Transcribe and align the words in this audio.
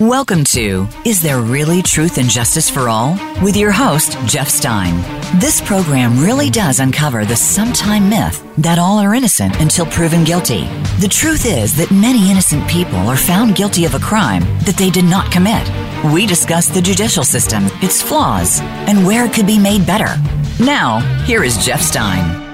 Welcome 0.00 0.44
to 0.44 0.86
Is 1.04 1.20
There 1.20 1.40
Really 1.40 1.82
Truth 1.82 2.18
and 2.18 2.30
Justice 2.30 2.70
for 2.70 2.88
All? 2.88 3.18
with 3.42 3.56
your 3.56 3.72
host, 3.72 4.16
Jeff 4.26 4.48
Stein. 4.48 4.94
This 5.40 5.60
program 5.60 6.20
really 6.20 6.50
does 6.50 6.78
uncover 6.78 7.24
the 7.24 7.34
sometime 7.34 8.08
myth 8.08 8.46
that 8.58 8.78
all 8.78 8.98
are 8.98 9.14
innocent 9.14 9.60
until 9.60 9.86
proven 9.86 10.22
guilty. 10.22 10.66
The 11.00 11.08
truth 11.10 11.44
is 11.46 11.76
that 11.78 11.90
many 11.90 12.30
innocent 12.30 12.68
people 12.68 13.08
are 13.08 13.16
found 13.16 13.56
guilty 13.56 13.86
of 13.86 13.96
a 13.96 13.98
crime 13.98 14.42
that 14.60 14.76
they 14.78 14.90
did 14.90 15.04
not 15.04 15.32
commit. 15.32 15.68
We 16.14 16.26
discuss 16.26 16.68
the 16.68 16.80
judicial 16.80 17.24
system, 17.24 17.64
its 17.82 18.00
flaws, 18.00 18.60
and 18.60 19.04
where 19.04 19.24
it 19.24 19.32
could 19.32 19.48
be 19.48 19.58
made 19.58 19.84
better. 19.84 20.14
Now, 20.60 21.00
here 21.24 21.42
is 21.42 21.58
Jeff 21.64 21.80
Stein. 21.80 22.47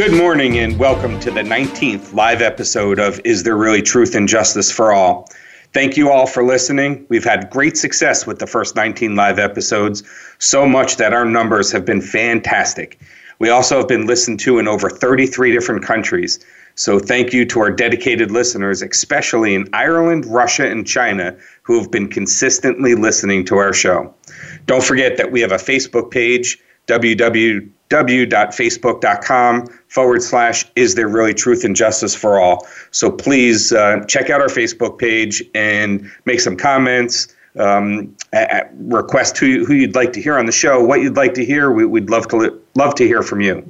Good 0.00 0.16
morning 0.16 0.56
and 0.56 0.78
welcome 0.78 1.20
to 1.20 1.30
the 1.30 1.42
19th 1.42 2.14
live 2.14 2.40
episode 2.40 2.98
of 2.98 3.20
Is 3.22 3.42
There 3.42 3.58
Really 3.58 3.82
Truth 3.82 4.14
and 4.14 4.26
Justice 4.26 4.72
for 4.72 4.94
All? 4.94 5.28
Thank 5.74 5.98
you 5.98 6.10
all 6.10 6.26
for 6.26 6.42
listening. 6.42 7.04
We've 7.10 7.22
had 7.22 7.50
great 7.50 7.76
success 7.76 8.26
with 8.26 8.38
the 8.38 8.46
first 8.46 8.74
19 8.74 9.14
live 9.14 9.38
episodes, 9.38 10.02
so 10.38 10.64
much 10.64 10.96
that 10.96 11.12
our 11.12 11.26
numbers 11.26 11.70
have 11.72 11.84
been 11.84 12.00
fantastic. 12.00 12.98
We 13.40 13.50
also 13.50 13.76
have 13.76 13.88
been 13.88 14.06
listened 14.06 14.40
to 14.40 14.58
in 14.58 14.66
over 14.66 14.88
33 14.88 15.52
different 15.52 15.84
countries. 15.84 16.42
So 16.76 16.98
thank 16.98 17.34
you 17.34 17.44
to 17.44 17.60
our 17.60 17.70
dedicated 17.70 18.30
listeners, 18.30 18.80
especially 18.80 19.54
in 19.54 19.68
Ireland, 19.74 20.24
Russia, 20.24 20.66
and 20.66 20.86
China, 20.86 21.36
who 21.62 21.78
have 21.78 21.90
been 21.90 22.08
consistently 22.08 22.94
listening 22.94 23.44
to 23.44 23.58
our 23.58 23.74
show. 23.74 24.14
Don't 24.64 24.82
forget 24.82 25.18
that 25.18 25.30
we 25.30 25.42
have 25.42 25.52
a 25.52 25.56
Facebook 25.56 26.10
page, 26.10 26.58
www.facebook.com 26.86 29.66
forward 29.90 30.22
slash 30.22 30.64
is 30.76 30.94
there 30.94 31.08
really 31.08 31.34
truth 31.34 31.64
and 31.64 31.76
justice 31.76 32.14
for 32.14 32.40
all. 32.40 32.66
So 32.92 33.10
please 33.10 33.72
uh, 33.72 34.04
check 34.06 34.30
out 34.30 34.40
our 34.40 34.48
Facebook 34.48 34.98
page 34.98 35.42
and 35.54 36.10
make 36.24 36.40
some 36.40 36.56
comments. 36.56 37.28
Um, 37.58 38.16
request 38.74 39.36
who, 39.36 39.66
who 39.66 39.74
you'd 39.74 39.96
like 39.96 40.12
to 40.12 40.22
hear 40.22 40.38
on 40.38 40.46
the 40.46 40.52
show, 40.52 40.82
what 40.84 41.00
you'd 41.00 41.16
like 41.16 41.34
to 41.34 41.44
hear. 41.44 41.72
We, 41.72 41.84
would 41.84 42.08
love 42.08 42.28
to 42.28 42.36
li- 42.36 42.58
love 42.76 42.94
to 42.94 43.06
hear 43.06 43.22
from 43.22 43.40
you. 43.40 43.66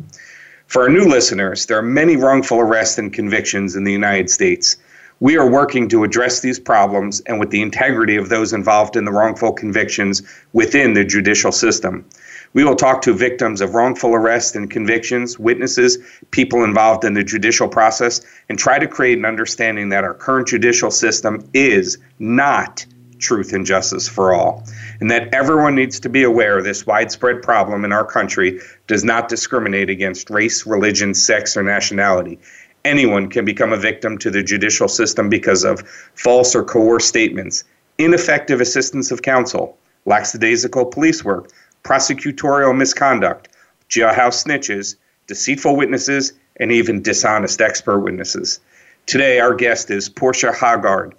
For 0.67 0.83
our 0.83 0.91
new 0.91 1.07
listeners, 1.07 1.65
there 1.65 1.79
are 1.79 1.83
many 1.83 2.17
wrongful 2.17 2.61
arrests 2.61 2.99
and 2.99 3.11
convictions 3.11 3.75
in 3.75 3.85
the 3.85 3.93
United 3.93 4.29
States. 4.29 4.77
We 5.21 5.39
are 5.39 5.49
working 5.49 5.89
to 5.89 6.05
address 6.05 6.41
these 6.41 6.61
problems 6.61 7.21
and 7.21 7.41
with 7.41 7.51
the 7.51 7.63
integrity 7.63 8.17
of 8.17 8.29
those 8.29 8.53
involved 8.53 8.97
in 8.97 9.07
the 9.07 9.13
wrongful 9.13 9.53
convictions 9.53 10.23
within 10.53 10.93
the 10.93 11.05
judicial 11.05 11.51
system. 11.51 12.05
We 12.53 12.65
will 12.65 12.75
talk 12.75 13.03
to 13.03 13.15
victims 13.15 13.61
of 13.61 13.75
wrongful 13.75 14.13
arrest 14.13 14.57
and 14.57 14.69
convictions, 14.69 15.39
witnesses, 15.39 15.99
people 16.33 16.65
involved 16.65 17.05
in 17.05 17.15
the 17.15 17.23
judicial 17.23 17.69
process, 17.69 18.21
and 18.49 18.59
try 18.59 18.81
to 18.81 18.89
create 18.89 19.19
an 19.19 19.25
understanding 19.25 19.91
that 19.91 20.03
our 20.03 20.15
current 20.15 20.49
judicial 20.49 20.91
system 20.91 21.49
is 21.55 21.99
not 22.19 22.85
truth 23.21 23.53
and 23.53 23.65
justice 23.65 24.09
for 24.09 24.35
all, 24.35 24.65
and 25.01 25.11
that 25.11 25.33
everyone 25.33 25.77
needs 25.77 26.01
to 26.01 26.09
be 26.09 26.25
aware 26.25 26.61
this 26.61 26.87
widespread 26.87 27.43
problem 27.43 27.85
in 27.85 27.93
our 27.93 28.05
country 28.05 28.59
does 28.89 29.05
not 29.05 29.29
discriminate 29.29 29.91
against 29.91 30.31
race, 30.31 30.67
religion, 30.67 31.15
sex, 31.15 31.57
or 31.57 31.63
nationality. 31.63 32.39
Anyone 32.85 33.29
can 33.29 33.45
become 33.45 33.73
a 33.73 33.77
victim 33.77 34.19
to 34.19 34.31
the 34.31 34.43
judicial 34.43 34.89
system 34.89 35.29
because 35.29 35.65
of 35.65 35.83
false 36.15 36.57
or 36.57 36.65
coerced 36.65 37.09
statements, 37.09 37.63
ineffective 37.99 38.61
assistance 38.61 39.11
of 39.11 39.23
counsel, 39.23 39.79
lackadaisical 40.07 40.87
police 40.87 41.23
work, 41.23 41.51
prosecutorial 41.85 42.77
misconduct, 42.77 43.49
jailhouse 43.89 44.45
snitches, 44.45 44.97
deceitful 45.27 45.77
witnesses, 45.77 46.33
and 46.57 46.71
even 46.71 47.03
dishonest 47.03 47.61
expert 47.61 48.01
witnesses. 48.01 48.61
Today, 49.07 49.41
our 49.41 49.55
guest 49.55 49.91
is 49.91 50.09
Portia 50.09 50.53
Hogard. 50.53 51.13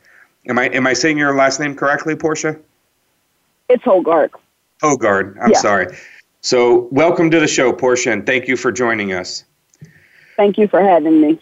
Am 0.47 0.57
I 0.57 0.69
am 0.69 0.87
I 0.87 0.93
saying 0.93 1.17
your 1.17 1.35
last 1.35 1.59
name 1.59 1.75
correctly, 1.75 2.15
Portia? 2.15 2.57
It's 3.69 3.83
Hogard. 3.83 4.29
Hogard. 4.81 5.37
I'm 5.41 5.51
yeah. 5.51 5.57
sorry. 5.57 5.97
So, 6.41 6.87
welcome 6.91 7.29
to 7.31 7.39
the 7.39 7.47
show, 7.47 7.71
Portia, 7.71 8.11
and 8.11 8.25
thank 8.25 8.47
you 8.47 8.57
for 8.57 8.71
joining 8.71 9.13
us. 9.13 9.43
Thank 10.37 10.57
you 10.57 10.67
for 10.67 10.81
having 10.81 11.21
me. 11.21 11.39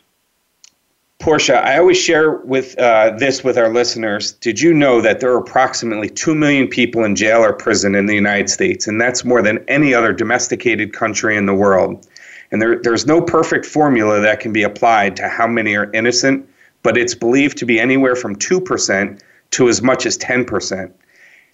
Portia, 1.20 1.58
I 1.58 1.78
always 1.78 1.98
share 1.98 2.38
with 2.38 2.80
uh, 2.80 3.12
this 3.18 3.44
with 3.44 3.58
our 3.58 3.68
listeners. 3.68 4.32
Did 4.32 4.62
you 4.62 4.74
know 4.74 5.02
that 5.02 5.20
there 5.20 5.34
are 5.34 5.38
approximately 5.38 6.10
2 6.10 6.34
million 6.34 6.70
people 6.70 7.04
in 7.04 7.14
jail 7.14 7.44
or 7.44 7.52
prison 7.52 7.94
in 7.94 8.06
the 8.06 8.16
United 8.16 8.50
States? 8.50 8.88
And 8.88 9.02
that's 9.02 9.26
more 9.26 9.42
than 9.42 9.64
any 9.68 9.94
other 9.94 10.14
domesticated 10.14 10.94
country 10.94 11.36
in 11.36 11.46
the 11.46 11.54
world. 11.54 12.08
And 12.52 12.62
there, 12.62 12.82
there's 12.82 13.06
no 13.06 13.22
perfect 13.22 13.66
formula 13.66 14.22
that 14.22 14.40
can 14.40 14.54
be 14.54 14.64
applied 14.64 15.18
to 15.18 15.28
how 15.28 15.46
many 15.46 15.76
are 15.76 15.92
innocent, 15.92 16.50
but 16.84 16.98
it's 16.98 17.16
believed 17.16 17.58
to 17.58 17.66
be 17.66 17.82
anywhere 17.82 18.16
from 18.16 18.38
2% 18.38 19.22
to 19.52 19.68
as 19.68 19.82
much 19.82 20.06
as 20.06 20.18
10%. 20.18 20.90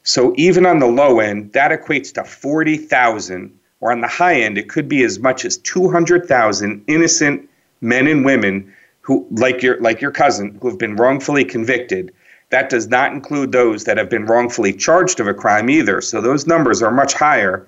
So 0.04 0.36
even 0.38 0.68
on 0.68 0.78
the 0.78 0.86
low 0.86 1.20
end, 1.20 1.54
that 1.54 1.72
equates 1.72 2.14
to 2.14 2.24
40,000, 2.24 3.60
or 3.82 3.92
on 3.92 4.02
the 4.02 4.08
high 4.08 4.42
end, 4.42 4.60
it 4.60 4.70
could 4.70 4.88
be 4.88 5.04
as 5.04 5.18
much 5.18 5.44
as 5.44 5.58
200,000 5.58 6.84
innocent 6.86 7.50
men 7.82 8.06
and 8.06 8.24
women 8.24 8.72
who 9.06 9.26
like 9.32 9.62
your 9.62 9.80
like 9.82 10.02
your 10.02 10.12
cousin 10.12 10.58
who 10.62 10.70
have 10.70 10.80
been 10.80 10.96
wrongfully 10.96 11.46
convicted 11.46 12.12
that 12.50 12.70
does 12.70 12.88
not 12.88 13.12
include 13.12 13.52
those 13.52 13.86
that 13.86 13.98
have 13.98 14.10
been 14.10 14.26
wrongfully 14.26 14.74
charged 14.74 15.20
of 15.20 15.28
a 15.28 15.34
crime 15.34 15.70
either 15.70 16.02
so 16.02 16.22
those 16.22 16.48
numbers 16.48 16.82
are 16.82 16.92
much 16.92 17.14
higher 17.14 17.68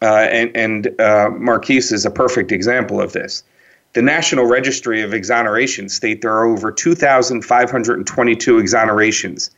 uh, 0.00 0.28
and 0.30 0.56
and 0.56 1.00
uh, 1.00 1.28
Marquis 1.30 1.78
is 1.78 2.06
a 2.06 2.10
perfect 2.10 2.52
example 2.52 3.00
of 3.00 3.12
this 3.12 3.42
the 3.94 4.02
National 4.02 4.44
Registry 4.46 5.02
of 5.02 5.12
Exoneration 5.14 5.88
state 5.88 6.22
there 6.22 6.32
are 6.32 6.46
over 6.46 6.70
2,522 6.70 8.58
exonerations, 8.58 9.50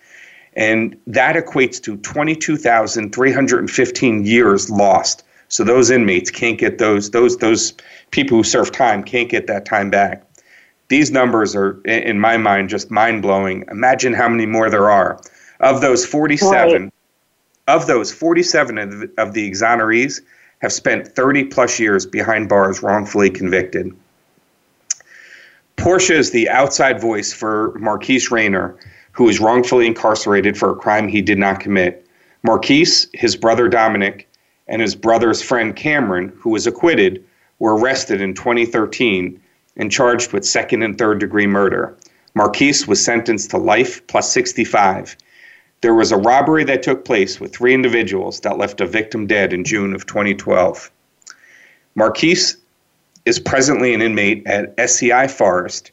and 0.54 0.96
that 1.06 1.36
equates 1.36 1.82
to 1.82 1.98
22,315 1.98 4.24
years 4.24 4.70
lost. 4.70 5.22
So 5.48 5.62
those 5.64 5.90
inmates 5.90 6.30
can't 6.30 6.56
get 6.58 6.78
those 6.78 7.10
those 7.10 7.36
those 7.38 7.74
people 8.12 8.36
who 8.36 8.44
serve 8.44 8.70
time 8.70 9.02
can't 9.02 9.28
get 9.28 9.48
that 9.48 9.64
time 9.64 9.90
back. 9.90 10.22
These 10.90 11.12
numbers 11.12 11.54
are, 11.54 11.80
in 11.84 12.18
my 12.18 12.36
mind, 12.36 12.68
just 12.68 12.90
mind 12.90 13.22
blowing. 13.22 13.64
Imagine 13.70 14.12
how 14.12 14.28
many 14.28 14.44
more 14.44 14.68
there 14.68 14.90
are. 14.90 15.20
Of 15.60 15.80
those 15.80 16.04
47, 16.04 16.82
right. 16.82 16.92
of 17.68 17.86
those 17.86 18.12
47 18.12 18.76
of 18.76 18.90
the, 18.98 19.10
of 19.16 19.32
the 19.32 19.48
exonerees 19.48 20.20
have 20.62 20.72
spent 20.72 21.06
30 21.06 21.44
plus 21.44 21.78
years 21.78 22.06
behind 22.06 22.48
bars 22.48 22.82
wrongfully 22.82 23.30
convicted. 23.30 23.96
Portia 25.76 26.16
is 26.16 26.32
the 26.32 26.48
outside 26.48 27.00
voice 27.00 27.32
for 27.32 27.72
Marquis 27.78 28.26
Rayner, 28.28 28.76
who 29.12 29.28
is 29.28 29.38
wrongfully 29.38 29.86
incarcerated 29.86 30.58
for 30.58 30.72
a 30.72 30.76
crime 30.76 31.06
he 31.06 31.22
did 31.22 31.38
not 31.38 31.60
commit. 31.60 32.04
Marquis, 32.42 33.06
his 33.14 33.36
brother 33.36 33.68
Dominic, 33.68 34.28
and 34.66 34.82
his 34.82 34.96
brother's 34.96 35.40
friend 35.40 35.76
Cameron, 35.76 36.32
who 36.36 36.50
was 36.50 36.66
acquitted, 36.66 37.24
were 37.60 37.76
arrested 37.76 38.20
in 38.20 38.34
2013 38.34 39.40
and 39.76 39.90
charged 39.90 40.32
with 40.32 40.44
second 40.44 40.82
and 40.82 40.98
third 40.98 41.20
degree 41.20 41.46
murder. 41.46 41.96
Marquis 42.34 42.84
was 42.86 43.04
sentenced 43.04 43.50
to 43.50 43.58
life 43.58 44.06
plus 44.06 44.32
65. 44.32 45.16
There 45.80 45.94
was 45.94 46.12
a 46.12 46.16
robbery 46.16 46.64
that 46.64 46.82
took 46.82 47.04
place 47.04 47.40
with 47.40 47.54
three 47.54 47.74
individuals 47.74 48.40
that 48.40 48.58
left 48.58 48.80
a 48.80 48.86
victim 48.86 49.26
dead 49.26 49.52
in 49.52 49.64
June 49.64 49.94
of 49.94 50.06
2012. 50.06 50.90
Marquis 51.94 52.54
is 53.24 53.40
presently 53.40 53.94
an 53.94 54.02
inmate 54.02 54.46
at 54.46 54.74
SCI 54.78 55.28
Forest. 55.28 55.92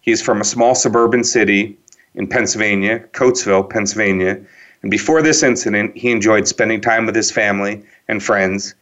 He 0.00 0.10
is 0.10 0.22
from 0.22 0.40
a 0.40 0.44
small 0.44 0.74
suburban 0.74 1.24
city 1.24 1.76
in 2.14 2.28
Pennsylvania, 2.28 3.00
Coatesville, 3.12 3.68
Pennsylvania. 3.68 4.40
And 4.82 4.90
before 4.90 5.22
this 5.22 5.42
incident, 5.42 5.96
he 5.96 6.10
enjoyed 6.10 6.46
spending 6.46 6.80
time 6.80 7.06
with 7.06 7.14
his 7.14 7.30
family 7.30 7.82
and 8.08 8.22
friends 8.22 8.74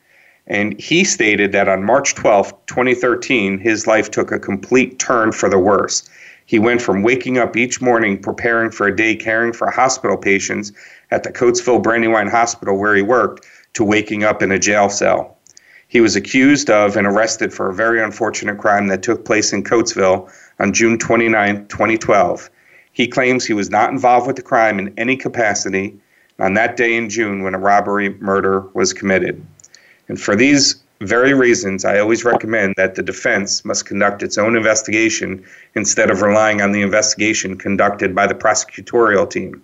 and 0.47 0.79
he 0.81 1.05
stated 1.05 1.53
that 1.53 1.69
on 1.69 1.85
March 1.85 2.15
12, 2.15 2.53
2013, 2.67 3.59
his 3.59 3.87
life 3.87 4.11
took 4.11 4.33
a 4.33 4.39
complete 4.39 4.99
turn 4.99 5.33
for 5.33 5.49
the 5.49 5.59
worse. 5.59 6.09
He 6.47 6.59
went 6.59 6.83
from 6.83 7.03
waking 7.03 7.39
up 7.39 7.57
each 7.57 7.81
morning 7.81 8.21
preparing 8.21 8.71
for 8.71 8.87
a 8.87 8.97
day 8.97 9.15
caring 9.15 9.53
for 9.53 9.71
hospital 9.71 10.17
patients 10.17 10.73
at 11.11 11.23
the 11.23 11.33
Coatesville 11.33 11.83
Brandywine 11.83 12.29
Hospital 12.29 12.79
where 12.79 12.95
he 12.95 13.03
worked 13.03 13.47
to 13.75 13.85
waking 13.85 14.25
up 14.25 14.43
in 14.43 14.51
a 14.51 14.59
jail 14.59 14.91
cell. 14.91 15.39
He 15.89 16.01
was 16.01 16.17
accused 16.17 16.71
of 16.71 16.97
and 16.97 17.07
arrested 17.07 17.53
for 17.53 17.69
a 17.69 17.75
very 17.75 18.03
unfortunate 18.03 18.59
crime 18.59 18.89
that 18.89 19.03
took 19.03 19.25
place 19.25 19.53
in 19.53 19.63
Coatesville 19.63 20.31
on 20.59 20.73
June 20.73 20.99
29, 20.99 21.67
2012. 21.69 22.51
He 22.93 23.07
claims 23.07 23.47
he 23.47 23.53
was 23.55 23.71
not 23.71 23.91
involved 23.91 24.27
with 24.27 24.37
the 24.37 24.43
crime 24.43 24.79
in 24.79 24.93
any 24.97 25.17
capacity 25.17 25.97
on 26.39 26.55
that 26.55 26.77
day 26.77 26.97
in 26.97 27.09
June 27.09 27.43
when 27.43 27.55
a 27.55 27.59
robbery 27.59 28.11
murder 28.21 28.61
was 28.75 28.93
committed. 28.93 29.45
And 30.13 30.21
for 30.21 30.37
these 30.37 30.75
very 31.01 31.33
reasons, 31.33 31.87
I 31.87 31.99
always 31.99 32.23
recommend 32.23 32.75
that 32.77 32.97
the 32.97 33.03
defense 33.03 33.65
must 33.65 33.87
conduct 33.87 34.23
its 34.23 34.37
own 34.37 34.57
investigation 34.57 35.43
instead 35.75 36.11
of 36.11 36.21
relying 36.21 36.61
on 36.61 36.73
the 36.73 36.83
investigation 36.83 37.57
conducted 37.57 38.15
by 38.15 38.27
the 38.27 38.35
prosecutorial 38.35 39.31
team. 39.31 39.63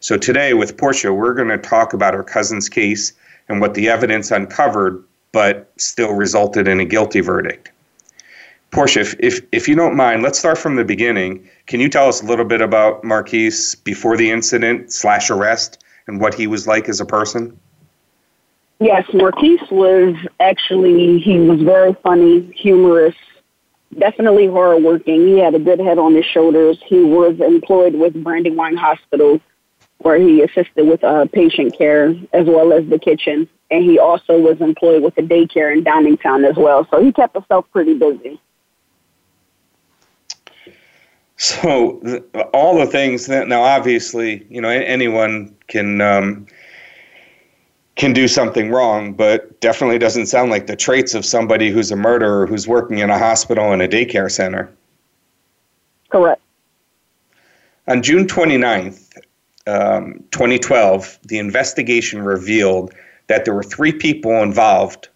So 0.00 0.16
today, 0.16 0.54
with 0.54 0.76
Portia, 0.76 1.12
we're 1.12 1.34
going 1.34 1.50
to 1.50 1.56
talk 1.56 1.92
about 1.92 2.14
her 2.14 2.24
cousin's 2.24 2.68
case 2.68 3.12
and 3.48 3.60
what 3.60 3.74
the 3.74 3.88
evidence 3.88 4.32
uncovered, 4.32 5.04
but 5.30 5.70
still 5.76 6.14
resulted 6.14 6.66
in 6.66 6.80
a 6.80 6.84
guilty 6.84 7.20
verdict. 7.20 7.70
Portia, 8.72 8.98
if, 8.98 9.14
if, 9.20 9.40
if 9.52 9.68
you 9.68 9.76
don't 9.76 9.94
mind, 9.94 10.24
let's 10.24 10.40
start 10.40 10.58
from 10.58 10.74
the 10.74 10.84
beginning. 10.84 11.48
Can 11.68 11.78
you 11.78 11.88
tell 11.88 12.08
us 12.08 12.24
a 12.24 12.26
little 12.26 12.44
bit 12.44 12.60
about 12.60 13.04
Marquis 13.04 13.52
before 13.84 14.16
the 14.16 14.32
incident 14.32 14.92
slash 14.92 15.30
arrest 15.30 15.84
and 16.08 16.20
what 16.20 16.34
he 16.34 16.48
was 16.48 16.66
like 16.66 16.88
as 16.88 16.98
a 16.98 17.06
person? 17.06 17.56
Yes, 18.78 19.04
Marquis 19.14 19.58
was 19.70 20.14
actually, 20.38 21.18
he 21.18 21.38
was 21.38 21.62
very 21.62 21.94
funny, 22.02 22.52
humorous, 22.54 23.14
definitely 23.98 24.48
hardworking. 24.48 25.26
He 25.26 25.38
had 25.38 25.54
a 25.54 25.58
good 25.58 25.80
head 25.80 25.98
on 25.98 26.14
his 26.14 26.26
shoulders. 26.26 26.78
He 26.86 27.00
was 27.00 27.40
employed 27.40 27.94
with 27.94 28.22
Brandywine 28.22 28.76
Hospital 28.76 29.40
where 29.98 30.18
he 30.18 30.42
assisted 30.42 30.86
with 30.86 31.02
uh, 31.02 31.26
patient 31.32 31.76
care 31.76 32.14
as 32.32 32.46
well 32.46 32.72
as 32.72 32.86
the 32.88 32.98
kitchen. 32.98 33.48
And 33.70 33.82
he 33.82 33.98
also 33.98 34.38
was 34.38 34.60
employed 34.60 35.02
with 35.02 35.16
a 35.18 35.22
daycare 35.22 35.72
in 35.72 35.82
Downingtown 35.82 36.48
as 36.48 36.56
well. 36.56 36.86
So 36.90 37.02
he 37.02 37.12
kept 37.12 37.34
himself 37.34 37.66
pretty 37.72 37.94
busy. 37.94 38.40
So 41.38 42.00
all 42.54 42.78
the 42.78 42.86
things 42.86 43.26
that 43.26 43.48
now, 43.48 43.62
obviously, 43.62 44.46
you 44.48 44.60
know, 44.60 44.68
anyone 44.68 45.54
can 45.66 46.00
um, 46.00 46.46
can 47.96 48.12
do 48.12 48.28
something 48.28 48.70
wrong, 48.70 49.14
but 49.14 49.58
definitely 49.60 49.98
doesn't 49.98 50.26
sound 50.26 50.50
like 50.50 50.66
the 50.66 50.76
traits 50.76 51.14
of 51.14 51.24
somebody 51.24 51.70
who's 51.70 51.90
a 51.90 51.96
murderer 51.96 52.46
who's 52.46 52.68
working 52.68 52.98
in 52.98 53.08
a 53.10 53.18
hospital 53.18 53.72
and 53.72 53.80
a 53.80 53.88
daycare 53.88 54.30
center. 54.30 54.70
Correct. 56.10 56.40
On 57.88 58.02
June 58.02 58.26
29th, 58.26 59.16
um, 59.66 60.22
2012, 60.30 61.18
the 61.24 61.38
investigation 61.38 62.22
revealed 62.22 62.92
that 63.28 63.44
there 63.44 63.54
were 63.54 63.62
three 63.62 63.92
people 63.92 64.42
involved, 64.42 65.08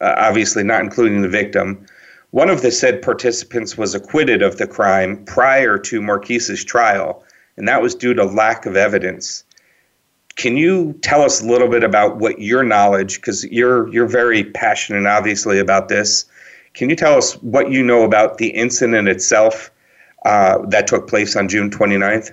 uh, 0.00 0.14
obviously 0.16 0.62
not 0.62 0.80
including 0.80 1.22
the 1.22 1.28
victim. 1.28 1.84
One 2.30 2.50
of 2.50 2.62
the 2.62 2.70
said 2.70 3.02
participants 3.02 3.76
was 3.76 3.94
acquitted 3.94 4.42
of 4.42 4.58
the 4.58 4.66
crime 4.66 5.24
prior 5.24 5.76
to 5.78 6.00
Marquis's 6.00 6.64
trial, 6.64 7.24
and 7.56 7.66
that 7.66 7.82
was 7.82 7.94
due 7.94 8.14
to 8.14 8.24
lack 8.24 8.64
of 8.64 8.76
evidence. 8.76 9.44
Can 10.38 10.56
you 10.56 10.92
tell 11.02 11.20
us 11.20 11.42
a 11.42 11.46
little 11.46 11.68
bit 11.68 11.82
about 11.82 12.18
what 12.18 12.40
your 12.40 12.62
knowledge, 12.62 13.16
because 13.16 13.44
you're 13.44 13.88
you're 13.88 14.06
very 14.06 14.44
passionate, 14.44 15.04
obviously, 15.04 15.58
about 15.58 15.88
this. 15.88 16.24
Can 16.74 16.88
you 16.88 16.94
tell 16.94 17.18
us 17.18 17.34
what 17.42 17.72
you 17.72 17.82
know 17.82 18.04
about 18.04 18.38
the 18.38 18.48
incident 18.48 19.08
itself 19.08 19.72
uh, 20.24 20.58
that 20.68 20.86
took 20.86 21.08
place 21.08 21.34
on 21.34 21.48
June 21.48 21.70
29th? 21.70 22.32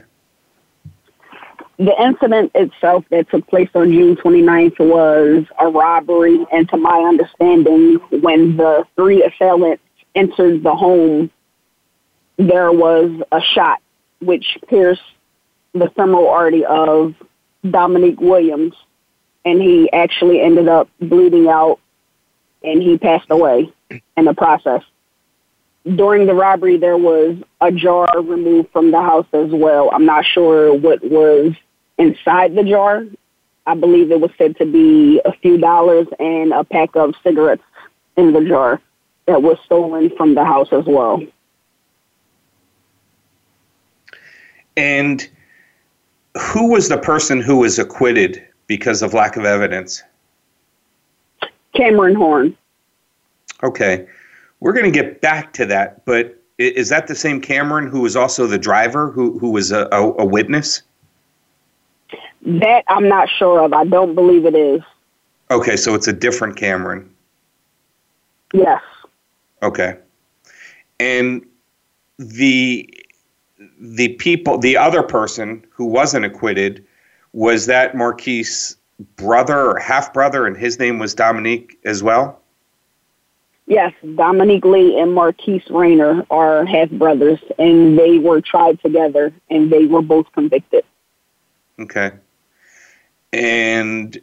the 1.77 2.01
incident 2.01 2.51
itself 2.55 3.03
that 3.09 3.29
took 3.29 3.45
place 3.47 3.69
on 3.75 3.91
June 3.91 4.15
29th 4.15 4.79
was 4.79 5.45
a 5.59 5.67
robbery, 5.67 6.45
and 6.51 6.69
to 6.69 6.77
my 6.77 6.99
understanding, 6.99 7.95
when 8.21 8.55
the 8.55 8.85
three 8.95 9.23
assailants 9.23 9.83
entered 10.13 10.63
the 10.63 10.73
home, 10.73 11.29
there 12.37 12.71
was 12.71 13.11
a 13.31 13.41
shot 13.41 13.81
which 14.19 14.57
pierced 14.69 15.01
the 15.73 15.89
femoral 15.89 16.29
artery 16.29 16.63
of 16.63 17.13
Dominique 17.69 18.19
Williams, 18.19 18.73
and 19.43 19.61
he 19.61 19.91
actually 19.91 20.41
ended 20.41 20.67
up 20.67 20.89
bleeding 20.99 21.47
out, 21.47 21.79
and 22.63 22.81
he 22.81 22.97
passed 22.97 23.29
away 23.29 23.71
in 24.17 24.25
the 24.25 24.33
process. 24.33 24.83
During 25.83 26.25
the 26.25 26.33
robbery, 26.33 26.77
there 26.77 26.97
was 26.97 27.37
a 27.61 27.71
jar 27.71 28.07
removed 28.15 28.71
from 28.71 28.89
the 28.89 29.01
house 29.01 29.27
as 29.33 29.51
well. 29.51 29.89
I'm 29.93 30.05
not 30.05 30.25
sure 30.25 30.73
what 30.73 31.03
was 31.03 31.53
inside 31.97 32.55
the 32.55 32.63
jar. 32.63 33.05
I 33.67 33.75
believe 33.75 34.11
it 34.11 34.19
was 34.19 34.31
said 34.37 34.57
to 34.57 34.65
be 34.65 35.21
a 35.23 35.31
few 35.31 35.57
dollars 35.57 36.07
and 36.19 36.53
a 36.53 36.63
pack 36.63 36.95
of 36.95 37.13
cigarettes 37.23 37.63
in 38.17 38.33
the 38.33 38.43
jar 38.43 38.81
that 39.25 39.41
was 39.41 39.57
stolen 39.65 40.11
from 40.15 40.35
the 40.35 40.45
house 40.45 40.69
as 40.71 40.85
well. 40.85 41.21
And 44.77 45.27
who 46.39 46.71
was 46.71 46.89
the 46.89 46.97
person 46.97 47.41
who 47.41 47.57
was 47.57 47.79
acquitted 47.79 48.43
because 48.67 49.01
of 49.01 49.13
lack 49.13 49.37
of 49.37 49.45
evidence? 49.45 50.03
Cameron 51.75 52.15
Horn. 52.15 52.57
Okay. 53.63 54.07
We're 54.59 54.73
going 54.73 54.85
to 54.85 54.91
get 54.91 55.21
back 55.21 55.53
to 55.53 55.65
that, 55.67 56.05
but 56.05 56.41
is 56.57 56.89
that 56.89 57.07
the 57.07 57.15
same 57.15 57.41
Cameron 57.41 57.87
who 57.87 58.01
was 58.01 58.15
also 58.15 58.47
the 58.47 58.57
driver, 58.57 59.11
who, 59.11 59.37
who 59.39 59.51
was 59.51 59.71
a, 59.71 59.87
a, 59.91 60.13
a 60.19 60.25
witness? 60.25 60.81
That 62.41 62.83
I'm 62.87 63.09
not 63.09 63.27
sure 63.29 63.61
of. 63.61 63.73
I 63.73 63.85
don't 63.85 64.15
believe 64.15 64.45
it 64.45 64.55
is. 64.55 64.81
Okay, 65.51 65.75
so 65.75 65.93
it's 65.93 66.07
a 66.07 66.13
different 66.13 66.55
Cameron. 66.55 67.09
Yes. 68.53 68.81
Okay. 69.61 69.97
And 70.99 71.45
the 72.17 72.89
the 73.79 74.09
people 74.15 74.57
the 74.57 74.77
other 74.77 75.03
person 75.03 75.65
who 75.69 75.85
wasn't 75.85 76.25
acquitted 76.25 76.85
was 77.33 77.65
that 77.65 77.95
Marquis 77.95 78.45
brother 79.15 79.59
or 79.71 79.79
half 79.79 80.13
brother 80.13 80.45
and 80.45 80.55
his 80.55 80.79
name 80.79 80.99
was 80.99 81.13
Dominique 81.13 81.77
as 81.85 82.01
well? 82.01 82.41
Yes, 83.67 83.93
Dominique 84.15 84.63
Lee 84.63 84.99
and 84.99 85.13
Marquis 85.13 85.63
Rayner 85.69 86.25
are 86.29 86.65
half 86.65 86.89
brothers 86.91 87.39
and 87.57 87.97
they 87.97 88.19
were 88.19 88.39
tried 88.41 88.79
together 88.81 89.33
and 89.49 89.71
they 89.71 89.85
were 89.85 90.01
both 90.01 90.31
convicted. 90.33 90.83
Okay 91.79 92.11
and 93.35 94.17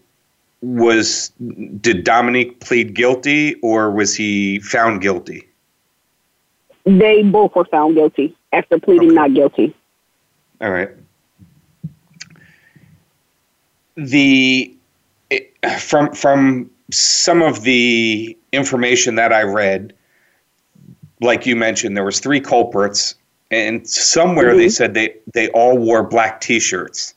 was 0.63 1.33
did 1.81 2.03
Dominique 2.05 2.61
plead 2.61 2.95
guilty 2.95 3.55
or 3.57 3.91
was 3.91 4.15
he 4.15 4.59
found 4.61 5.03
guilty? 5.03 5.47
They 6.85 7.23
both 7.23 7.55
were 7.55 7.67
found 7.67 7.95
guilty 7.95 8.35
after 8.53 8.79
pleading 8.79 9.09
okay. 9.09 9.15
not 9.15 9.35
guilty. 9.35 9.75
All 10.61 10.71
right. 10.71 10.91
The 13.97 14.75
from 15.79 16.15
from 16.15 16.71
some 16.91 17.43
of 17.43 17.63
the 17.63 18.37
information 18.53 19.15
that 19.17 19.33
I 19.33 19.43
read, 19.43 19.95
like 21.21 21.47
you 21.47 21.57
mentioned, 21.57 21.97
there 21.97 22.05
was 22.05 22.21
three 22.21 22.41
culprits, 22.41 23.15
and 23.51 23.89
somewhere 23.89 24.51
mm-hmm. 24.51 24.59
they 24.59 24.69
said 24.69 24.95
they 24.95 25.17
they 25.35 25.49
all 25.51 25.79
wore 25.79 26.03
black 26.03 26.41
T-shirts. 26.41 27.15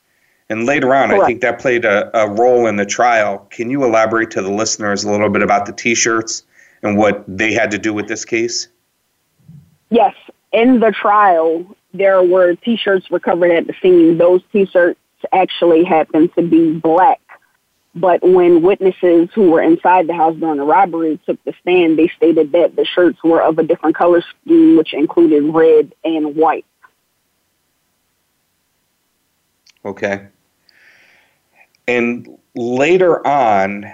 And 0.47 0.65
later 0.65 0.93
on, 0.93 1.09
Correct. 1.09 1.23
I 1.23 1.25
think 1.25 1.41
that 1.41 1.59
played 1.59 1.85
a, 1.85 2.15
a 2.15 2.29
role 2.29 2.67
in 2.67 2.75
the 2.75 2.85
trial. 2.85 3.47
Can 3.49 3.69
you 3.69 3.83
elaborate 3.83 4.29
to 4.31 4.41
the 4.43 4.51
listeners 4.51 5.03
a 5.03 5.09
little 5.09 5.29
bit 5.29 5.41
about 5.41 5.65
the 5.65 5.73
t 5.73 5.95
shirts 5.95 6.43
and 6.83 6.97
what 6.97 7.23
they 7.27 7.51
had 7.51 7.71
to 7.71 7.79
do 7.79 7.93
with 7.93 8.07
this 8.07 8.25
case? 8.25 8.67
Yes. 9.89 10.13
In 10.55 10.79
the 10.79 10.91
trial, 10.91 11.75
there 11.93 12.23
were 12.23 12.55
t 12.55 12.77
shirts 12.77 13.11
recovered 13.11 13.51
at 13.51 13.67
the 13.67 13.73
scene. 13.81 14.17
Those 14.17 14.41
t 14.53 14.65
shirts 14.65 14.99
actually 15.33 15.83
happened 15.83 16.33
to 16.35 16.43
be 16.43 16.71
black. 16.71 17.19
But 17.93 18.23
when 18.23 18.61
witnesses 18.61 19.29
who 19.35 19.51
were 19.51 19.61
inside 19.61 20.07
the 20.07 20.13
house 20.13 20.35
during 20.37 20.57
the 20.57 20.63
robbery 20.63 21.19
took 21.25 21.43
the 21.43 21.53
stand, 21.61 21.99
they 21.99 22.07
stated 22.15 22.53
that 22.53 22.77
the 22.77 22.85
shirts 22.85 23.21
were 23.21 23.41
of 23.41 23.57
a 23.57 23.63
different 23.63 23.97
color 23.97 24.21
scheme, 24.21 24.77
which 24.77 24.93
included 24.93 25.43
red 25.43 25.93
and 26.05 26.37
white. 26.37 26.65
Okay. 29.83 30.27
And 31.85 32.37
later 32.55 33.25
on, 33.27 33.93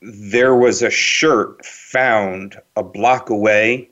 there 0.00 0.54
was 0.54 0.82
a 0.82 0.90
shirt 0.90 1.64
found 1.64 2.56
a 2.74 2.82
block 2.82 3.28
away, 3.28 3.90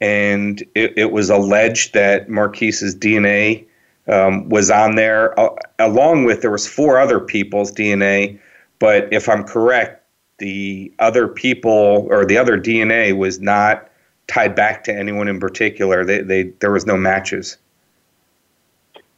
and 0.00 0.62
it, 0.74 0.94
it 0.96 1.12
was 1.12 1.30
alleged 1.30 1.94
that 1.94 2.28
Marquis's 2.28 2.94
DNA 2.94 3.66
um, 4.06 4.48
was 4.48 4.70
on 4.70 4.94
there, 4.94 5.38
uh, 5.38 5.54
along 5.78 6.24
with 6.24 6.40
there 6.40 6.50
was 6.50 6.66
four 6.66 6.98
other 6.98 7.20
people's 7.20 7.72
DNA. 7.72 8.38
But 8.78 9.12
if 9.12 9.28
I'm 9.28 9.44
correct, 9.44 10.04
the 10.38 10.92
other 10.98 11.28
people 11.28 12.06
or 12.10 12.24
the 12.24 12.38
other 12.38 12.58
DNA 12.58 13.16
was 13.16 13.40
not 13.40 13.88
tied 14.28 14.54
back 14.54 14.84
to 14.84 14.94
anyone 14.94 15.28
in 15.28 15.40
particular. 15.40 16.04
They, 16.04 16.22
they 16.22 16.42
there 16.60 16.70
was 16.70 16.86
no 16.86 16.96
matches. 16.96 17.56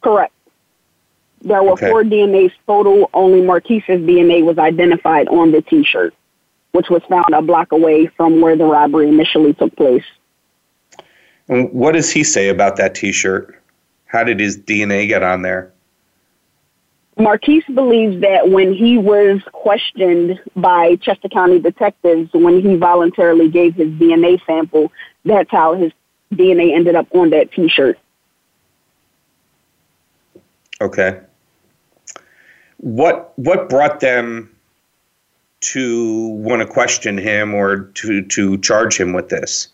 Correct. 0.02 0.32
There 1.42 1.62
were 1.62 1.72
okay. 1.72 1.88
four 1.88 2.02
DNAs 2.04 2.52
total. 2.66 3.10
Only 3.14 3.42
Marquis's 3.42 4.00
DNA 4.00 4.44
was 4.44 4.58
identified 4.58 5.28
on 5.28 5.52
the 5.52 5.62
T-shirt, 5.62 6.14
which 6.72 6.88
was 6.90 7.02
found 7.08 7.32
a 7.32 7.42
block 7.42 7.72
away 7.72 8.06
from 8.06 8.40
where 8.40 8.56
the 8.56 8.64
robbery 8.64 9.08
initially 9.08 9.54
took 9.54 9.74
place. 9.76 10.04
And 11.50 11.70
what 11.72 11.92
does 11.92 12.10
he 12.10 12.24
say 12.24 12.48
about 12.48 12.76
that 12.76 12.94
T-shirt? 12.94 13.60
How 14.06 14.24
did 14.24 14.40
his 14.40 14.56
DNA 14.56 15.06
get 15.06 15.22
on 15.22 15.42
there? 15.42 15.72
Marquis 17.18 17.62
believes 17.74 18.22
that 18.22 18.48
when 18.48 18.72
he 18.72 18.96
was 18.96 19.42
questioned 19.52 20.40
by 20.56 20.96
Chester 20.96 21.28
County 21.28 21.58
detectives, 21.58 22.30
when 22.32 22.62
he 22.62 22.76
voluntarily 22.76 23.50
gave 23.50 23.74
his 23.74 23.88
DNA 23.88 24.40
sample, 24.46 24.90
that's 25.26 25.50
how 25.50 25.74
his 25.74 25.92
DNA 26.32 26.74
ended 26.74 26.94
up 26.94 27.06
on 27.14 27.28
that 27.30 27.52
T-shirt. 27.52 27.98
Okay 30.80 31.20
what 32.80 33.32
what 33.38 33.68
brought 33.68 34.00
them 34.00 34.50
to 35.60 36.28
want 36.28 36.62
to 36.62 36.66
question 36.66 37.18
him 37.18 37.54
or 37.54 37.80
to 37.94 38.22
to 38.22 38.58
charge 38.58 38.98
him 38.98 39.12
with 39.12 39.28
this? 39.28 39.68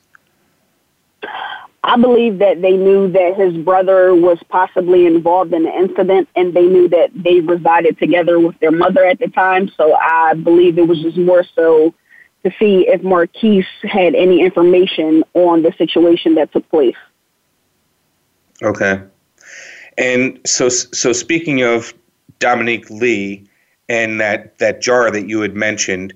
I 1.86 1.96
believe 1.96 2.40
that 2.40 2.62
they 2.62 2.76
knew 2.76 3.12
that 3.12 3.36
his 3.36 3.56
brother 3.58 4.12
was 4.12 4.38
possibly 4.48 5.06
involved 5.06 5.54
in 5.54 5.62
the 5.62 5.72
incident 5.72 6.28
and 6.34 6.52
they 6.52 6.66
knew 6.66 6.88
that 6.88 7.10
they 7.14 7.38
resided 7.38 7.96
together 7.96 8.40
with 8.40 8.58
their 8.58 8.72
mother 8.72 9.04
at 9.04 9.20
the 9.20 9.28
time. 9.28 9.68
So 9.76 9.94
I 9.94 10.34
believe 10.34 10.78
it 10.78 10.88
was 10.88 11.00
just 11.00 11.16
more 11.16 11.44
so 11.54 11.94
to 12.42 12.50
see 12.58 12.88
if 12.88 13.04
Marquis 13.04 13.64
had 13.84 14.16
any 14.16 14.40
information 14.40 15.22
on 15.34 15.62
the 15.62 15.72
situation 15.78 16.34
that 16.34 16.52
took 16.52 16.68
place. 16.70 16.96
Okay. 18.62 19.00
And 19.96 20.40
so, 20.44 20.68
so 20.68 21.12
speaking 21.12 21.62
of 21.62 21.94
Dominique 22.40 22.90
Lee 22.90 23.48
and 23.88 24.20
that, 24.20 24.58
that 24.58 24.82
jar 24.82 25.12
that 25.12 25.28
you 25.28 25.40
had 25.40 25.54
mentioned, 25.54 26.14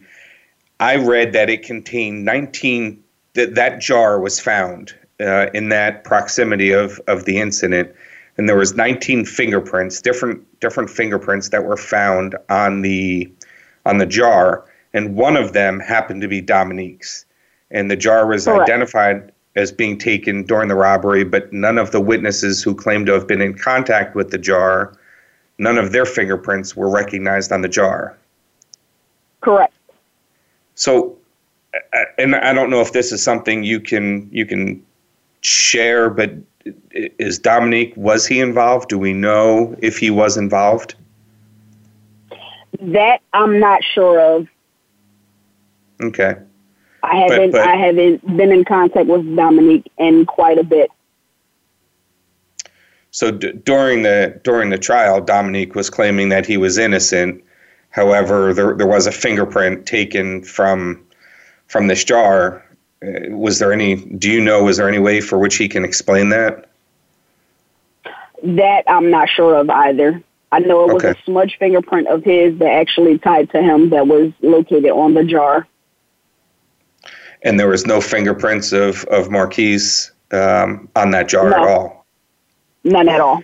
I 0.80 0.96
read 0.96 1.32
that 1.34 1.48
it 1.48 1.62
contained 1.62 2.24
19, 2.24 3.04
that 3.34 3.54
that 3.54 3.80
jar 3.80 4.18
was 4.18 4.40
found 4.40 4.94
uh, 5.20 5.50
in 5.54 5.68
that 5.68 6.04
proximity 6.04 6.72
of, 6.72 7.00
of 7.06 7.24
the 7.24 7.38
incident. 7.38 7.94
And 8.36 8.48
there 8.48 8.56
was 8.56 8.74
19 8.74 9.24
fingerprints, 9.26 10.00
different 10.00 10.44
different 10.60 10.88
fingerprints 10.88 11.50
that 11.50 11.64
were 11.64 11.76
found 11.76 12.36
on 12.48 12.82
the 12.82 13.30
on 13.84 13.98
the 13.98 14.06
jar, 14.06 14.64
and 14.94 15.14
one 15.14 15.36
of 15.36 15.52
them 15.52 15.80
happened 15.80 16.22
to 16.22 16.28
be 16.28 16.40
Dominique's. 16.40 17.24
And 17.70 17.90
the 17.90 17.96
jar 17.96 18.26
was 18.26 18.46
Correct. 18.46 18.62
identified 18.62 19.32
as 19.56 19.72
being 19.72 19.98
taken 19.98 20.44
during 20.44 20.68
the 20.68 20.74
robbery, 20.74 21.24
but 21.24 21.52
none 21.52 21.78
of 21.78 21.90
the 21.90 22.00
witnesses 22.00 22.62
who 22.62 22.74
claimed 22.74 23.06
to 23.06 23.12
have 23.12 23.26
been 23.26 23.40
in 23.40 23.54
contact 23.54 24.14
with 24.14 24.30
the 24.30 24.38
jar, 24.38 24.96
none 25.58 25.76
of 25.76 25.92
their 25.92 26.06
fingerprints 26.06 26.76
were 26.76 26.88
recognized 26.88 27.52
on 27.52 27.60
the 27.60 27.68
jar. 27.68 28.16
Correct. 29.40 29.74
So, 30.74 31.16
and 32.18 32.34
I 32.34 32.52
don't 32.52 32.70
know 32.70 32.80
if 32.80 32.92
this 32.92 33.12
is 33.12 33.22
something 33.22 33.64
you 33.64 33.80
can 33.80 34.28
you 34.32 34.46
can 34.46 34.84
share, 35.42 36.10
but 36.10 36.32
is 36.92 37.38
Dominique, 37.38 37.94
was 37.96 38.26
he 38.26 38.40
involved? 38.40 38.88
Do 38.88 38.98
we 38.98 39.12
know 39.12 39.76
if 39.80 39.98
he 39.98 40.10
was 40.10 40.36
involved? 40.36 40.94
That 42.80 43.20
I'm 43.32 43.58
not 43.58 43.82
sure 43.82 44.20
of. 44.20 44.48
Okay. 46.00 46.36
I 47.02 47.16
haven't 47.16 47.52
but, 47.52 47.58
but, 47.58 47.68
I 47.68 47.76
haven't 47.76 48.36
been 48.36 48.52
in 48.52 48.64
contact 48.64 49.06
with 49.06 49.36
Dominique 49.36 49.90
in 49.98 50.26
quite 50.26 50.58
a 50.58 50.64
bit. 50.64 50.90
So 53.10 53.30
d- 53.30 53.52
during 53.52 54.02
the 54.02 54.38
during 54.44 54.70
the 54.70 54.78
trial, 54.78 55.20
Dominique 55.20 55.74
was 55.74 55.90
claiming 55.90 56.28
that 56.28 56.46
he 56.46 56.56
was 56.56 56.78
innocent. 56.78 57.42
However, 57.90 58.54
there 58.54 58.74
there 58.74 58.86
was 58.86 59.06
a 59.06 59.12
fingerprint 59.12 59.86
taken 59.86 60.42
from 60.44 61.04
from 61.66 61.86
this 61.86 62.04
jar 62.04 62.64
was 63.02 63.58
there 63.58 63.72
any? 63.72 63.96
Do 63.96 64.30
you 64.30 64.40
know? 64.40 64.64
Was 64.64 64.76
there 64.76 64.88
any 64.88 64.98
way 64.98 65.20
for 65.20 65.38
which 65.38 65.56
he 65.56 65.68
can 65.68 65.84
explain 65.84 66.28
that? 66.30 66.68
That 68.42 68.84
I'm 68.86 69.10
not 69.10 69.28
sure 69.28 69.54
of 69.56 69.70
either. 69.70 70.22
I 70.52 70.58
know 70.58 70.88
it 70.88 70.94
was 70.94 71.04
okay. 71.04 71.18
a 71.18 71.24
smudge 71.24 71.56
fingerprint 71.58 72.08
of 72.08 72.24
his 72.24 72.58
that 72.58 72.70
actually 72.70 73.18
tied 73.18 73.50
to 73.50 73.62
him 73.62 73.90
that 73.90 74.06
was 74.08 74.32
located 74.42 74.90
on 74.90 75.14
the 75.14 75.24
jar. 75.24 75.66
And 77.42 77.58
there 77.58 77.68
was 77.68 77.86
no 77.86 78.00
fingerprints 78.00 78.72
of 78.72 79.04
of 79.04 79.30
Marquis 79.30 79.78
um, 80.32 80.88
on 80.96 81.10
that 81.12 81.28
jar 81.28 81.50
no. 81.50 81.56
at 81.56 81.68
all. 81.68 82.06
None 82.84 83.08
at 83.08 83.20
all. 83.20 83.42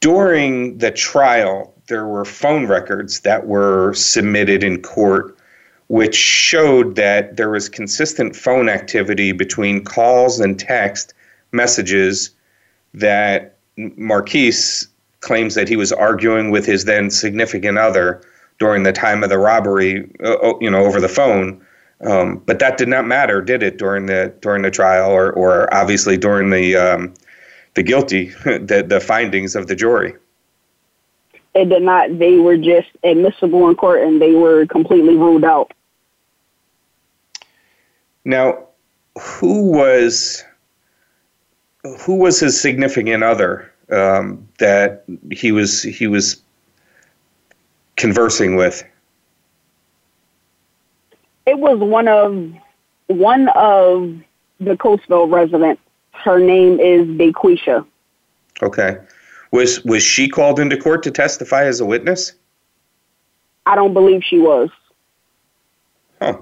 During 0.00 0.78
the 0.78 0.90
trial, 0.90 1.72
there 1.86 2.06
were 2.06 2.24
phone 2.24 2.66
records 2.66 3.20
that 3.20 3.46
were 3.46 3.94
submitted 3.94 4.62
in 4.62 4.82
court 4.82 5.33
which 5.88 6.14
showed 6.14 6.96
that 6.96 7.36
there 7.36 7.50
was 7.50 7.68
consistent 7.68 8.34
phone 8.34 8.68
activity 8.68 9.32
between 9.32 9.84
calls 9.84 10.40
and 10.40 10.58
text 10.58 11.12
messages 11.52 12.30
that 12.94 13.56
Marquis 13.76 14.52
claims 15.20 15.54
that 15.54 15.68
he 15.68 15.76
was 15.76 15.92
arguing 15.92 16.50
with 16.50 16.66
his 16.66 16.84
then 16.84 17.10
significant 17.10 17.78
other 17.78 18.22
during 18.58 18.84
the 18.84 18.92
time 18.92 19.22
of 19.22 19.30
the 19.30 19.38
robbery, 19.38 20.08
uh, 20.22 20.56
you 20.60 20.70
know, 20.70 20.84
over 20.84 21.00
the 21.00 21.08
phone. 21.08 21.60
Um, 22.02 22.42
but 22.46 22.58
that 22.58 22.76
did 22.76 22.88
not 22.88 23.06
matter, 23.06 23.40
did 23.40 23.62
it, 23.62 23.78
during 23.78 24.06
the 24.06 24.32
during 24.40 24.62
the 24.62 24.70
trial, 24.70 25.10
or 25.10 25.32
or 25.32 25.72
obviously 25.72 26.16
during 26.16 26.50
the 26.50 26.76
um, 26.76 27.14
the 27.74 27.82
guilty 27.82 28.26
the 28.44 28.84
the 28.86 29.00
findings 29.00 29.56
of 29.56 29.66
the 29.66 29.74
jury? 29.74 30.14
It 31.54 31.68
did 31.68 31.82
not. 31.82 32.18
They 32.18 32.36
were 32.38 32.56
just 32.56 32.88
admissible 33.04 33.68
in 33.68 33.76
court, 33.76 34.02
and 34.02 34.20
they 34.20 34.32
were 34.32 34.66
completely 34.66 35.16
ruled 35.16 35.44
out. 35.44 35.72
Now, 38.24 38.66
who 39.18 39.70
was 39.70 40.42
who 42.00 42.16
was 42.16 42.40
his 42.40 42.60
significant 42.60 43.22
other 43.22 43.70
um, 43.90 44.48
that 44.58 45.04
he 45.30 45.52
was 45.52 45.82
he 45.82 46.06
was 46.06 46.42
conversing 47.96 48.56
with? 48.56 48.82
It 51.46 51.58
was 51.58 51.78
one 51.78 52.08
of 52.08 52.52
one 53.06 53.48
of 53.48 54.14
the 54.58 54.76
Coatesville 54.76 55.30
residents. 55.30 55.82
Her 56.12 56.38
name 56.38 56.80
is 56.80 57.06
Daquisha. 57.06 57.86
Okay. 58.62 58.98
Was 59.54 59.84
was 59.84 60.02
she 60.02 60.28
called 60.28 60.58
into 60.58 60.76
court 60.76 61.04
to 61.04 61.12
testify 61.12 61.66
as 61.66 61.78
a 61.78 61.84
witness? 61.84 62.32
I 63.66 63.76
don't 63.76 63.94
believe 63.94 64.24
she 64.24 64.40
was. 64.40 64.68
Huh. 66.20 66.38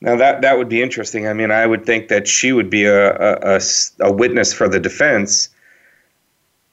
Now 0.00 0.14
that 0.14 0.42
that 0.42 0.56
would 0.56 0.68
be 0.68 0.80
interesting. 0.80 1.26
I 1.26 1.32
mean, 1.32 1.50
I 1.50 1.66
would 1.66 1.84
think 1.84 2.06
that 2.06 2.28
she 2.28 2.52
would 2.52 2.70
be 2.70 2.84
a, 2.84 3.56
a, 3.56 3.60
a, 3.98 4.12
witness 4.12 4.52
for 4.52 4.68
the 4.68 4.78
defense, 4.78 5.48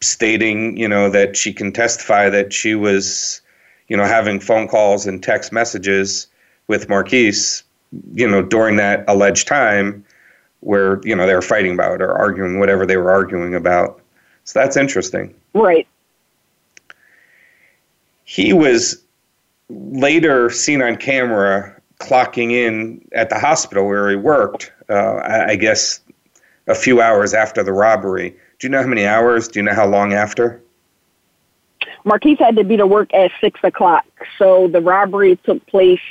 stating, 0.01 0.77
you 0.77 0.87
know, 0.87 1.09
that 1.09 1.35
she 1.35 1.51
can 1.51 1.71
testify 1.71 2.29
that 2.29 2.53
she 2.53 2.75
was, 2.75 3.41
you 3.87 3.97
know, 3.97 4.05
having 4.05 4.39
phone 4.39 4.67
calls 4.67 5.07
and 5.07 5.23
text 5.23 5.51
messages 5.51 6.27
with 6.67 6.89
Marquis, 6.89 7.33
you 8.13 8.29
know, 8.29 8.43
during 8.43 8.75
that 8.75 9.03
alleged 9.07 9.47
time 9.47 10.05
where 10.59 11.01
you 11.03 11.15
know 11.15 11.25
they 11.25 11.33
were 11.33 11.41
fighting 11.41 11.73
about 11.73 12.03
or 12.03 12.13
arguing 12.13 12.59
whatever 12.59 12.85
they 12.85 12.97
were 12.97 13.09
arguing 13.09 13.55
about. 13.55 13.99
So 14.43 14.59
that's 14.59 14.77
interesting. 14.77 15.33
Right. 15.55 15.87
He 18.25 18.51
was 18.51 19.01
later 19.69 20.49
seen 20.49 20.81
on 20.81 20.97
camera 20.97 21.81
clocking 21.99 22.51
in 22.51 23.07
at 23.13 23.29
the 23.29 23.39
hospital 23.39 23.87
where 23.87 24.09
he 24.09 24.17
worked, 24.17 24.71
uh, 24.89 25.21
I 25.23 25.55
guess 25.55 26.01
a 26.67 26.75
few 26.75 27.01
hours 27.01 27.33
after 27.33 27.63
the 27.63 27.71
robbery. 27.71 28.31
Do 28.59 28.67
you 28.67 28.69
know 28.69 28.81
how 28.81 28.87
many 28.87 29.05
hours? 29.05 29.47
Do 29.47 29.59
you 29.59 29.63
know 29.63 29.73
how 29.73 29.87
long 29.87 30.13
after? 30.13 30.61
Marquise 32.03 32.37
had 32.37 32.57
to 32.57 32.63
be 32.65 32.75
to 32.75 32.85
work 32.85 33.13
at 33.13 33.31
six 33.39 33.59
o'clock. 33.63 34.05
So 34.37 34.67
the 34.67 34.81
robbery 34.81 35.37
took 35.37 35.65
place 35.67 36.01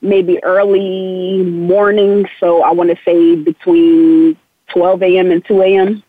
maybe 0.00 0.42
early 0.44 1.42
morning. 1.42 2.26
So 2.38 2.62
I 2.62 2.70
want 2.70 2.90
to 2.90 2.96
say 3.04 3.34
between 3.34 4.36
12 4.68 5.02
a.m. 5.02 5.30
and 5.32 5.44
2 5.44 5.62
a.m. 5.62 6.02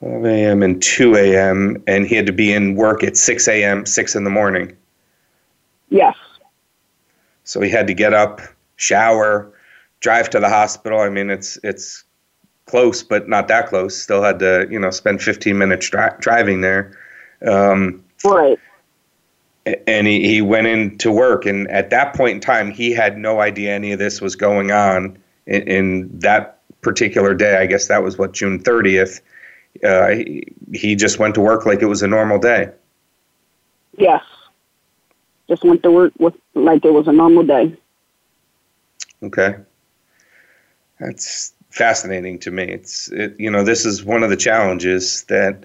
12 0.00 0.24
a.m. 0.26 0.62
and 0.62 0.82
2 0.82 1.16
a.m. 1.16 1.82
And 1.86 2.06
he 2.06 2.14
had 2.14 2.26
to 2.26 2.32
be 2.32 2.52
in 2.52 2.76
work 2.76 3.02
at 3.02 3.16
6 3.16 3.48
a.m., 3.48 3.86
6 3.86 4.14
in 4.14 4.24
the 4.24 4.30
morning. 4.30 4.76
Yes. 5.88 6.16
So 7.44 7.60
he 7.60 7.70
had 7.70 7.86
to 7.86 7.94
get 7.94 8.12
up, 8.12 8.40
shower, 8.76 9.52
drive 10.00 10.30
to 10.30 10.40
the 10.40 10.48
hospital. 10.48 11.00
I 11.00 11.08
mean, 11.08 11.30
it's 11.30 11.58
it's 11.62 12.04
close, 12.66 13.02
but 13.02 13.28
not 13.28 13.48
that 13.48 13.68
close. 13.68 13.96
Still 13.96 14.22
had 14.22 14.38
to, 14.40 14.68
you 14.70 14.78
know, 14.78 14.90
spend 14.90 15.22
15 15.22 15.56
minutes 15.56 15.88
dri- 15.88 16.10
driving 16.20 16.60
there. 16.60 16.96
Um, 17.46 18.04
right. 18.24 18.58
And 19.86 20.06
he, 20.06 20.26
he 20.26 20.42
went 20.42 20.66
into 20.66 21.10
work, 21.12 21.44
and 21.44 21.68
at 21.70 21.90
that 21.90 22.14
point 22.14 22.36
in 22.36 22.40
time, 22.40 22.70
he 22.70 22.92
had 22.92 23.18
no 23.18 23.40
idea 23.40 23.74
any 23.74 23.92
of 23.92 23.98
this 23.98 24.20
was 24.20 24.36
going 24.36 24.70
on. 24.70 25.18
In, 25.46 25.62
in 25.62 26.18
that 26.20 26.58
particular 26.80 27.34
day, 27.34 27.56
I 27.56 27.66
guess 27.66 27.88
that 27.88 28.02
was 28.02 28.16
what 28.16 28.32
June 28.32 28.62
30th. 28.62 29.20
Uh, 29.84 30.08
he, 30.72 30.96
just 30.96 31.18
went 31.18 31.34
to 31.34 31.40
work 31.40 31.66
like 31.66 31.82
it 31.82 31.86
was 31.86 32.02
a 32.02 32.08
normal 32.08 32.38
day. 32.38 32.70
Yes 33.96 34.22
just 35.48 35.64
went 35.64 35.82
to 35.82 35.90
work 35.90 36.12
with 36.18 36.34
like 36.54 36.84
it 36.84 36.92
was 36.92 37.08
a 37.08 37.12
normal 37.12 37.42
day. 37.42 37.74
Okay, 39.22 39.56
that's 41.00 41.54
fascinating 41.70 42.38
to 42.40 42.50
me. 42.50 42.64
It's 42.64 43.08
it, 43.10 43.34
you 43.38 43.50
know 43.50 43.64
this 43.64 43.84
is 43.84 44.04
one 44.04 44.22
of 44.22 44.30
the 44.30 44.36
challenges 44.36 45.24
that 45.24 45.64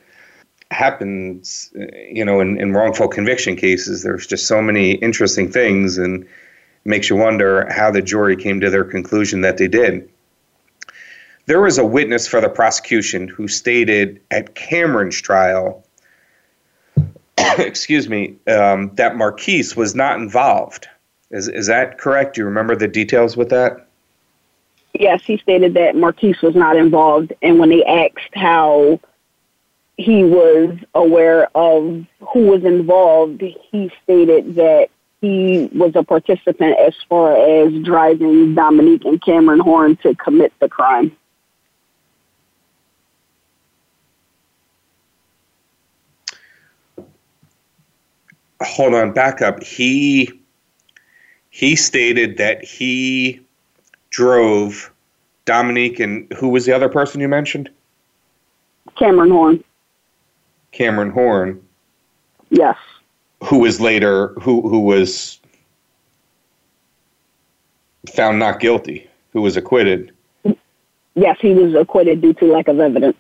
happens 0.72 1.72
you 2.10 2.26
know 2.26 2.40
in, 2.40 2.60
in 2.60 2.72
wrongful 2.72 3.10
conviction 3.10 3.56
cases. 3.56 4.02
There's 4.02 4.26
just 4.26 4.48
so 4.48 4.62
many 4.62 4.94
interesting 4.94 5.52
things 5.52 5.98
and 5.98 6.26
makes 6.86 7.10
you 7.10 7.16
wonder 7.16 7.72
how 7.72 7.92
the 7.92 8.02
jury 8.02 8.36
came 8.36 8.60
to 8.62 8.70
their 8.70 8.84
conclusion 8.84 9.42
that 9.42 9.58
they 9.58 9.68
did. 9.68 10.10
There 11.46 11.62
was 11.62 11.78
a 11.78 11.86
witness 11.86 12.28
for 12.28 12.40
the 12.40 12.50
prosecution 12.50 13.28
who 13.28 13.48
stated 13.48 14.22
at 14.32 14.56
Cameron's 14.56 15.22
trial 15.22 15.84
excuse 17.58 18.10
me, 18.10 18.36
um, 18.48 18.92
that 18.96 19.16
Marquis 19.16 19.66
was 19.76 19.96
not 19.96 20.20
involved 20.20 20.88
Is, 21.32 21.48
is 21.48 21.68
that 21.68 21.98
correct? 21.98 22.36
Do 22.36 22.42
you 22.42 22.46
remember 22.46 22.76
the 22.76 22.88
details 22.88 23.36
with 23.36 23.50
that? 23.50 23.88
Yes, 24.94 25.24
he 25.24 25.38
stated 25.38 25.74
that 25.74 25.96
Marquis 25.96 26.36
was 26.44 26.56
not 26.56 26.76
involved. 26.76 27.34
And 27.42 27.60
when 27.60 27.70
they 27.70 27.84
asked 27.84 28.36
how 28.36 29.00
he 29.98 30.24
was 30.24 30.78
aware 30.94 31.50
of 31.56 32.06
who 32.20 32.48
was 32.48 32.64
involved, 32.64 33.42
he 33.42 33.92
stated 34.04 34.56
that 34.56 34.90
he 35.22 35.70
was 35.74 35.96
a 35.96 36.04
participant 36.04 36.78
as 36.78 36.94
far 37.10 37.36
as 37.36 37.74
driving 37.84 38.54
Dominique 38.54 39.06
and 39.06 39.22
Cameron 39.22 39.60
Horn 39.60 39.96
to 39.98 40.14
commit 40.16 40.54
the 40.60 40.70
crime. 40.70 41.16
Hold 48.66 48.94
on, 48.94 49.12
back 49.12 49.42
up. 49.42 49.64
He 49.64 50.32
he 51.50 51.76
stated 51.76 52.38
that 52.38 52.64
he 52.64 53.40
drove 54.10 54.92
Dominique 55.46 56.00
and 56.00 56.32
who 56.34 56.50
was 56.50 56.66
the 56.66 56.74
other 56.74 56.90
person 56.90 57.22
you 57.22 57.28
mentioned? 57.28 57.70
Cameron 58.98 59.32
Horn. 59.32 59.64
Cameron 60.72 61.12
Horn. 61.12 61.62
Yes. 62.50 62.78
Who 63.44 63.60
was 63.60 63.80
later 63.80 64.30
who 64.40 64.68
who 64.68 64.80
was 64.80 65.40
found 68.14 68.40
not 68.40 68.60
guilty, 68.60 69.10
who 69.32 69.42
was 69.42 69.58
acquitted. 69.58 70.12
Yes, 71.16 71.38
he 71.40 71.54
was 71.54 71.76
acquitted 71.76 72.22
due 72.22 72.34
to 72.34 72.46
lack 72.46 72.68
of 72.68 72.80
evidence. 72.80 73.18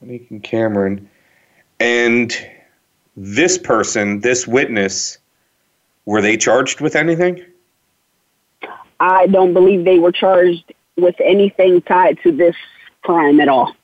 Dominique 0.00 0.30
and 0.30 0.42
Cameron. 0.42 1.08
And 1.78 2.36
this 3.16 3.58
person, 3.58 4.20
this 4.20 4.46
witness, 4.46 5.18
were 6.06 6.22
they 6.22 6.36
charged 6.36 6.80
with 6.80 6.96
anything? 6.96 7.44
I 8.98 9.26
don't 9.26 9.52
believe 9.52 9.84
they 9.84 9.98
were 9.98 10.12
charged 10.12 10.72
with 10.96 11.16
anything 11.20 11.82
tied 11.82 12.18
to 12.22 12.32
this 12.32 12.56
crime 13.02 13.40
at 13.40 13.48
all. 13.48 13.74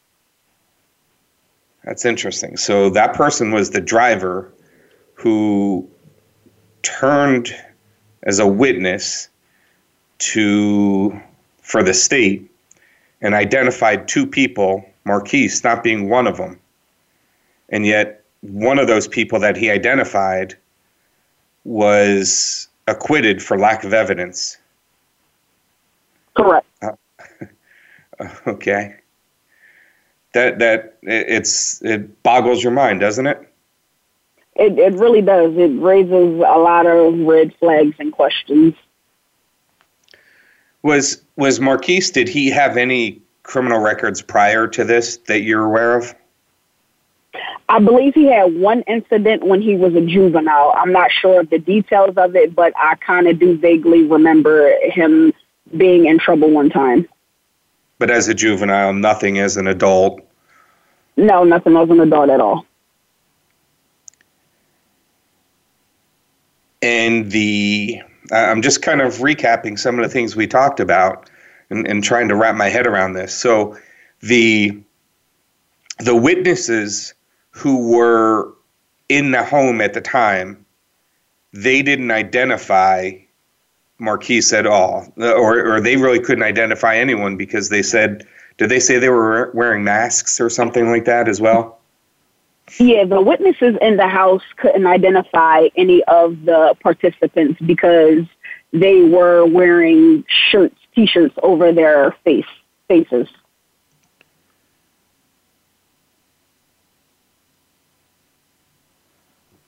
That's 1.84 2.04
interesting. 2.04 2.56
So 2.56 2.90
that 2.90 3.14
person 3.14 3.52
was 3.52 3.70
the 3.70 3.80
driver 3.80 4.52
who 5.14 5.88
turned 6.82 7.54
as 8.24 8.38
a 8.38 8.46
witness 8.46 9.28
to 10.18 11.20
for 11.62 11.82
the 11.82 11.94
state 11.94 12.50
and 13.20 13.34
identified 13.34 14.08
two 14.08 14.26
people, 14.26 14.84
Marquis 15.06 15.50
not 15.64 15.82
being 15.82 16.10
one 16.10 16.26
of 16.26 16.36
them. 16.36 16.58
And 17.68 17.86
yet 17.86 18.24
one 18.42 18.78
of 18.78 18.88
those 18.88 19.08
people 19.08 19.38
that 19.40 19.56
he 19.56 19.70
identified 19.70 20.54
was 21.64 22.68
acquitted 22.86 23.42
for 23.42 23.58
lack 23.58 23.84
of 23.84 23.94
evidence. 23.94 24.58
Correct. 26.34 26.66
Uh, 26.82 26.92
okay. 28.46 28.96
That 30.34 30.58
that 30.58 30.98
it's 31.02 31.80
it 31.82 32.22
boggles 32.22 32.62
your 32.62 32.72
mind, 32.72 33.00
doesn't 33.00 33.26
it? 33.26 33.40
It 34.54 34.78
it 34.78 34.94
really 34.94 35.22
does. 35.22 35.56
It 35.56 35.80
raises 35.80 36.12
a 36.12 36.58
lot 36.58 36.86
of 36.86 37.18
red 37.20 37.54
flags 37.58 37.96
and 37.98 38.12
questions. 38.12 38.74
Was 40.82 41.22
was 41.36 41.58
Marquis? 41.58 42.10
Did 42.12 42.28
he 42.28 42.50
have 42.50 42.76
any 42.76 43.22
criminal 43.46 43.78
records 43.78 44.20
prior 44.20 44.66
to 44.66 44.84
this 44.84 45.18
that 45.28 45.40
you're 45.40 45.64
aware 45.64 45.96
of? 45.96 46.14
I 47.68 47.78
believe 47.78 48.14
he 48.14 48.26
had 48.26 48.54
one 48.54 48.82
incident 48.82 49.44
when 49.44 49.60
he 49.60 49.76
was 49.76 49.94
a 49.94 50.00
juvenile. 50.00 50.72
I'm 50.76 50.92
not 50.92 51.10
sure 51.10 51.40
of 51.40 51.50
the 51.50 51.58
details 51.58 52.16
of 52.16 52.36
it, 52.36 52.54
but 52.54 52.72
I 52.76 52.94
kind 52.96 53.26
of 53.26 53.38
do 53.38 53.56
vaguely 53.56 54.04
remember 54.04 54.72
him 54.82 55.32
being 55.76 56.06
in 56.06 56.18
trouble 56.18 56.50
one 56.50 56.70
time. 56.70 57.08
But 57.98 58.10
as 58.10 58.28
a 58.28 58.34
juvenile, 58.34 58.92
nothing 58.92 59.38
as 59.38 59.56
an 59.56 59.66
adult. 59.66 60.20
No, 61.16 61.44
nothing 61.44 61.76
as 61.76 61.90
an 61.90 62.00
adult 62.00 62.30
at 62.30 62.40
all. 62.40 62.66
And 66.82 67.30
the 67.32 68.02
I'm 68.32 68.62
just 68.62 68.82
kind 68.82 69.00
of 69.00 69.14
recapping 69.14 69.78
some 69.78 69.98
of 69.98 70.04
the 70.04 70.08
things 70.08 70.36
we 70.36 70.46
talked 70.46 70.78
about 70.78 71.30
and, 71.70 71.86
and 71.86 72.02
trying 72.02 72.28
to 72.28 72.36
wrap 72.36 72.54
my 72.54 72.68
head 72.68 72.86
around 72.86 73.14
this. 73.14 73.34
So 73.34 73.76
the 74.20 74.78
the 75.98 76.16
witnesses 76.16 77.14
who 77.50 77.90
were 77.90 78.52
in 79.08 79.30
the 79.30 79.44
home 79.44 79.80
at 79.80 79.94
the 79.94 80.00
time, 80.00 80.64
they 81.52 81.82
didn't 81.82 82.10
identify 82.10 83.12
Marquis 83.98 84.42
at 84.52 84.66
all, 84.66 85.12
or 85.16 85.74
or 85.74 85.80
they 85.80 85.96
really 85.96 86.20
couldn't 86.20 86.44
identify 86.44 86.96
anyone 86.96 87.36
because 87.36 87.68
they 87.70 87.82
said, 87.82 88.26
did 88.58 88.68
they 88.68 88.80
say 88.80 88.98
they 88.98 89.08
were 89.08 89.50
wearing 89.54 89.84
masks 89.84 90.40
or 90.40 90.50
something 90.50 90.90
like 90.90 91.04
that 91.06 91.28
as 91.28 91.40
well? 91.40 91.78
Yeah, 92.78 93.04
the 93.04 93.20
witnesses 93.20 93.76
in 93.80 93.96
the 93.96 94.08
house 94.08 94.42
couldn't 94.56 94.86
identify 94.86 95.68
any 95.76 96.02
of 96.04 96.44
the 96.44 96.74
participants 96.80 97.60
because 97.64 98.24
they 98.72 99.02
were 99.02 99.46
wearing 99.46 100.24
shirts, 100.28 100.76
t-shirts 100.96 101.36
over 101.42 101.70
their 101.72 102.10
face 102.24 102.44
faces. 102.88 103.28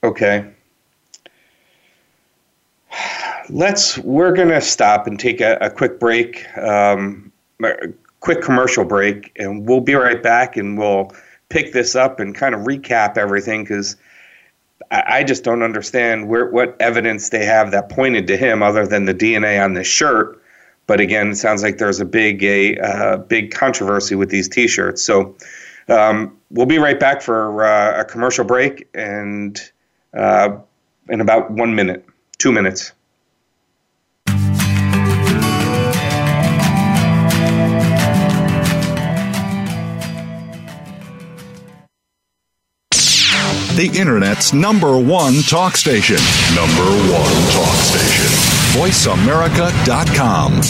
Okay. 0.03 0.49
Let's. 3.49 3.97
We're 3.97 4.33
gonna 4.33 4.61
stop 4.61 5.07
and 5.07 5.19
take 5.19 5.41
a, 5.41 5.57
a 5.59 5.69
quick 5.69 5.99
break, 5.99 6.45
um, 6.57 7.31
a 7.63 7.89
quick 8.19 8.41
commercial 8.41 8.85
break, 8.85 9.31
and 9.37 9.67
we'll 9.67 9.81
be 9.81 9.95
right 9.95 10.21
back, 10.21 10.57
and 10.57 10.77
we'll 10.77 11.11
pick 11.49 11.73
this 11.73 11.95
up 11.95 12.19
and 12.19 12.35
kind 12.35 12.55
of 12.55 12.61
recap 12.61 13.17
everything 13.17 13.63
because 13.63 13.97
I, 14.91 15.03
I 15.07 15.23
just 15.23 15.43
don't 15.43 15.63
understand 15.63 16.27
where 16.27 16.45
what 16.49 16.75
evidence 16.79 17.29
they 17.29 17.45
have 17.45 17.71
that 17.71 17.89
pointed 17.89 18.27
to 18.27 18.37
him 18.37 18.63
other 18.63 18.87
than 18.87 19.05
the 19.05 19.13
DNA 19.13 19.63
on 19.63 19.73
this 19.73 19.87
shirt. 19.87 20.38
But 20.89 20.99
again, 20.99 21.29
it 21.29 21.35
sounds 21.35 21.61
like 21.61 21.77
there's 21.77 21.99
a 21.99 22.05
big 22.05 22.43
a 22.43 22.75
uh, 22.79 23.17
big 23.17 23.51
controversy 23.51 24.15
with 24.15 24.31
these 24.31 24.49
T-shirts. 24.49 25.03
So 25.03 25.35
um, 25.87 26.35
we'll 26.49 26.65
be 26.65 26.79
right 26.79 26.99
back 26.99 27.21
for 27.21 27.63
uh, 27.63 28.01
a 28.01 28.05
commercial 28.05 28.43
break 28.43 28.87
and 28.95 29.61
uh, 30.15 30.57
in 31.07 31.21
about 31.21 31.51
one 31.51 31.75
minute, 31.75 32.03
two 32.39 32.51
minutes. 32.51 32.91
The 43.75 43.91
Internet's 43.93 44.53
number 44.53 44.97
one 44.97 45.43
talk 45.43 45.77
station. 45.77 46.17
Number 46.55 46.81
one 47.13 47.51
talk 47.51 47.75
station. 47.75 48.48
VoiceAmerica.com. 48.79 50.61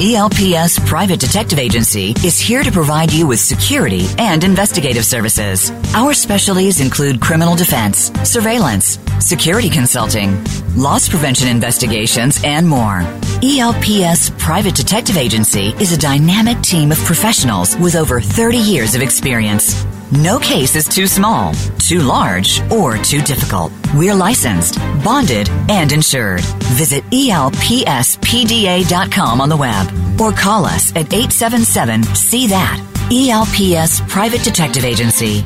ELPS 0.00 0.78
Private 0.88 1.20
Detective 1.20 1.58
Agency 1.58 2.12
is 2.24 2.38
here 2.40 2.62
to 2.62 2.72
provide 2.72 3.12
you 3.12 3.26
with 3.26 3.38
security 3.38 4.06
and 4.16 4.44
investigative 4.44 5.04
services. 5.04 5.70
Our 5.92 6.14
specialties 6.14 6.80
include 6.80 7.20
criminal 7.20 7.54
defense, 7.54 8.10
surveillance, 8.24 8.98
security 9.20 9.68
consulting, 9.68 10.42
loss 10.74 11.06
prevention 11.06 11.48
investigations, 11.48 12.40
and 12.44 12.66
more. 12.66 13.02
ELPS 13.42 14.30
Private 14.38 14.74
Detective 14.74 15.18
Agency 15.18 15.74
is 15.78 15.92
a 15.92 15.98
dynamic 15.98 16.62
team 16.62 16.92
of 16.92 16.98
professionals 16.98 17.76
with 17.76 17.94
over 17.94 18.22
30 18.22 18.56
years 18.56 18.94
of 18.94 19.02
experience. 19.02 19.84
No 20.10 20.38
case 20.38 20.74
is 20.74 20.88
too 20.88 21.06
small, 21.06 21.52
too 21.78 22.00
large, 22.00 22.62
or 22.70 22.96
too 22.96 23.20
difficult. 23.20 23.72
We're 23.94 24.14
licensed, 24.14 24.78
bonded, 25.04 25.48
and 25.68 25.92
insured. 25.92 26.40
Visit 26.76 27.04
elpspda.com 27.04 27.50
on 29.40 29.48
the 29.48 29.56
web 29.56 29.86
or 30.20 30.32
call 30.32 30.64
us 30.64 30.90
at 30.92 31.12
877 31.12 32.02
See 32.14 32.46
That. 32.46 32.84
ELPS 33.10 34.00
Private 34.08 34.42
Detective 34.44 34.84
Agency. 34.84 35.40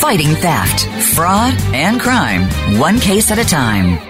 Fighting 0.00 0.34
theft, 0.36 0.86
fraud, 1.14 1.54
and 1.74 2.00
crime, 2.00 2.48
one 2.78 3.00
case 3.00 3.30
at 3.32 3.38
a 3.38 3.44
time. 3.44 4.09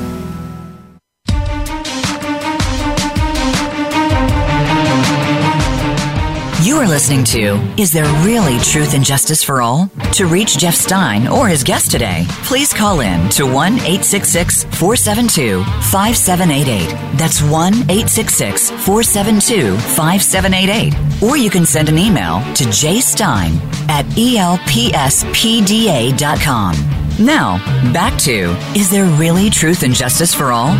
You're 6.81 6.89
listening 6.89 7.23
to 7.25 7.57
Is 7.79 7.91
There 7.91 8.11
Really 8.25 8.57
Truth 8.57 8.95
and 8.95 9.05
Justice 9.05 9.43
for 9.43 9.61
All? 9.61 9.91
To 10.13 10.25
reach 10.25 10.57
Jeff 10.57 10.73
Stein 10.73 11.27
or 11.27 11.47
his 11.47 11.63
guest 11.63 11.91
today, 11.91 12.25
please 12.43 12.73
call 12.73 13.01
in 13.01 13.29
to 13.29 13.45
1 13.45 13.73
866 13.73 14.63
472 14.63 15.63
5788. 15.63 17.19
That's 17.19 17.43
1 17.43 17.73
866 17.75 18.71
472 18.71 19.77
5788. 19.77 21.21
Or 21.21 21.37
you 21.37 21.51
can 21.51 21.67
send 21.67 21.87
an 21.87 21.99
email 21.99 22.39
to 22.55 22.63
jstein 22.63 23.61
at 23.87 24.05
elpspda.com. 24.15 24.83
Now, 27.23 27.93
back 27.93 28.17
to 28.21 28.57
Is 28.75 28.89
There 28.89 29.05
Really 29.19 29.51
Truth 29.51 29.83
and 29.83 29.93
Justice 29.93 30.33
for 30.33 30.51
All? 30.51 30.71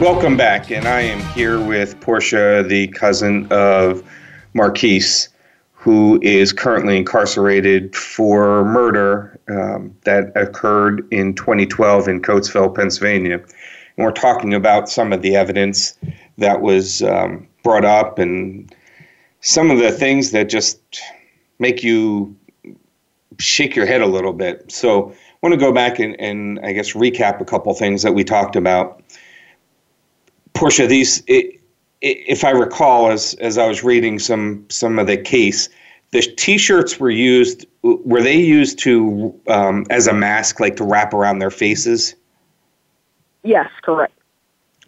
Welcome 0.00 0.36
back, 0.36 0.72
and 0.72 0.88
I 0.88 1.02
am 1.02 1.20
here 1.34 1.64
with 1.64 1.98
Portia, 2.00 2.64
the 2.66 2.88
cousin 2.88 3.46
of 3.52 4.02
Marquis, 4.52 5.28
who 5.72 6.18
is 6.20 6.52
currently 6.52 6.96
incarcerated 6.96 7.94
for 7.94 8.64
murder 8.64 9.38
um, 9.48 9.96
that 10.04 10.32
occurred 10.34 11.06
in 11.12 11.32
2012 11.34 12.08
in 12.08 12.20
Coatesville, 12.20 12.74
Pennsylvania. 12.74 13.34
And 13.34 14.04
we're 14.04 14.10
talking 14.10 14.52
about 14.52 14.88
some 14.88 15.12
of 15.12 15.22
the 15.22 15.36
evidence 15.36 15.96
that 16.38 16.60
was 16.60 17.02
um, 17.02 17.46
brought 17.62 17.84
up 17.84 18.18
and 18.18 18.74
some 19.42 19.70
of 19.70 19.78
the 19.78 19.92
things 19.92 20.32
that 20.32 20.48
just 20.48 20.80
make 21.60 21.84
you 21.84 22.34
shake 23.38 23.76
your 23.76 23.86
head 23.86 24.00
a 24.00 24.06
little 24.06 24.32
bit. 24.32 24.70
So 24.72 25.12
I 25.12 25.14
want 25.40 25.52
to 25.52 25.60
go 25.60 25.72
back 25.72 26.00
and, 26.00 26.20
and 26.20 26.58
I 26.64 26.72
guess 26.72 26.94
recap 26.94 27.40
a 27.40 27.44
couple 27.44 27.72
things 27.74 28.02
that 28.02 28.12
we 28.12 28.24
talked 28.24 28.56
about. 28.56 29.00
Portia, 30.54 30.86
these, 30.86 31.22
it, 31.26 31.60
if 32.00 32.44
I 32.44 32.50
recall, 32.50 33.10
as 33.10 33.34
as 33.34 33.58
I 33.58 33.66
was 33.66 33.82
reading 33.84 34.18
some 34.18 34.64
some 34.68 34.98
of 34.98 35.06
the 35.06 35.16
case, 35.16 35.68
the 36.12 36.22
T-shirts 36.22 36.98
were 36.98 37.10
used. 37.10 37.66
Were 37.82 38.22
they 38.22 38.36
used 38.36 38.78
to 38.80 39.38
um, 39.48 39.86
as 39.90 40.06
a 40.06 40.12
mask, 40.12 40.60
like 40.60 40.76
to 40.76 40.84
wrap 40.84 41.12
around 41.12 41.38
their 41.38 41.50
faces? 41.50 42.14
Yes, 43.42 43.68
correct. 43.82 44.18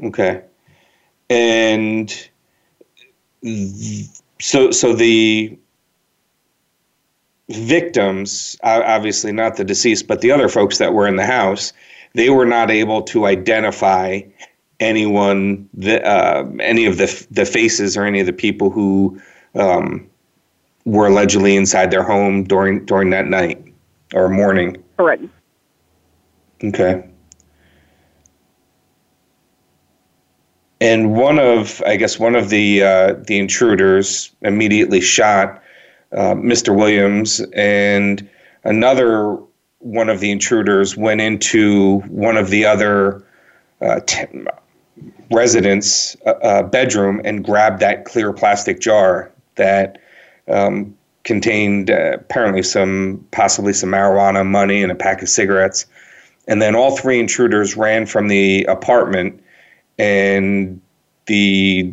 Okay, 0.03 0.43
and 1.31 2.29
so 4.41 4.71
so 4.71 4.93
the 4.93 5.59
victims, 7.49 8.57
obviously 8.63 9.33
not 9.33 9.57
the 9.57 9.65
deceased, 9.65 10.07
but 10.07 10.21
the 10.21 10.31
other 10.33 10.49
folks 10.49 10.79
that 10.79 10.93
were 10.93 11.07
in 11.07 11.17
the 11.17 11.27
house, 11.27 11.73
they 12.15 12.31
were 12.31 12.47
not 12.47 12.71
able 12.71 13.03
to 13.03 13.27
identify 13.27 14.21
anyone, 14.81 15.69
the, 15.75 16.05
uh, 16.07 16.49
any 16.61 16.87
of 16.87 16.99
the 16.99 17.27
the 17.31 17.45
faces 17.45 17.97
or 17.97 18.05
any 18.05 18.21
of 18.21 18.27
the 18.27 18.33
people 18.33 18.71
who 18.71 19.21
um, 19.55 20.09
were 20.85 21.07
allegedly 21.07 21.57
inside 21.57 21.91
their 21.91 22.03
home 22.03 22.45
during 22.45 22.85
during 22.85 23.11
that 23.11 23.27
night 23.27 23.63
or 24.15 24.29
morning. 24.29 24.83
Correct. 24.97 25.25
Okay. 26.63 27.05
And 30.81 31.15
one 31.15 31.39
of, 31.39 31.83
I 31.87 31.97
guess, 31.97 32.19
one 32.19 32.35
of 32.35 32.51
the 32.51 32.83
uh, 32.83 33.15
the 33.27 33.39
intruders 33.39 34.31
immediately 34.43 35.01
shot 35.01 35.63
uh, 36.13 36.35
Mr. 36.35 36.75
Williams, 36.75 37.41
and 37.55 38.29
another 38.65 39.39
one 39.79 40.09
of 40.09 40.21
the 40.21 40.31
intruders 40.31 40.97
went 40.97 41.21
into 41.21 42.01
one 42.09 42.37
of 42.37 42.51
the 42.51 42.65
other 42.65 43.25
uh, 43.81 44.01
t- 44.07 44.27
resident's 45.31 46.17
uh, 46.27 46.31
uh, 46.31 46.63
bedroom 46.63 47.21
and 47.25 47.45
grabbed 47.45 47.81
that 47.81 48.05
clear 48.05 48.33
plastic 48.33 48.81
jar 48.81 49.31
that 49.57 49.99
um, 50.49 50.97
contained 51.25 51.91
uh, 51.91 52.13
apparently 52.15 52.63
some, 52.63 53.27
possibly 53.33 53.73
some 53.73 53.91
marijuana, 53.91 54.47
money, 54.47 54.83
and 54.83 54.93
a 54.93 54.95
pack 54.95 55.23
of 55.23 55.29
cigarettes. 55.29 55.87
And 56.49 56.63
then 56.63 56.77
all 56.77 56.97
three 56.97 57.19
intruders 57.19 57.77
ran 57.77 58.07
from 58.07 58.29
the 58.29 58.65
apartment, 58.65 59.43
and 59.99 60.81
the 61.27 61.93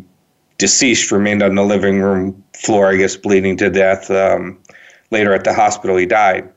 deceased 0.58 1.10
remained 1.10 1.42
on 1.42 1.56
the 1.56 1.64
living 1.64 2.00
room 2.00 2.42
floor, 2.52 2.90
I 2.90 2.96
guess, 2.96 3.16
bleeding 3.16 3.56
to 3.56 3.70
death. 3.70 4.10
Um, 4.10 4.58
later 5.10 5.34
at 5.34 5.44
the 5.44 5.52
hospital, 5.52 5.96
he 5.96 6.06
died. 6.06 6.48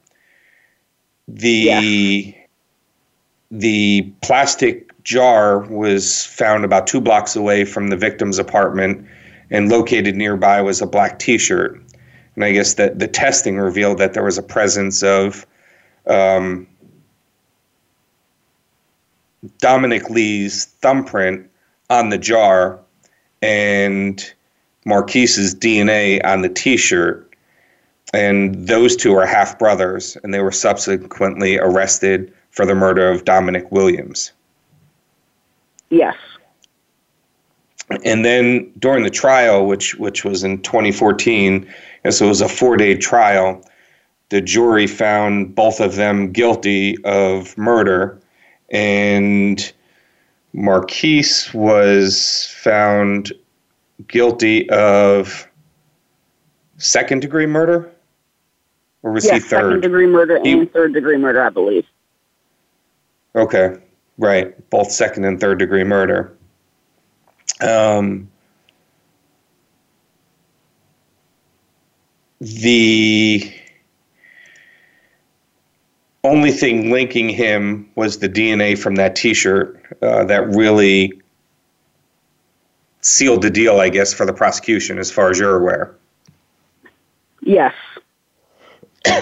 The 1.27 1.49
yeah. 1.49 2.45
the 3.49 4.13
plastic 4.21 4.86
jar 5.07 5.59
was 5.59 6.25
found 6.25 6.65
about 6.65 6.85
two 6.85 6.99
blocks 6.99 7.33
away 7.33 7.63
from 7.63 7.87
the 7.87 7.95
victim's 7.95 8.37
apartment, 8.37 9.07
and 9.49 9.69
located 9.69 10.15
nearby 10.15 10.61
was 10.61 10.81
a 10.81 10.85
black 10.85 11.17
T-shirt. 11.17 11.81
And 12.35 12.43
I 12.43 12.51
guess 12.51 12.73
that 12.73 12.99
the 12.99 13.07
testing 13.07 13.57
revealed 13.57 13.99
that 13.99 14.13
there 14.13 14.25
was 14.25 14.37
a 14.37 14.43
presence 14.43 15.01
of 15.03 15.47
um, 16.07 16.67
Dominic 19.59 20.09
Lee's 20.09 20.65
thumbprint 20.65 21.49
on 21.89 22.09
the 22.09 22.17
jar 22.17 22.77
and 23.41 24.33
Marquis's 24.85 25.55
DNA 25.55 26.19
on 26.25 26.41
the 26.41 26.49
T-shirt. 26.49 27.33
And 28.13 28.67
those 28.67 28.97
two 28.97 29.15
are 29.15 29.25
half 29.25 29.57
brothers, 29.57 30.17
and 30.21 30.33
they 30.33 30.41
were 30.41 30.51
subsequently 30.51 31.57
arrested 31.57 32.33
for 32.51 32.65
the 32.65 32.75
murder 32.75 33.09
of 33.09 33.23
Dominic 33.23 33.71
Williams. 33.71 34.33
Yes. 35.89 36.15
And 38.03 38.25
then 38.25 38.71
during 38.79 39.03
the 39.03 39.09
trial, 39.09 39.65
which 39.65 39.95
which 39.95 40.25
was 40.25 40.43
in 40.43 40.61
2014, 40.61 41.65
and 42.03 42.13
so 42.13 42.25
it 42.25 42.29
was 42.29 42.41
a 42.41 42.49
four 42.49 42.75
day 42.75 42.95
trial, 42.95 43.63
the 44.29 44.41
jury 44.41 44.87
found 44.87 45.55
both 45.55 45.79
of 45.79 45.95
them 45.95 46.31
guilty 46.31 46.97
of 47.05 47.57
murder, 47.57 48.19
and 48.71 49.71
Marquis 50.53 51.25
was 51.53 52.53
found 52.61 53.31
guilty 54.07 54.69
of 54.69 55.47
second 56.77 57.21
degree 57.21 57.45
murder, 57.45 57.89
or 59.03 59.11
was 59.11 59.25
yes, 59.25 59.35
he 59.35 59.39
third? 59.39 59.49
Second 59.49 59.81
degree 59.81 60.07
murder 60.07 60.39
he, 60.43 60.51
and 60.51 60.73
third 60.73 60.93
degree 60.93 61.17
murder, 61.17 61.41
I 61.41 61.49
believe. 61.49 61.85
Okay. 63.35 63.77
Right, 64.17 64.69
both 64.69 64.91
second 64.91 65.25
and 65.25 65.39
third 65.39 65.59
degree 65.59 65.83
murder. 65.83 66.35
Um, 67.61 68.29
the 72.39 73.53
only 76.23 76.51
thing 76.51 76.91
linking 76.91 77.29
him 77.29 77.89
was 77.95 78.19
the 78.19 78.29
DNA 78.29 78.77
from 78.77 78.95
that 78.95 79.15
T-shirt 79.15 79.81
uh, 80.01 80.23
that 80.25 80.47
really 80.47 81.13
sealed 83.01 83.41
the 83.41 83.49
deal, 83.49 83.79
I 83.79 83.89
guess, 83.89 84.13
for 84.13 84.25
the 84.25 84.33
prosecution, 84.33 84.99
as 84.99 85.09
far 85.11 85.29
as 85.29 85.39
you're 85.39 85.55
aware. 85.55 85.95
Yes. 87.41 87.73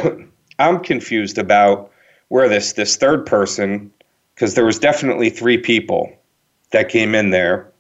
I'm 0.59 0.79
confused 0.81 1.37
about 1.37 1.91
where 2.29 2.49
this 2.49 2.73
this 2.73 2.95
third 2.95 3.25
person 3.25 3.91
because 4.35 4.53
there 4.53 4.65
was 4.65 4.77
definitely 4.77 5.29
three 5.29 5.57
people 5.57 6.11
that 6.71 6.89
came 6.89 7.15
in 7.15 7.29
there, 7.29 7.71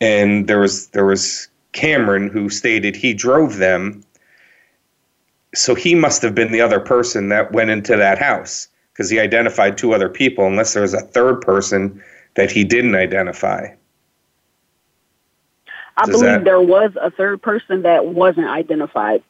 and 0.00 0.46
there 0.46 0.60
was 0.60 0.88
there 0.88 1.04
was 1.04 1.48
Cameron 1.72 2.28
who 2.28 2.48
stated 2.48 2.94
he 2.96 3.12
drove 3.12 3.56
them. 3.56 4.02
So 5.54 5.74
he 5.74 5.94
must 5.94 6.22
have 6.22 6.34
been 6.34 6.50
the 6.50 6.62
other 6.62 6.80
person 6.80 7.28
that 7.28 7.52
went 7.52 7.68
into 7.68 7.96
that 7.96 8.18
house 8.18 8.68
because 8.92 9.10
he 9.10 9.20
identified 9.20 9.76
two 9.76 9.92
other 9.92 10.08
people, 10.08 10.46
unless 10.46 10.72
there 10.72 10.82
was 10.82 10.94
a 10.94 11.00
third 11.00 11.42
person 11.42 12.02
that 12.34 12.50
he 12.50 12.64
didn't 12.64 12.94
identify. 12.94 13.68
I 15.96 16.06
Does 16.06 16.20
believe 16.20 16.32
that, 16.32 16.44
there 16.44 16.60
was 16.60 16.92
a 17.00 17.10
third 17.10 17.42
person 17.42 17.82
that 17.82 18.06
wasn't 18.06 18.48
identified. 18.48 19.22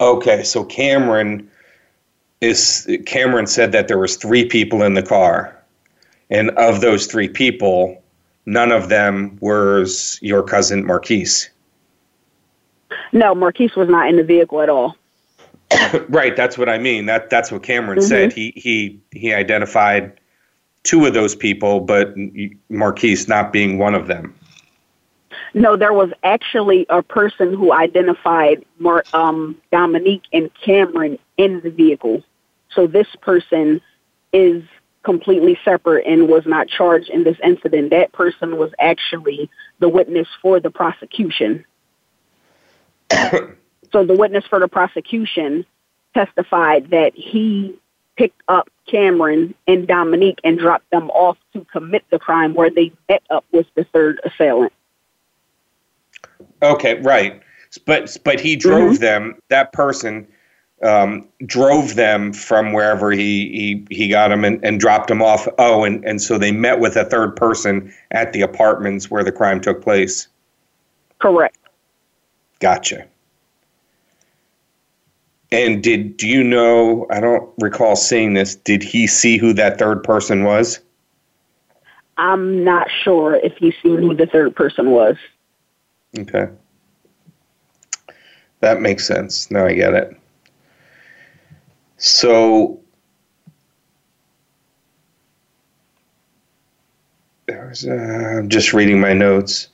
Okay, 0.00 0.42
so 0.42 0.64
Cameron 0.64 1.48
is 2.42 2.88
Cameron 3.06 3.46
said 3.46 3.72
that 3.72 3.88
there 3.88 3.98
was 3.98 4.16
three 4.16 4.44
people 4.44 4.82
in 4.82 4.94
the 4.94 5.02
car, 5.02 5.56
and 6.28 6.50
of 6.50 6.80
those 6.80 7.06
three 7.06 7.28
people, 7.28 8.02
none 8.44 8.72
of 8.72 8.88
them 8.88 9.38
was 9.40 10.18
your 10.20 10.42
cousin 10.42 10.84
Marquis. 10.84 11.46
No, 13.12 13.34
Marquis 13.34 13.70
was 13.76 13.88
not 13.88 14.08
in 14.08 14.16
the 14.16 14.24
vehicle 14.24 14.60
at 14.60 14.68
all. 14.68 14.96
right, 16.08 16.36
that's 16.36 16.58
what 16.58 16.68
I 16.68 16.78
mean. 16.78 17.06
That 17.06 17.30
that's 17.30 17.52
what 17.52 17.62
Cameron 17.62 18.00
mm-hmm. 18.00 18.08
said. 18.08 18.32
He 18.32 18.52
he 18.56 19.00
he 19.12 19.32
identified 19.32 20.20
two 20.82 21.06
of 21.06 21.14
those 21.14 21.36
people, 21.36 21.80
but 21.80 22.12
Marquis 22.68 23.24
not 23.28 23.52
being 23.52 23.78
one 23.78 23.94
of 23.94 24.08
them. 24.08 24.34
No, 25.54 25.76
there 25.76 25.92
was 25.92 26.10
actually 26.24 26.86
a 26.88 27.02
person 27.02 27.54
who 27.54 27.72
identified 27.72 28.64
Mar- 28.78 29.04
um, 29.12 29.56
Dominique 29.70 30.24
and 30.32 30.50
Cameron 30.54 31.18
in 31.36 31.60
the 31.60 31.70
vehicle. 31.70 32.24
So 32.74 32.86
this 32.86 33.08
person 33.20 33.80
is 34.32 34.62
completely 35.02 35.58
separate 35.64 36.06
and 36.06 36.28
was 36.28 36.46
not 36.46 36.68
charged 36.68 37.10
in 37.10 37.24
this 37.24 37.36
incident. 37.42 37.90
That 37.90 38.12
person 38.12 38.56
was 38.56 38.70
actually 38.78 39.50
the 39.78 39.88
witness 39.88 40.28
for 40.40 40.60
the 40.60 40.70
prosecution. 40.70 41.64
so 43.10 44.04
the 44.04 44.14
witness 44.14 44.44
for 44.46 44.60
the 44.60 44.68
prosecution 44.68 45.66
testified 46.14 46.90
that 46.90 47.14
he 47.14 47.78
picked 48.16 48.42
up 48.48 48.68
Cameron 48.86 49.54
and 49.66 49.86
Dominique 49.86 50.38
and 50.44 50.58
dropped 50.58 50.90
them 50.90 51.10
off 51.10 51.38
to 51.52 51.64
commit 51.72 52.04
the 52.10 52.18
crime 52.18 52.54
where 52.54 52.70
they 52.70 52.92
met 53.08 53.22
up 53.30 53.44
with 53.52 53.66
the 53.74 53.84
third 53.84 54.20
assailant. 54.24 54.72
Okay, 56.62 57.00
right. 57.00 57.42
But 57.86 58.16
but 58.24 58.38
he 58.38 58.54
drove 58.54 58.94
mm-hmm. 58.94 59.02
them. 59.02 59.34
That 59.48 59.72
person 59.72 60.28
um, 60.82 61.28
drove 61.46 61.94
them 61.94 62.32
from 62.32 62.72
wherever 62.72 63.10
he 63.12 63.84
he, 63.88 63.96
he 63.96 64.08
got 64.08 64.28
them 64.28 64.44
and, 64.44 64.62
and 64.64 64.80
dropped 64.80 65.08
them 65.08 65.22
off. 65.22 65.46
Oh, 65.58 65.84
and, 65.84 66.04
and 66.04 66.20
so 66.20 66.38
they 66.38 66.52
met 66.52 66.80
with 66.80 66.96
a 66.96 67.04
third 67.04 67.36
person 67.36 67.92
at 68.10 68.32
the 68.32 68.42
apartments 68.42 69.10
where 69.10 69.24
the 69.24 69.32
crime 69.32 69.60
took 69.60 69.82
place. 69.82 70.28
Correct. 71.18 71.56
Gotcha. 72.60 73.06
And 75.50 75.82
did 75.82 76.16
do 76.16 76.26
you 76.26 76.42
know? 76.42 77.06
I 77.10 77.20
don't 77.20 77.48
recall 77.58 77.94
seeing 77.94 78.34
this. 78.34 78.54
Did 78.54 78.82
he 78.82 79.06
see 79.06 79.36
who 79.36 79.52
that 79.52 79.78
third 79.78 80.02
person 80.02 80.44
was? 80.44 80.80
I'm 82.16 82.64
not 82.64 82.88
sure 83.02 83.34
if 83.34 83.56
he 83.56 83.74
seen 83.82 83.98
who 83.98 84.14
the 84.14 84.26
third 84.26 84.54
person 84.54 84.90
was. 84.90 85.16
Okay. 86.18 86.48
That 88.60 88.80
makes 88.80 89.06
sense. 89.06 89.50
Now 89.50 89.66
I 89.66 89.74
get 89.74 89.94
it. 89.94 90.16
So 92.04 92.80
there's 97.46 97.86
uh, 97.86 97.92
I'm 97.92 98.48
just 98.48 98.72
reading 98.72 99.00
my 99.00 99.12
notes. 99.12 99.68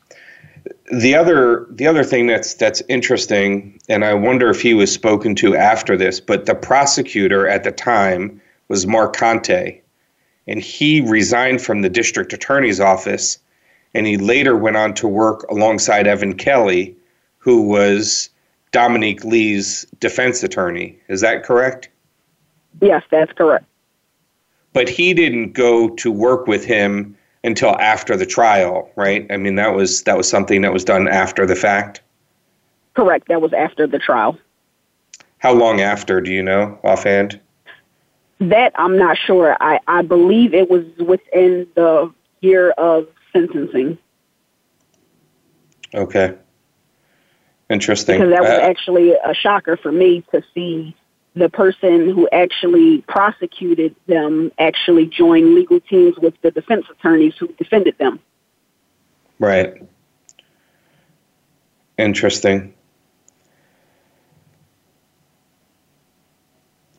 The 0.93 1.14
other 1.14 1.67
the 1.71 1.87
other 1.87 2.05
thing 2.05 2.27
that's 2.27 2.53
that's 2.53 2.83
interesting, 2.87 3.81
and 3.88 4.05
I 4.05 4.12
wonder 4.12 4.51
if 4.51 4.61
he 4.61 4.75
was 4.75 4.93
spoken 4.93 5.37
to 5.37 5.57
after 5.57 5.97
this, 5.97 6.21
but 6.21 6.45
the 6.45 6.55
prosecutor 6.55 7.49
at 7.49 7.64
the 7.64 7.73
time 7.73 8.43
was 8.69 8.87
Mark 8.87 9.17
Conte, 9.17 9.81
and 10.47 10.61
he 10.61 11.01
resigned 11.01 11.62
from 11.62 11.81
the 11.81 11.88
district 11.88 12.35
attorney's 12.35 12.79
office, 12.79 13.38
and 13.95 14.07
he 14.07 14.19
later 14.19 14.55
went 14.55 14.77
on 14.77 14.93
to 14.97 15.09
work 15.09 15.45
alongside 15.45 16.07
Evan 16.07 16.35
Kelly, 16.35 16.95
who 17.38 17.62
was 17.62 18.29
Dominique 18.71 19.25
Lee's 19.25 19.87
defense 19.99 20.43
attorney. 20.43 20.99
Is 21.09 21.23
that 21.23 21.43
correct? 21.43 21.88
Yes, 22.81 23.02
that's 23.11 23.33
correct. 23.33 23.64
But 24.72 24.88
he 24.88 25.14
didn't 25.14 25.52
go 25.52 25.88
to 25.90 26.12
work 26.12 26.46
with 26.46 26.64
him 26.64 27.16
until 27.44 27.76
after 27.81 28.16
the 28.16 28.26
trial, 28.26 28.90
right? 28.96 29.26
I 29.31 29.37
mean, 29.37 29.57
that 29.57 29.74
was 29.74 30.02
that 30.02 30.16
was 30.16 30.28
something 30.28 30.62
that 30.62 30.72
was 30.72 30.85
done 30.85 31.09
after 31.09 31.46
the 31.46 31.57
fact. 31.57 32.02
Correct. 32.94 33.28
That 33.28 33.40
was 33.40 33.52
after 33.52 33.87
the 33.87 33.98
trial. 33.98 34.38
How 35.38 35.52
long 35.52 35.81
after? 35.81 36.20
Do 36.20 36.33
you 36.33 36.42
know 36.42 36.78
offhand? 36.85 37.40
That 38.40 38.72
I'm 38.76 38.96
not 38.98 39.16
sure. 39.16 39.57
I 39.61 39.81
I 39.87 40.02
believe 40.02 40.54
it 40.54 40.70
was 40.70 40.85
within 40.98 41.66
the 41.74 42.12
year 42.40 42.70
of 42.72 43.09
sentencing. 43.33 43.98
Okay. 45.94 46.35
Interesting. 47.70 48.18
Because 48.18 48.33
that 48.33 48.42
was 48.42 48.50
uh, 48.50 48.62
actually 48.62 49.12
a 49.12 49.35
shocker 49.35 49.76
for 49.76 49.92
me 49.92 50.22
to 50.33 50.42
see 50.54 50.94
the 51.38 51.48
person 51.48 52.11
who 52.11 52.29
actually 52.33 53.03
prosecuted 53.03 53.94
them 54.07 54.51
actually 54.59 55.07
joined 55.07 55.55
legal 55.55 55.81
teams 55.81 56.16
with 56.18 56.35
the 56.42 56.51
defense 56.51 56.87
attorneys 56.90 57.35
who 57.38 57.48
defended 57.55 57.96
them. 57.98 58.20
Right. 59.38 59.83
Interesting. 61.96 62.74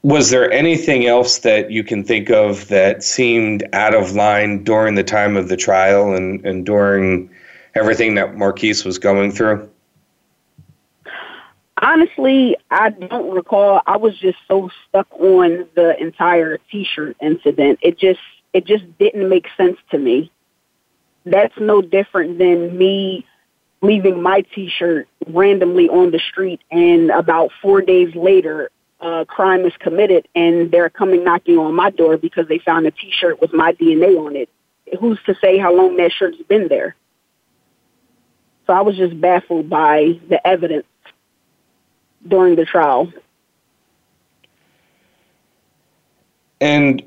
Was 0.01 0.29
there 0.29 0.49
anything 0.51 1.07
else 1.07 1.39
that 1.39 1.71
you 1.71 1.83
can 1.83 2.03
think 2.03 2.29
of 2.29 2.67
that 2.69 3.03
seemed 3.03 3.67
out 3.73 3.93
of 3.93 4.13
line 4.13 4.63
during 4.63 4.95
the 4.95 5.03
time 5.03 5.35
of 5.35 5.49
the 5.49 5.57
trial 5.57 6.15
and, 6.15 6.45
and 6.45 6.65
during 6.65 7.29
everything 7.75 8.15
that 8.15 8.37
Marquis 8.37 8.81
was 8.85 8.97
going 8.97 9.31
through? 9.31 9.68
Honestly, 11.81 12.57
I 12.69 12.89
don't 12.89 13.33
recall. 13.33 13.81
I 13.87 13.97
was 13.97 14.17
just 14.17 14.37
so 14.47 14.69
stuck 14.87 15.07
on 15.13 15.67
the 15.75 15.95
entire 15.99 16.57
T-shirt 16.69 17.15
incident. 17.21 17.79
It 17.81 17.97
just 17.97 18.19
it 18.51 18.65
just 18.65 18.83
didn't 18.97 19.29
make 19.29 19.47
sense 19.55 19.77
to 19.91 19.97
me. 19.97 20.31
That's 21.25 21.53
no 21.57 21.81
different 21.81 22.37
than 22.37 22.77
me 22.77 23.25
leaving 23.81 24.21
my 24.21 24.41
T-shirt 24.53 25.07
randomly 25.27 25.87
on 25.87 26.11
the 26.11 26.19
street, 26.19 26.59
and 26.69 27.11
about 27.11 27.51
four 27.61 27.81
days 27.81 28.13
later, 28.13 28.71
a 28.99 29.25
crime 29.25 29.65
is 29.65 29.73
committed, 29.79 30.27
and 30.35 30.69
they're 30.71 30.89
coming 30.89 31.23
knocking 31.23 31.57
on 31.57 31.73
my 31.75 31.89
door 31.91 32.17
because 32.17 32.47
they 32.49 32.59
found 32.59 32.87
a 32.87 32.91
T-shirt 32.91 33.39
with 33.39 33.53
my 33.53 33.71
DNA 33.73 34.17
on 34.17 34.35
it. 34.35 34.49
Who's 34.99 35.19
to 35.27 35.35
say 35.41 35.57
how 35.57 35.73
long 35.73 35.95
that 35.97 36.11
shirt's 36.11 36.41
been 36.49 36.67
there? 36.67 36.95
So 38.67 38.73
I 38.73 38.81
was 38.81 38.97
just 38.97 39.19
baffled 39.21 39.69
by 39.69 40.19
the 40.27 40.45
evidence 40.45 40.85
during 42.27 42.55
the 42.55 42.65
trial. 42.65 43.11
And 46.61 47.01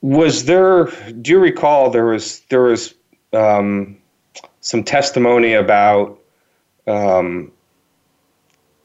was 0.00 0.44
there? 0.44 0.86
Do 1.20 1.32
you 1.32 1.38
recall 1.38 1.90
there 1.90 2.06
was 2.06 2.40
there 2.48 2.62
was 2.62 2.94
um, 3.32 3.96
some 4.60 4.82
testimony 4.82 5.52
about 5.52 6.18
um, 6.86 7.52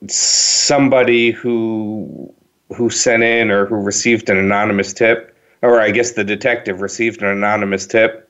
somebody 0.07 1.31
who 1.31 2.33
who 2.75 2.89
sent 2.89 3.23
in 3.23 3.51
or 3.51 3.65
who 3.65 3.75
received 3.75 4.29
an 4.29 4.37
anonymous 4.37 4.93
tip, 4.93 5.37
or 5.61 5.79
I 5.79 5.91
guess 5.91 6.11
the 6.11 6.23
detective 6.23 6.81
received 6.81 7.21
an 7.21 7.29
anonymous 7.29 7.85
tip. 7.85 8.29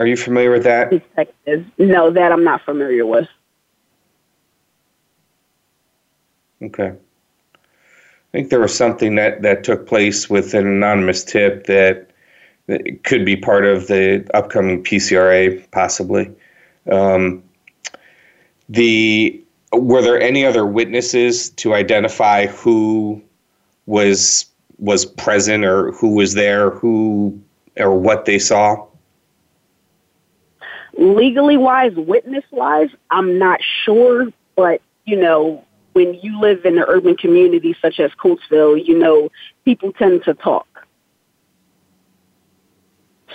Are 0.00 0.06
you 0.06 0.16
familiar 0.16 0.50
with 0.50 0.64
that? 0.64 0.90
Detective. 0.90 1.66
No, 1.78 2.10
that 2.10 2.32
I'm 2.32 2.42
not 2.42 2.62
familiar 2.62 3.04
with. 3.04 3.28
Okay. 6.62 6.92
I 6.92 8.32
think 8.32 8.50
there 8.50 8.60
was 8.60 8.76
something 8.76 9.16
that, 9.16 9.42
that 9.42 9.64
took 9.64 9.86
place 9.86 10.30
with 10.30 10.54
an 10.54 10.66
anonymous 10.66 11.24
tip 11.24 11.66
that, 11.66 12.10
that 12.66 13.02
could 13.02 13.24
be 13.24 13.36
part 13.36 13.64
of 13.64 13.88
the 13.88 14.28
upcoming 14.34 14.84
PCRA, 14.84 15.68
possibly. 15.72 16.30
Um, 16.90 17.42
the 18.68 19.42
were 19.72 20.02
there 20.02 20.20
any 20.20 20.44
other 20.44 20.66
witnesses 20.66 21.50
to 21.50 21.74
identify 21.74 22.46
who 22.46 23.22
was 23.86 24.46
was 24.78 25.04
present 25.04 25.64
or 25.64 25.92
who 25.92 26.14
was 26.14 26.34
there, 26.34 26.70
who 26.70 27.38
or 27.76 27.98
what 27.98 28.24
they 28.24 28.38
saw? 28.38 28.86
Legally 30.96 31.56
wise, 31.56 31.92
witness 31.94 32.44
wise, 32.50 32.88
I'm 33.10 33.38
not 33.38 33.60
sure, 33.84 34.28
but 34.56 34.80
you 35.04 35.16
know, 35.16 35.64
when 36.00 36.14
you 36.22 36.40
live 36.40 36.64
in 36.64 36.78
an 36.78 36.84
urban 36.88 37.16
community 37.16 37.76
such 37.82 38.00
as 38.00 38.10
Coatesville, 38.12 38.84
you 38.84 38.98
know, 38.98 39.30
people 39.64 39.92
tend 39.92 40.24
to 40.24 40.34
talk. 40.34 40.66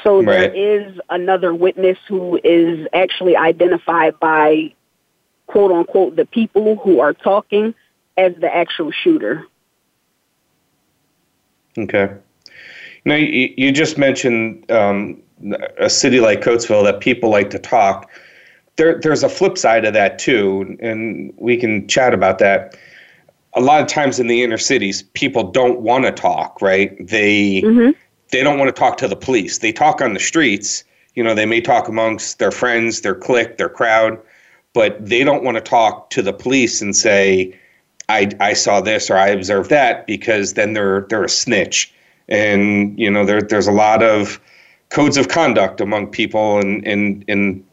So 0.04 0.17
right. 0.17 0.51
there 0.51 0.56
is 0.56 0.99
another 1.10 1.54
witness 1.54 1.97
who 2.08 2.39
is 2.43 2.88
actually 2.93 3.36
identified 3.36 4.19
by 4.19 4.73
quote 5.47 5.71
unquote 5.71 6.15
the 6.15 6.25
people 6.25 6.78
who 6.78 6.99
are 6.99 7.13
talking 7.13 7.73
as 8.17 8.34
the 8.39 8.54
actual 8.54 8.91
shooter. 8.91 9.45
Okay. 11.78 12.13
Now 13.06 13.15
you, 13.15 13.54
you 13.56 13.71
just 13.71 13.97
mentioned 13.97 14.69
um, 14.71 15.21
a 15.78 15.89
city 15.89 16.19
like 16.19 16.41
Coatesville 16.41 16.84
that 16.86 16.99
people 16.99 17.30
like 17.30 17.51
to 17.51 17.60
talk 17.60 18.10
there, 18.77 18.99
there's 18.99 19.23
a 19.23 19.29
flip 19.29 19.57
side 19.57 19.85
of 19.85 19.93
that 19.93 20.19
too, 20.19 20.77
and 20.81 21.33
we 21.38 21.57
can 21.57 21.88
chat 21.88 22.13
about 22.13 22.39
that. 22.39 22.77
A 23.53 23.61
lot 23.61 23.81
of 23.81 23.88
times 23.88 24.19
in 24.19 24.27
the 24.27 24.43
inner 24.43 24.57
cities, 24.57 25.03
people 25.13 25.51
don't 25.51 25.79
want 25.79 26.03
to 26.03 26.11
talk, 26.11 26.61
right? 26.61 26.95
They 27.05 27.61
mm-hmm. 27.61 27.91
they 28.31 28.43
don't 28.43 28.59
want 28.59 28.67
to 28.67 28.77
talk 28.77 28.97
to 28.97 29.07
the 29.07 29.15
police. 29.15 29.59
They 29.59 29.71
talk 29.71 30.01
on 30.01 30.13
the 30.13 30.19
streets. 30.19 30.83
You 31.15 31.23
know, 31.23 31.33
they 31.33 31.45
may 31.45 31.61
talk 31.61 31.88
amongst 31.88 32.39
their 32.39 32.51
friends, 32.51 33.01
their 33.01 33.15
clique, 33.15 33.57
their 33.57 33.69
crowd, 33.69 34.19
but 34.73 35.03
they 35.05 35.23
don't 35.23 35.43
want 35.43 35.55
to 35.55 35.61
talk 35.61 36.09
to 36.09 36.21
the 36.21 36.33
police 36.33 36.81
and 36.81 36.93
say, 36.93 37.57
"I 38.09 38.29
I 38.41 38.53
saw 38.53 38.81
this" 38.81 39.09
or 39.09 39.15
"I 39.15 39.29
observed 39.29 39.69
that," 39.69 40.05
because 40.05 40.55
then 40.55 40.73
they're 40.73 41.05
they're 41.09 41.23
a 41.23 41.29
snitch. 41.29 41.93
And 42.27 42.99
you 42.99 43.09
know, 43.09 43.25
there 43.25 43.41
there's 43.41 43.67
a 43.67 43.71
lot 43.71 44.03
of 44.03 44.41
codes 44.89 45.15
of 45.15 45.29
conduct 45.29 45.79
among 45.79 46.07
people 46.07 46.59
and 46.59 46.85
in, 46.85 47.23
in 47.27 47.63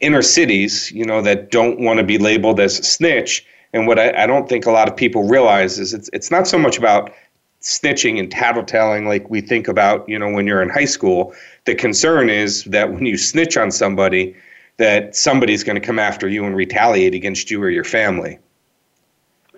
inner 0.00 0.22
cities, 0.22 0.90
you 0.92 1.04
know, 1.04 1.20
that 1.22 1.50
don't 1.50 1.80
want 1.80 1.98
to 1.98 2.04
be 2.04 2.18
labeled 2.18 2.60
as 2.60 2.78
a 2.78 2.82
snitch. 2.82 3.44
And 3.72 3.86
what 3.86 3.98
I, 3.98 4.24
I, 4.24 4.26
don't 4.26 4.48
think 4.48 4.66
a 4.66 4.70
lot 4.70 4.88
of 4.88 4.96
people 4.96 5.24
realize 5.24 5.78
is 5.78 5.92
it's 5.92 6.08
it's 6.12 6.30
not 6.30 6.46
so 6.46 6.58
much 6.58 6.78
about 6.78 7.12
snitching 7.60 8.18
and 8.18 8.30
tattletelling 8.30 9.06
like 9.06 9.28
we 9.28 9.40
think 9.40 9.68
about, 9.68 10.08
you 10.08 10.18
know, 10.18 10.30
when 10.30 10.46
you're 10.46 10.62
in 10.62 10.70
high 10.70 10.84
school. 10.84 11.34
The 11.64 11.74
concern 11.74 12.30
is 12.30 12.64
that 12.64 12.92
when 12.92 13.04
you 13.04 13.18
snitch 13.18 13.56
on 13.56 13.70
somebody, 13.70 14.34
that 14.78 15.14
somebody's 15.14 15.64
going 15.64 15.78
to 15.78 15.84
come 15.84 15.98
after 15.98 16.28
you 16.28 16.44
and 16.44 16.56
retaliate 16.56 17.14
against 17.14 17.50
you 17.50 17.62
or 17.62 17.68
your 17.68 17.84
family. 17.84 18.38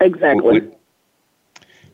Exactly. 0.01 0.61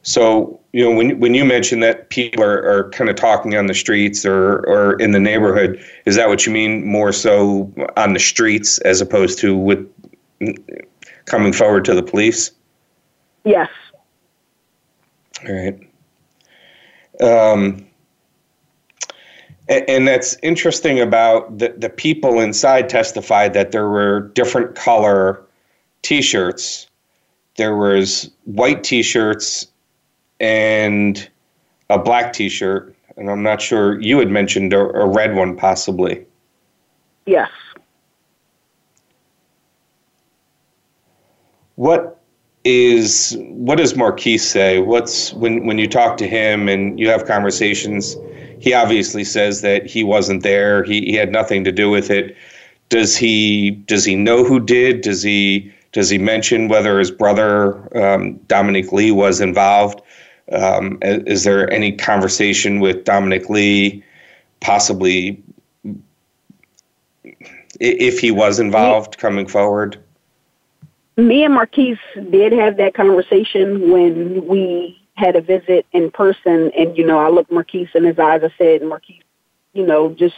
So, 0.07 0.57
you 0.71 0.85
know, 0.85 0.95
when 0.95 1.19
when 1.19 1.33
you 1.33 1.43
mention 1.43 1.81
that 1.81 2.09
people 2.09 2.41
are, 2.41 2.63
are 2.65 2.89
kind 2.91 3.09
of 3.09 3.17
talking 3.17 3.57
on 3.57 3.67
the 3.67 3.73
streets 3.73 4.25
or, 4.25 4.59
or 4.59 4.93
in 5.01 5.11
the 5.11 5.19
neighborhood, 5.19 5.83
is 6.05 6.15
that 6.15 6.29
what 6.29 6.45
you 6.45 6.53
mean 6.53 6.85
more 6.85 7.11
so 7.11 7.69
on 7.97 8.13
the 8.13 8.19
streets 8.19 8.77
as 8.79 9.01
opposed 9.01 9.37
to 9.39 9.57
with 9.57 9.85
coming 11.25 11.51
forward 11.51 11.83
to 11.83 11.93
the 11.93 12.01
police? 12.01 12.51
Yes. 13.43 13.67
All 15.45 15.53
right. 15.53 15.77
Um, 17.19 17.85
and, 19.67 19.89
and 19.89 20.07
that's 20.07 20.37
interesting 20.41 21.01
about 21.01 21.57
the, 21.57 21.75
the 21.77 21.89
people 21.89 22.39
inside 22.39 22.87
testified 22.87 23.53
that 23.55 23.73
there 23.73 23.89
were 23.89 24.21
different 24.21 24.73
color 24.73 25.43
t-shirts. 26.01 26.87
There 27.57 27.75
was 27.75 28.31
white 28.45 28.85
t-shirts 28.85 29.67
and 30.39 31.29
a 31.89 31.97
black 31.97 32.33
t-shirt. 32.33 32.95
And 33.17 33.29
I'm 33.29 33.43
not 33.43 33.61
sure 33.61 33.99
you 33.99 34.19
had 34.19 34.29
mentioned 34.29 34.73
a, 34.73 34.79
a 34.79 35.07
red 35.07 35.35
one 35.35 35.55
possibly. 35.55 36.25
Yes. 37.25 37.49
What 41.75 42.19
is 42.63 43.37
what 43.39 43.77
does 43.77 43.95
Marquis 43.95 44.37
say? 44.37 44.79
What's 44.79 45.33
when 45.33 45.65
when 45.65 45.77
you 45.77 45.87
talk 45.87 46.17
to 46.17 46.27
him 46.27 46.67
and 46.67 46.99
you 46.99 47.09
have 47.09 47.25
conversations? 47.25 48.15
He 48.59 48.73
obviously 48.73 49.23
says 49.23 49.61
that 49.61 49.85
he 49.85 50.03
wasn't 50.03 50.43
there. 50.43 50.83
He, 50.83 51.01
he 51.01 51.13
had 51.13 51.31
nothing 51.31 51.63
to 51.63 51.71
do 51.71 51.89
with 51.89 52.09
it. 52.09 52.35
Does 52.89 53.15
he 53.15 53.71
does 53.71 54.05
he 54.05 54.15
know 54.15 54.43
who 54.43 54.59
did? 54.59 55.01
Does 55.01 55.21
he 55.21 55.71
does 55.91 56.09
he 56.09 56.17
mention 56.17 56.67
whether 56.67 56.99
his 56.99 57.11
brother 57.11 57.97
um, 57.97 58.33
Dominic 58.47 58.91
Lee 58.91 59.11
was 59.11 59.39
involved? 59.39 60.01
Um, 60.51 60.97
is 61.01 61.43
there 61.43 61.71
any 61.71 61.91
conversation 61.91 62.79
with 62.79 63.03
Dominic 63.03 63.49
Lee, 63.49 64.03
possibly 64.61 65.43
if 67.79 68.19
he 68.19 68.31
was 68.31 68.59
involved, 68.59 69.17
coming 69.17 69.47
forward? 69.47 69.97
me 71.17 71.43
and 71.43 71.53
Marquis 71.53 71.99
did 72.29 72.53
have 72.53 72.77
that 72.77 72.93
conversation 72.93 73.91
when 73.91 74.45
we 74.45 75.01
had 75.15 75.35
a 75.35 75.41
visit 75.41 75.85
in 75.91 76.11
person, 76.11 76.71
and 76.77 76.95
you 76.95 77.05
know, 77.05 77.17
I 77.17 77.29
looked 77.29 77.51
Marquis 77.51 77.89
in 77.95 78.03
his 78.03 78.19
eyes. 78.19 78.41
I 78.43 78.53
said, 78.57 78.83
Marquis, 78.83 79.21
you 79.73 79.85
know, 79.85 80.11
just 80.11 80.35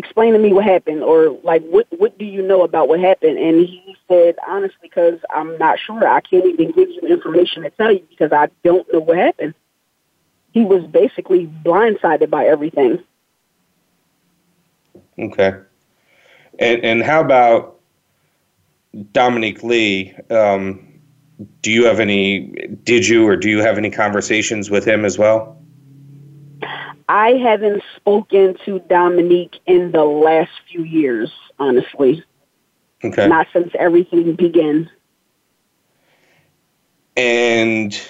explain 0.00 0.32
to 0.32 0.38
me 0.38 0.52
what 0.52 0.64
happened, 0.64 1.02
or 1.02 1.38
like, 1.44 1.62
what 1.62 1.86
what 1.96 2.18
do 2.18 2.24
you 2.24 2.42
know 2.42 2.62
about 2.62 2.88
what 2.88 3.00
happened? 3.00 3.38
And 3.38 3.60
he 3.60 3.96
said, 4.08 4.36
honestly, 4.46 4.78
because 4.82 5.18
I'm 5.30 5.56
not 5.58 5.78
sure. 5.78 6.06
I 6.06 6.20
can't 6.20 6.46
even 6.46 6.72
give 6.72 6.88
you 6.90 7.02
information 7.02 7.62
to 7.62 7.70
tell 7.70 7.92
you 7.92 8.04
because 8.08 8.32
I 8.32 8.48
don't 8.64 8.92
know 8.92 9.00
what 9.00 9.16
happened. 9.16 9.54
He 10.52 10.64
was 10.64 10.84
basically 10.84 11.46
blindsided 11.46 12.30
by 12.30 12.46
everything. 12.46 12.98
Okay. 15.18 15.52
And 16.58 16.84
and 16.84 17.02
how 17.02 17.20
about 17.20 17.80
Dominic 19.12 19.62
Lee, 19.62 20.14
um, 20.30 21.00
do 21.62 21.70
you 21.70 21.84
have 21.84 22.00
any, 22.00 22.48
did 22.84 23.06
you 23.06 23.26
or 23.26 23.36
do 23.36 23.48
you 23.48 23.60
have 23.60 23.78
any 23.78 23.90
conversations 23.90 24.70
with 24.70 24.84
him 24.84 25.04
as 25.04 25.16
well? 25.16 25.59
I 27.10 27.32
haven't 27.32 27.82
spoken 27.96 28.56
to 28.64 28.78
Dominique 28.78 29.58
in 29.66 29.90
the 29.90 30.04
last 30.04 30.52
few 30.70 30.84
years, 30.84 31.32
honestly. 31.58 32.22
Okay. 33.02 33.26
Not 33.26 33.48
since 33.52 33.72
everything 33.76 34.36
began. 34.36 34.88
And 37.16 38.00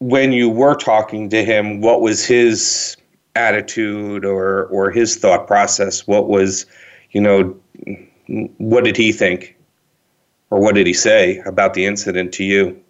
when 0.00 0.32
you 0.32 0.50
were 0.50 0.74
talking 0.74 1.30
to 1.30 1.44
him, 1.44 1.80
what 1.80 2.00
was 2.00 2.24
his 2.24 2.96
attitude 3.36 4.24
or 4.24 4.64
or 4.64 4.90
his 4.90 5.14
thought 5.14 5.46
process? 5.46 6.08
What 6.08 6.28
was, 6.28 6.66
you 7.12 7.20
know, 7.20 7.56
what 8.58 8.82
did 8.82 8.96
he 8.96 9.12
think? 9.12 9.56
Or 10.50 10.58
what 10.58 10.74
did 10.74 10.88
he 10.88 10.94
say 10.94 11.38
about 11.46 11.74
the 11.74 11.86
incident 11.86 12.32
to 12.34 12.44
you? 12.44 12.82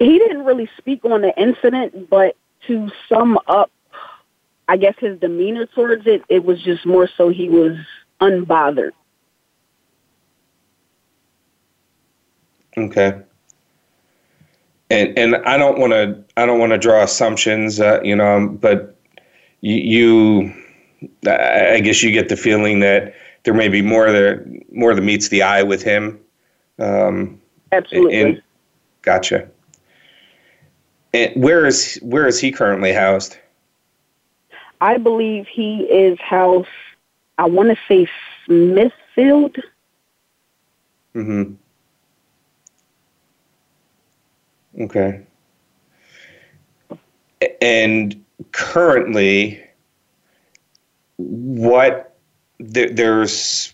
He 0.00 0.18
didn't 0.18 0.44
really 0.44 0.68
speak 0.76 1.04
on 1.04 1.20
the 1.20 1.32
incident, 1.40 2.10
but 2.10 2.36
to 2.66 2.90
sum 3.08 3.38
up, 3.46 3.70
I 4.68 4.76
guess 4.76 4.94
his 4.98 5.18
demeanor 5.20 5.66
towards 5.66 6.06
it, 6.06 6.22
it 6.28 6.44
was 6.44 6.62
just 6.62 6.86
more 6.86 7.08
so 7.16 7.28
he 7.28 7.48
was 7.48 7.76
unbothered. 8.20 8.92
Okay. 12.76 13.20
And 14.90 15.18
and 15.18 15.36
I 15.36 15.56
don't 15.56 15.78
want 15.78 15.92
to 15.92 16.24
I 16.36 16.46
don't 16.46 16.58
want 16.58 16.72
to 16.72 16.78
draw 16.78 17.02
assumptions, 17.02 17.80
uh, 17.80 18.00
you 18.02 18.16
know, 18.16 18.48
but 18.48 18.96
you, 19.60 19.74
you 19.74 20.54
I 21.26 21.80
guess 21.80 22.02
you 22.02 22.10
get 22.10 22.28
the 22.28 22.36
feeling 22.36 22.80
that 22.80 23.14
there 23.44 23.54
may 23.54 23.68
be 23.68 23.82
more 23.82 24.10
that 24.10 24.44
more 24.72 24.94
that 24.94 25.02
meets 25.02 25.28
the 25.28 25.42
eye 25.42 25.62
with 25.62 25.82
him. 25.82 26.20
Um, 26.78 27.40
Absolutely. 27.72 28.20
And, 28.20 28.42
gotcha. 29.02 29.48
And 31.14 31.40
where 31.40 31.64
is 31.64 31.96
where 32.02 32.26
is 32.26 32.40
he 32.40 32.50
currently 32.50 32.92
housed? 32.92 33.38
I 34.80 34.98
believe 34.98 35.46
he 35.46 35.84
is 35.84 36.18
housed. 36.20 36.68
I 37.38 37.46
want 37.46 37.70
to 37.70 37.76
say 37.88 38.08
Smithfield. 38.44 39.56
Hmm. 41.12 41.54
Okay. 44.80 45.20
And 47.62 48.24
currently, 48.50 49.62
what 51.16 52.16
there's 52.58 53.72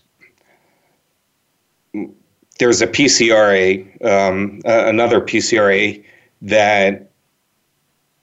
there's 2.59 2.81
a 2.83 2.87
PCRA, 2.87 4.05
um, 4.05 4.61
uh, 4.63 4.85
another 4.85 5.19
PCRA 5.19 6.05
that 6.43 7.10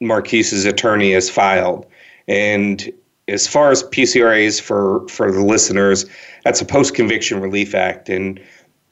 Marquis's 0.01 0.65
attorney 0.65 1.13
has 1.13 1.29
filed, 1.29 1.87
and 2.27 2.93
as 3.27 3.47
far 3.47 3.71
as 3.71 3.83
PCRAs 3.85 4.61
for 4.61 5.07
for 5.09 5.31
the 5.31 5.43
listeners, 5.43 6.07
that's 6.45 6.61
a 6.61 6.65
post 6.65 6.95
conviction 6.95 7.41
relief 7.41 7.75
act, 7.75 8.09
and 8.09 8.41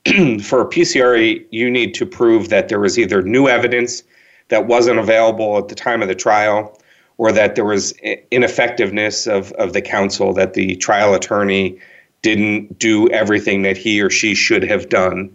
for 0.43 0.61
a 0.61 0.67
PCRA, 0.67 1.45
you 1.51 1.71
need 1.71 1.95
to 1.95 2.07
prove 2.07 2.49
that 2.49 2.69
there 2.69 2.81
was 2.81 2.99
either 2.99 3.23
new 3.23 3.49
evidence 3.49 4.03
that 4.49 4.67
wasn't 4.67 4.99
available 4.99 5.59
at 5.59 5.69
the 5.69 5.75
time 5.75 6.03
of 6.03 6.09
the 6.09 6.15
trial 6.15 6.79
or 7.19 7.33
that 7.33 7.55
there 7.55 7.65
was 7.65 7.93
ineffectiveness 8.31 9.27
of, 9.27 9.53
of 9.53 9.73
the 9.73 9.81
counsel, 9.81 10.33
that 10.35 10.55
the 10.55 10.77
trial 10.77 11.15
attorney 11.15 11.79
didn't 12.23 12.79
do 12.79 13.09
everything 13.09 13.63
that 13.63 13.77
he 13.77 14.01
or 14.01 14.11
she 14.11 14.35
should 14.35 14.63
have 14.63 14.89
done. 14.89 15.35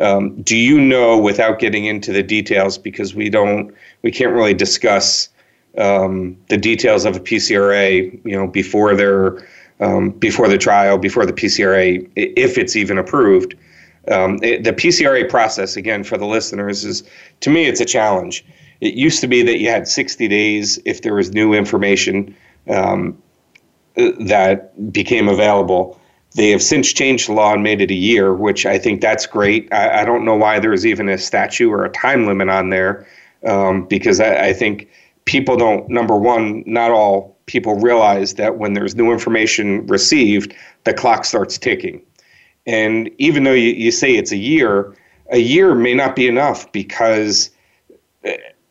Um, 0.00 0.40
do 0.42 0.56
you 0.56 0.80
know, 0.80 1.18
without 1.18 1.58
getting 1.58 1.84
into 1.84 2.12
the 2.12 2.22
details, 2.22 2.78
because 2.78 3.14
we 3.14 3.28
don't, 3.28 3.74
we 4.02 4.10
can't 4.10 4.32
really 4.32 4.54
discuss 4.54 5.28
um, 5.78 6.36
the 6.48 6.56
details 6.56 7.04
of 7.04 7.16
a 7.16 7.20
PCRA, 7.20 8.24
you 8.24 8.36
know, 8.36 8.46
before 8.46 8.94
their, 8.94 9.46
um, 9.80 10.10
before 10.10 10.48
the 10.48 10.58
trial, 10.58 10.98
before 10.98 11.26
the 11.26 11.32
PCRA, 11.32 12.08
if 12.16 12.58
it's 12.58 12.76
even 12.76 12.98
approved. 12.98 13.54
Um, 14.10 14.38
it, 14.42 14.64
the 14.64 14.72
PCRA 14.72 15.28
process, 15.28 15.76
again, 15.76 16.04
for 16.04 16.18
the 16.18 16.26
listeners, 16.26 16.84
is 16.84 17.04
to 17.40 17.50
me, 17.50 17.66
it's 17.66 17.80
a 17.80 17.84
challenge. 17.84 18.44
It 18.80 18.94
used 18.94 19.20
to 19.20 19.28
be 19.28 19.42
that 19.42 19.60
you 19.60 19.68
had 19.68 19.86
60 19.86 20.26
days 20.26 20.78
if 20.84 21.02
there 21.02 21.14
was 21.14 21.32
new 21.32 21.54
information 21.54 22.34
um, 22.68 23.16
that 23.94 24.92
became 24.92 25.28
available. 25.28 26.00
They 26.34 26.50
have 26.50 26.62
since 26.62 26.92
changed 26.92 27.28
the 27.28 27.32
law 27.32 27.52
and 27.52 27.62
made 27.62 27.80
it 27.80 27.90
a 27.90 27.94
year, 27.94 28.34
which 28.34 28.64
I 28.64 28.78
think 28.78 29.00
that's 29.00 29.26
great. 29.26 29.68
I, 29.72 30.00
I 30.00 30.04
don't 30.04 30.24
know 30.24 30.36
why 30.36 30.58
there's 30.58 30.86
even 30.86 31.08
a 31.08 31.18
statute 31.18 31.70
or 31.70 31.84
a 31.84 31.90
time 31.90 32.26
limit 32.26 32.48
on 32.48 32.70
there, 32.70 33.06
um, 33.46 33.84
because 33.86 34.18
I, 34.18 34.48
I 34.48 34.52
think 34.52 34.88
people 35.26 35.56
don't. 35.56 35.88
Number 35.88 36.16
one, 36.16 36.64
not 36.66 36.90
all 36.90 37.36
people 37.46 37.74
realize 37.74 38.34
that 38.34 38.56
when 38.56 38.72
there's 38.72 38.94
new 38.94 39.12
information 39.12 39.86
received, 39.86 40.54
the 40.84 40.94
clock 40.94 41.24
starts 41.24 41.58
ticking. 41.58 42.00
And 42.66 43.10
even 43.18 43.44
though 43.44 43.52
you, 43.52 43.70
you 43.70 43.90
say 43.90 44.14
it's 44.14 44.32
a 44.32 44.36
year, 44.36 44.94
a 45.30 45.38
year 45.38 45.74
may 45.74 45.94
not 45.94 46.16
be 46.16 46.28
enough 46.28 46.70
because 46.72 47.50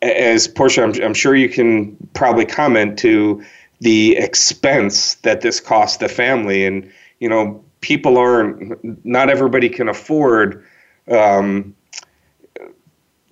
as 0.00 0.48
Portia, 0.48 0.82
I'm, 0.82 1.00
I'm 1.02 1.14
sure 1.14 1.36
you 1.36 1.48
can 1.48 1.96
probably 2.14 2.46
comment 2.46 2.98
to 3.00 3.44
the 3.80 4.16
expense 4.16 5.14
that 5.16 5.42
this 5.42 5.60
cost 5.60 6.00
the 6.00 6.08
family. 6.08 6.64
And, 6.64 6.90
you 7.22 7.28
know, 7.28 7.64
people 7.80 8.18
aren't, 8.18 9.04
not 9.04 9.30
everybody 9.30 9.68
can 9.68 9.88
afford, 9.88 10.66
um, 11.08 11.74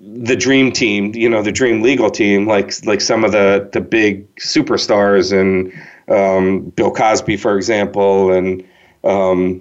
the 0.00 0.36
dream 0.36 0.70
team, 0.70 1.12
you 1.14 1.28
know, 1.28 1.42
the 1.42 1.52
dream 1.52 1.82
legal 1.82 2.08
team, 2.08 2.46
like 2.46 2.72
like 2.86 3.02
some 3.02 3.22
of 3.22 3.32
the 3.32 3.68
the 3.72 3.80
big 3.82 4.34
superstars 4.36 5.30
and 5.30 5.70
um, 6.08 6.70
Bill 6.70 6.90
Cosby, 6.90 7.36
for 7.36 7.56
example, 7.56 8.32
and 8.32 8.64
um, 9.04 9.60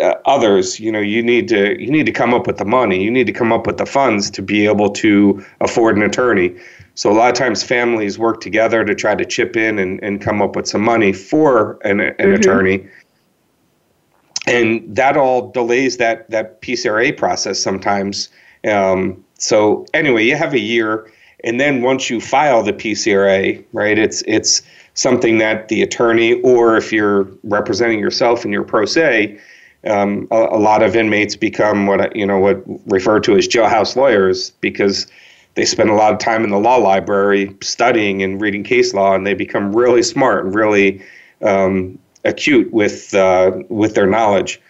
uh, 0.00 0.14
others. 0.24 0.80
You 0.80 0.90
know, 0.90 0.98
you 0.98 1.22
need 1.22 1.46
to 1.48 1.80
you 1.80 1.90
need 1.90 2.06
to 2.06 2.12
come 2.12 2.34
up 2.34 2.48
with 2.48 2.56
the 2.56 2.64
money. 2.64 3.04
You 3.04 3.12
need 3.12 3.26
to 3.28 3.32
come 3.32 3.52
up 3.52 3.66
with 3.66 3.76
the 3.76 3.86
funds 3.86 4.28
to 4.30 4.42
be 4.42 4.66
able 4.66 4.90
to 4.90 5.44
afford 5.60 5.96
an 5.96 6.02
attorney. 6.02 6.56
So 6.94 7.12
a 7.12 7.14
lot 7.14 7.28
of 7.28 7.34
times 7.34 7.62
families 7.62 8.18
work 8.18 8.40
together 8.40 8.84
to 8.84 8.94
try 8.94 9.14
to 9.14 9.24
chip 9.24 9.54
in 9.54 9.78
and, 9.78 10.02
and 10.02 10.20
come 10.20 10.40
up 10.40 10.56
with 10.56 10.66
some 10.66 10.82
money 10.82 11.12
for 11.12 11.78
an, 11.84 12.00
an 12.00 12.14
mm-hmm. 12.14 12.32
attorney. 12.32 12.88
And 14.46 14.94
that 14.94 15.16
all 15.16 15.50
delays 15.50 15.96
that 15.96 16.30
that 16.30 16.62
PCRA 16.62 17.16
process 17.16 17.58
sometimes. 17.58 18.28
Um, 18.68 19.24
so 19.38 19.86
anyway, 19.92 20.24
you 20.24 20.36
have 20.36 20.54
a 20.54 20.60
year, 20.60 21.10
and 21.44 21.60
then 21.60 21.82
once 21.82 22.08
you 22.10 22.20
file 22.20 22.62
the 22.62 22.72
PCRA, 22.72 23.64
right? 23.72 23.98
It's 23.98 24.22
it's 24.26 24.62
something 24.94 25.38
that 25.38 25.68
the 25.68 25.82
attorney, 25.82 26.40
or 26.40 26.76
if 26.76 26.92
you're 26.92 27.28
representing 27.42 27.98
yourself 27.98 28.44
and 28.44 28.52
you're 28.52 28.64
pro 28.64 28.84
se, 28.86 29.38
um, 29.86 30.26
a, 30.30 30.36
a, 30.36 30.58
lot 30.58 30.82
of 30.82 30.96
inmates 30.96 31.36
become 31.36 31.86
what 31.86 32.14
you 32.16 32.26
know 32.26 32.38
what 32.38 32.62
referred 32.86 33.22
to 33.24 33.36
as 33.36 33.46
jailhouse 33.46 33.94
lawyers 33.94 34.50
because 34.60 35.06
they 35.54 35.64
spend 35.64 35.90
a 35.90 35.94
lot 35.94 36.12
of 36.12 36.18
time 36.18 36.44
in 36.44 36.50
the 36.50 36.58
law 36.58 36.76
library 36.76 37.54
studying 37.62 38.22
and 38.22 38.40
reading 38.40 38.62
case 38.62 38.94
law, 38.94 39.14
and 39.14 39.26
they 39.26 39.34
become 39.34 39.74
really 39.74 40.02
smart 40.02 40.44
and 40.44 40.54
really 40.54 41.02
um, 41.42 41.98
acute 42.26 42.72
with 42.72 43.14
uh, 43.14 43.52
with 43.68 43.94
their 43.94 44.06
knowledge. 44.06 44.60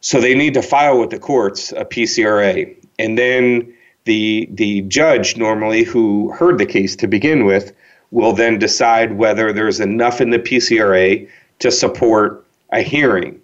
So 0.00 0.20
they 0.20 0.34
need 0.34 0.54
to 0.54 0.62
file 0.62 0.98
with 0.98 1.10
the 1.10 1.18
courts 1.18 1.72
a 1.72 1.84
PCRA, 1.84 2.74
and 2.98 3.18
then 3.18 3.74
the 4.04 4.48
the 4.52 4.82
judge 4.82 5.36
normally 5.36 5.84
who 5.84 6.30
heard 6.32 6.58
the 6.58 6.66
case 6.66 6.96
to 6.96 7.06
begin 7.06 7.44
with 7.44 7.72
will 8.10 8.32
then 8.32 8.58
decide 8.58 9.18
whether 9.18 9.52
there's 9.52 9.80
enough 9.80 10.20
in 10.20 10.30
the 10.30 10.38
PCRA 10.38 11.28
to 11.60 11.70
support 11.70 12.44
a 12.72 12.82
hearing, 12.82 13.40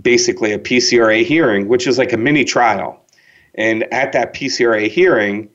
basically 0.00 0.52
a 0.52 0.58
PCRA 0.58 1.24
hearing, 1.24 1.68
which 1.68 1.86
is 1.86 1.98
like 1.98 2.12
a 2.12 2.16
mini 2.16 2.44
trial. 2.44 3.00
And 3.54 3.82
at 3.92 4.12
that 4.12 4.34
PCRA 4.34 4.88
hearing, 4.88 5.48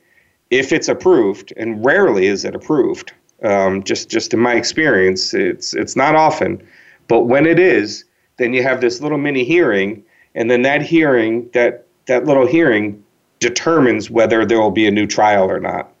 if 0.50 0.72
it's 0.72 0.88
approved, 0.88 1.52
and 1.56 1.82
rarely 1.84 2.26
is 2.26 2.44
it 2.44 2.54
approved, 2.54 3.12
um, 3.42 3.82
just 3.82 4.08
just 4.08 4.34
in 4.34 4.40
my 4.40 4.54
experience, 4.54 5.34
it's 5.34 5.74
it's 5.74 5.96
not 5.96 6.14
often, 6.14 6.62
but 7.08 7.24
when 7.24 7.46
it 7.46 7.58
is, 7.58 8.04
then 8.36 8.52
you 8.52 8.62
have 8.62 8.80
this 8.80 9.00
little 9.00 9.18
mini 9.18 9.44
hearing, 9.44 10.04
and 10.34 10.50
then 10.50 10.62
that 10.62 10.82
hearing, 10.82 11.48
that 11.52 11.86
that 12.06 12.24
little 12.24 12.46
hearing, 12.46 13.02
determines 13.40 14.10
whether 14.10 14.44
there 14.44 14.60
will 14.60 14.70
be 14.70 14.86
a 14.86 14.90
new 14.90 15.06
trial 15.06 15.50
or 15.50 15.60
not. 15.60 15.92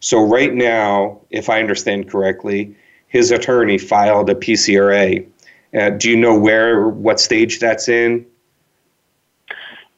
So 0.00 0.22
right 0.22 0.52
now, 0.52 1.20
if 1.30 1.48
I 1.48 1.60
understand 1.60 2.10
correctly, 2.10 2.74
his 3.08 3.30
attorney 3.30 3.78
filed 3.78 4.28
a 4.28 4.34
PCRA. 4.34 5.26
Uh, 5.72 5.90
do 5.90 6.10
you 6.10 6.16
know 6.16 6.38
where, 6.38 6.88
what 6.88 7.20
stage 7.20 7.58
that's 7.58 7.88
in? 7.88 8.26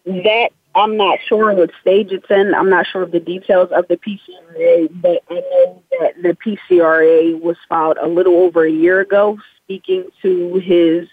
That 0.04 0.50
I'm 0.76 0.98
not 0.98 1.18
sure 1.26 1.54
what 1.54 1.70
stage 1.80 2.12
it's 2.12 2.30
in. 2.30 2.54
I'm 2.54 2.68
not 2.68 2.86
sure 2.86 3.02
of 3.02 3.10
the 3.10 3.18
details 3.18 3.70
of 3.72 3.88
the 3.88 3.96
PCRA, 3.96 4.88
but 5.00 5.22
I 5.30 5.34
know 5.34 5.82
that 5.98 6.22
the 6.22 6.36
PCRA 6.36 7.40
was 7.40 7.56
filed 7.66 7.96
a 7.96 8.06
little 8.06 8.36
over 8.40 8.64
a 8.64 8.70
year 8.70 9.00
ago. 9.00 9.38
Speaking 9.64 10.10
to 10.20 10.56
his 10.56 11.08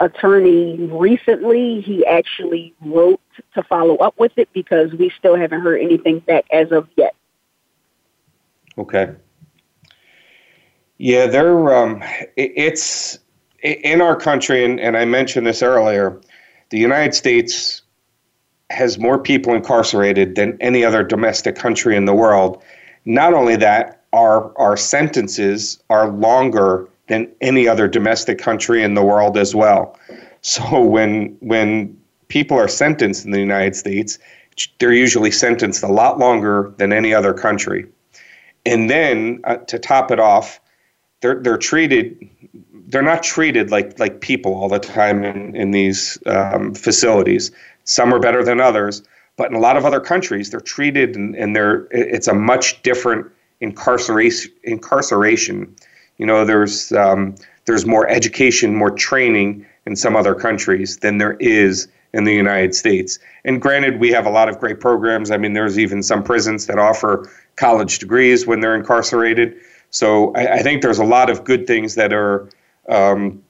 attorney 0.00 0.76
recently, 0.90 1.82
he 1.82 2.06
actually 2.06 2.74
wrote 2.80 3.20
to 3.54 3.62
follow 3.62 3.96
up 3.96 4.18
with 4.18 4.32
it 4.36 4.48
because 4.54 4.94
we 4.94 5.10
still 5.10 5.36
haven't 5.36 5.60
heard 5.60 5.82
anything 5.82 6.20
back 6.20 6.46
as 6.50 6.72
of 6.72 6.88
yet. 6.96 7.14
Okay. 8.78 9.14
Yeah, 10.96 11.26
they're 11.26 11.76
um, 11.76 12.02
it's 12.36 13.18
in 13.62 14.00
our 14.00 14.16
country, 14.16 14.64
and, 14.64 14.80
and 14.80 14.96
I 14.96 15.04
mentioned 15.04 15.46
this 15.46 15.62
earlier. 15.62 16.18
The 16.70 16.78
United 16.78 17.14
States 17.14 17.81
has 18.72 18.98
more 18.98 19.18
people 19.18 19.54
incarcerated 19.54 20.34
than 20.34 20.56
any 20.60 20.84
other 20.84 21.02
domestic 21.02 21.54
country 21.54 21.96
in 21.96 22.06
the 22.06 22.14
world. 22.14 22.62
Not 23.04 23.34
only 23.34 23.56
that, 23.56 24.02
our 24.12 24.52
our 24.58 24.76
sentences 24.76 25.82
are 25.90 26.10
longer 26.10 26.88
than 27.08 27.28
any 27.40 27.68
other 27.68 27.88
domestic 27.88 28.38
country 28.38 28.82
in 28.82 28.94
the 28.94 29.02
world 29.02 29.36
as 29.36 29.54
well. 29.54 29.98
So 30.42 30.80
when 30.80 31.36
when 31.40 31.96
people 32.28 32.58
are 32.58 32.68
sentenced 32.68 33.24
in 33.24 33.30
the 33.30 33.38
United 33.38 33.76
States, 33.76 34.18
they're 34.78 34.92
usually 34.92 35.30
sentenced 35.30 35.82
a 35.82 35.88
lot 35.88 36.18
longer 36.18 36.72
than 36.78 36.92
any 36.92 37.14
other 37.14 37.32
country. 37.32 37.86
And 38.66 38.90
then 38.90 39.40
uh, 39.44 39.56
to 39.56 39.78
top 39.78 40.10
it 40.10 40.18
off, 40.18 40.60
they're 41.20 41.40
they're 41.40 41.58
treated 41.58 42.28
they're 42.92 43.02
not 43.02 43.22
treated 43.22 43.70
like 43.70 43.98
like 43.98 44.20
people 44.20 44.54
all 44.54 44.68
the 44.68 44.78
time 44.78 45.24
in 45.24 45.56
in 45.56 45.72
these 45.72 46.18
um, 46.26 46.74
facilities. 46.74 47.50
Some 47.84 48.14
are 48.14 48.20
better 48.20 48.44
than 48.44 48.60
others, 48.60 49.02
but 49.36 49.50
in 49.50 49.56
a 49.56 49.60
lot 49.60 49.76
of 49.76 49.84
other 49.84 49.98
countries, 49.98 50.50
they're 50.50 50.60
treated 50.60 51.16
and, 51.16 51.34
and 51.34 51.56
they're 51.56 51.88
it's 51.90 52.28
a 52.28 52.34
much 52.34 52.82
different 52.82 53.26
incarceration 53.60 54.52
incarceration. 54.62 55.74
You 56.18 56.26
know, 56.26 56.44
there's 56.44 56.92
um, 56.92 57.34
there's 57.64 57.86
more 57.86 58.06
education, 58.08 58.76
more 58.76 58.90
training 58.90 59.66
in 59.86 59.96
some 59.96 60.14
other 60.14 60.34
countries 60.34 60.98
than 60.98 61.18
there 61.18 61.36
is 61.40 61.88
in 62.12 62.24
the 62.24 62.34
United 62.34 62.74
States. 62.74 63.18
And 63.44 63.60
granted, 63.60 63.98
we 64.00 64.10
have 64.10 64.26
a 64.26 64.30
lot 64.30 64.50
of 64.50 64.58
great 64.60 64.80
programs. 64.80 65.30
I 65.30 65.38
mean, 65.38 65.54
there's 65.54 65.78
even 65.78 66.02
some 66.02 66.22
prisons 66.22 66.66
that 66.66 66.78
offer 66.78 67.30
college 67.56 67.98
degrees 67.98 68.46
when 68.46 68.60
they're 68.60 68.76
incarcerated. 68.76 69.56
So 69.90 70.34
I, 70.34 70.58
I 70.58 70.62
think 70.62 70.82
there's 70.82 70.98
a 70.98 71.04
lot 71.04 71.30
of 71.30 71.42
good 71.44 71.66
things 71.66 71.94
that 71.94 72.12
are 72.12 72.48
um, 72.88 73.42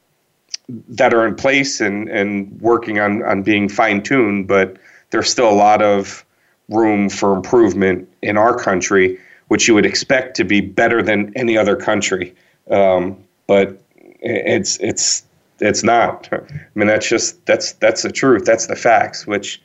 that 0.88 1.12
are 1.12 1.26
in 1.26 1.34
place 1.34 1.80
and, 1.80 2.08
and 2.08 2.60
working 2.60 2.98
on, 2.98 3.22
on 3.24 3.42
being 3.42 3.68
fine 3.68 4.02
tuned, 4.02 4.48
but 4.48 4.76
there's 5.10 5.30
still 5.30 5.48
a 5.48 5.54
lot 5.54 5.82
of 5.82 6.24
room 6.68 7.08
for 7.08 7.34
improvement 7.34 8.08
in 8.22 8.36
our 8.36 8.56
country, 8.56 9.18
which 9.48 9.68
you 9.68 9.74
would 9.74 9.86
expect 9.86 10.36
to 10.36 10.44
be 10.44 10.60
better 10.60 11.02
than 11.02 11.32
any 11.36 11.56
other 11.56 11.76
country. 11.76 12.34
Um, 12.70 13.22
but 13.46 13.78
it's 14.20 14.78
it's 14.78 15.24
it's 15.60 15.82
not. 15.82 16.28
I 16.32 16.40
mean, 16.74 16.88
that's 16.88 17.08
just 17.08 17.44
that's 17.46 17.72
that's 17.72 18.02
the 18.02 18.12
truth. 18.12 18.44
That's 18.44 18.66
the 18.66 18.76
facts, 18.76 19.26
which 19.26 19.60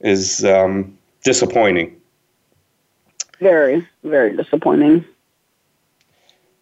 is 0.00 0.44
um, 0.44 0.96
disappointing. 1.24 1.96
Very, 3.40 3.86
very 4.04 4.36
disappointing. 4.36 5.04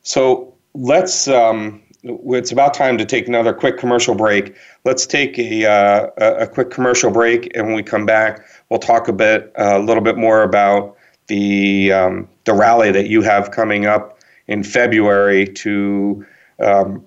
So 0.03 0.55
let's. 0.75 1.27
Um, 1.27 1.83
it's 2.09 2.53
about 2.53 2.75
time 2.75 2.99
to 2.99 3.05
take 3.05 3.29
another 3.29 3.53
quick 3.53 3.79
commercial 3.79 4.15
break. 4.15 4.57
Let's 4.85 5.07
take 5.07 5.39
a 5.39 5.67
uh, 5.67 6.11
a 6.19 6.47
quick 6.47 6.71
commercial 6.71 7.11
break, 7.11 7.51
and 7.55 7.67
when 7.67 7.75
we 7.75 7.83
come 7.83 8.07
back, 8.07 8.47
we'll 8.69 8.81
talk 8.81 9.09
a 9.09 9.13
bit, 9.13 9.53
uh, 9.59 9.79
a 9.79 9.83
little 9.83 10.03
bit 10.03 10.17
more 10.17 10.43
about 10.43 10.97
the 11.27 11.93
um, 11.93 12.29
the 12.45 12.55
rally 12.55 12.91
that 12.93 13.09
you 13.09 13.23
have 13.23 13.51
coming 13.51 13.87
up 13.87 14.19
in 14.47 14.63
February 14.63 15.47
to 15.47 16.27
um, 16.61 17.05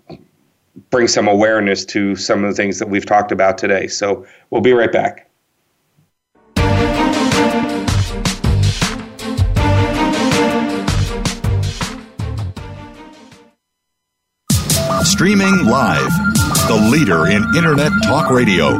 bring 0.89 1.07
some 1.07 1.27
awareness 1.27 1.83
to 1.85 2.15
some 2.15 2.43
of 2.43 2.49
the 2.49 2.55
things 2.55 2.79
that 2.79 2.89
we've 2.89 3.05
talked 3.05 3.31
about 3.31 3.57
today. 3.57 3.87
So 3.87 4.25
we'll 4.51 4.61
be 4.61 4.73
right 4.73 4.91
back. 4.91 5.30
Live, 15.59 16.11
the 16.67 16.87
leader 16.91 17.27
in 17.27 17.43
Internet 17.55 17.91
talk 18.03 18.31
radio, 18.31 18.77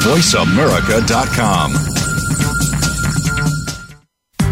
voiceamerica.com. 0.00 1.72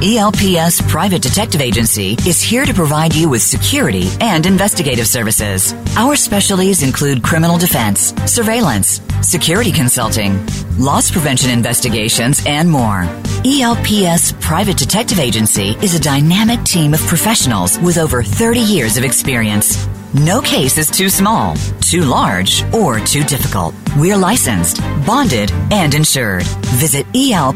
ELPS 0.03 0.81
Private 0.91 1.21
Detective 1.21 1.61
Agency 1.61 2.17
is 2.27 2.43
here 2.43 2.65
to 2.65 2.73
provide 2.73 3.15
you 3.15 3.29
with 3.29 3.43
security 3.43 4.09
and 4.21 4.47
investigative 4.47 5.07
services. 5.07 5.75
Our 5.97 6.17
specialties 6.17 6.83
include 6.83 7.23
criminal 7.23 7.59
defense, 7.59 8.15
surveillance, 8.25 9.03
security 9.21 9.71
consulting, 9.71 10.45
loss 10.79 11.11
prevention 11.11 11.51
investigations, 11.51 12.43
and 12.47 12.71
more. 12.71 13.03
ELPS 13.45 14.33
Private 14.41 14.79
Detective 14.79 15.19
Agency 15.19 15.77
is 15.83 15.95
a 15.95 16.01
dynamic 16.01 16.65
team 16.65 16.95
of 16.95 17.01
professionals 17.01 17.79
with 17.81 17.99
over 17.99 18.23
30 18.23 18.61
years 18.61 18.97
of 18.97 19.05
experience. 19.05 19.87
No 20.15 20.41
case 20.41 20.77
is 20.77 20.91
too 20.91 21.09
small, 21.09 21.57
too 21.81 22.03
large, 22.03 22.65
or 22.75 22.99
too 22.99 23.23
difficult. 23.23 23.75
We're 23.97 24.17
licensed, 24.17 24.81
bonded, 25.07 25.53
and 25.71 25.95
insured. 25.95 26.43
Visit 26.79 27.07
elpspda.com 27.13 27.53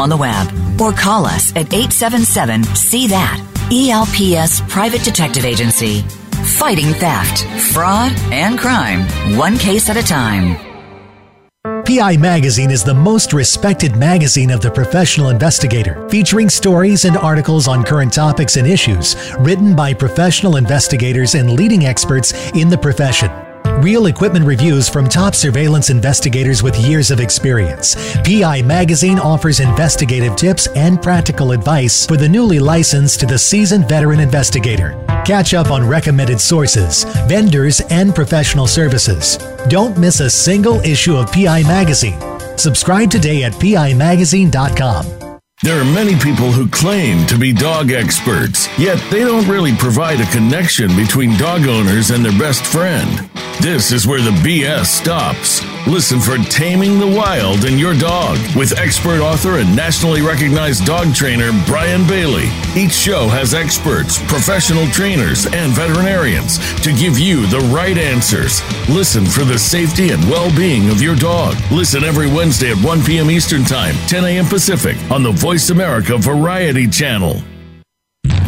on 0.00 0.08
the 0.08 0.16
web 0.16 0.48
or 0.80 0.92
call 0.92 1.24
us 1.26 1.50
at 1.52 1.72
877 1.72 2.64
See 2.64 3.06
That. 3.08 3.44
ELPS 3.70 4.62
Private 4.68 5.04
Detective 5.04 5.44
Agency. 5.44 6.02
Fighting 6.58 6.94
theft, 6.94 7.44
fraud, 7.72 8.12
and 8.32 8.58
crime, 8.58 9.06
one 9.36 9.58
case 9.58 9.90
at 9.90 9.96
a 9.98 10.02
time. 10.02 10.67
PI 11.88 12.18
Magazine 12.18 12.70
is 12.70 12.84
the 12.84 12.92
most 12.92 13.32
respected 13.32 13.96
magazine 13.96 14.50
of 14.50 14.60
the 14.60 14.70
professional 14.70 15.30
investigator, 15.30 16.06
featuring 16.10 16.50
stories 16.50 17.06
and 17.06 17.16
articles 17.16 17.66
on 17.66 17.82
current 17.82 18.12
topics 18.12 18.56
and 18.58 18.66
issues 18.66 19.16
written 19.38 19.74
by 19.74 19.94
professional 19.94 20.56
investigators 20.56 21.34
and 21.34 21.50
leading 21.50 21.86
experts 21.86 22.34
in 22.50 22.68
the 22.68 22.76
profession. 22.76 23.47
Real 23.82 24.06
equipment 24.06 24.44
reviews 24.44 24.88
from 24.88 25.08
top 25.08 25.36
surveillance 25.36 25.88
investigators 25.88 26.64
with 26.64 26.76
years 26.80 27.12
of 27.12 27.20
experience. 27.20 27.94
PI 28.24 28.62
Magazine 28.62 29.20
offers 29.20 29.60
investigative 29.60 30.34
tips 30.34 30.66
and 30.74 31.00
practical 31.00 31.52
advice 31.52 32.04
for 32.04 32.16
the 32.16 32.28
newly 32.28 32.58
licensed 32.58 33.20
to 33.20 33.26
the 33.26 33.38
seasoned 33.38 33.88
veteran 33.88 34.18
investigator. 34.18 34.98
Catch 35.24 35.54
up 35.54 35.70
on 35.70 35.86
recommended 35.86 36.40
sources, 36.40 37.04
vendors, 37.28 37.80
and 37.82 38.12
professional 38.16 38.66
services. 38.66 39.38
Don't 39.68 39.96
miss 39.96 40.18
a 40.18 40.28
single 40.28 40.80
issue 40.80 41.16
of 41.16 41.30
PI 41.30 41.62
Magazine. 41.62 42.18
Subscribe 42.58 43.12
today 43.12 43.44
at 43.44 43.52
PIMagazine.com. 43.52 45.27
There 45.60 45.80
are 45.80 45.84
many 45.84 46.14
people 46.14 46.52
who 46.52 46.68
claim 46.68 47.26
to 47.26 47.36
be 47.36 47.52
dog 47.52 47.90
experts, 47.90 48.68
yet 48.78 49.02
they 49.10 49.24
don't 49.24 49.48
really 49.48 49.74
provide 49.74 50.20
a 50.20 50.30
connection 50.30 50.94
between 50.94 51.36
dog 51.36 51.66
owners 51.66 52.10
and 52.10 52.24
their 52.24 52.38
best 52.38 52.64
friend. 52.64 53.28
This 53.60 53.90
is 53.90 54.06
where 54.06 54.22
the 54.22 54.30
BS 54.30 54.86
stops. 54.86 55.77
Listen 55.88 56.20
for 56.20 56.36
Taming 56.36 56.98
the 56.98 57.06
Wild 57.06 57.64
in 57.64 57.78
Your 57.78 57.94
Dog 57.94 58.36
with 58.54 58.78
expert 58.78 59.20
author 59.20 59.56
and 59.56 59.74
nationally 59.74 60.20
recognized 60.20 60.84
dog 60.84 61.14
trainer 61.14 61.50
Brian 61.66 62.06
Bailey. 62.06 62.50
Each 62.76 62.92
show 62.92 63.26
has 63.26 63.54
experts, 63.54 64.18
professional 64.26 64.86
trainers, 64.88 65.46
and 65.46 65.72
veterinarians 65.72 66.58
to 66.82 66.92
give 66.92 67.18
you 67.18 67.46
the 67.46 67.60
right 67.74 67.96
answers. 67.96 68.60
Listen 68.90 69.24
for 69.24 69.44
the 69.44 69.58
safety 69.58 70.10
and 70.10 70.22
well 70.24 70.54
being 70.54 70.90
of 70.90 71.00
your 71.00 71.16
dog. 71.16 71.56
Listen 71.72 72.04
every 72.04 72.26
Wednesday 72.26 72.70
at 72.70 72.84
1 72.84 73.02
p.m. 73.04 73.30
Eastern 73.30 73.64
Time, 73.64 73.94
10 74.08 74.26
a.m. 74.26 74.44
Pacific 74.44 74.98
on 75.10 75.22
the 75.22 75.32
Voice 75.32 75.70
America 75.70 76.18
Variety 76.18 76.86
Channel. 76.86 77.42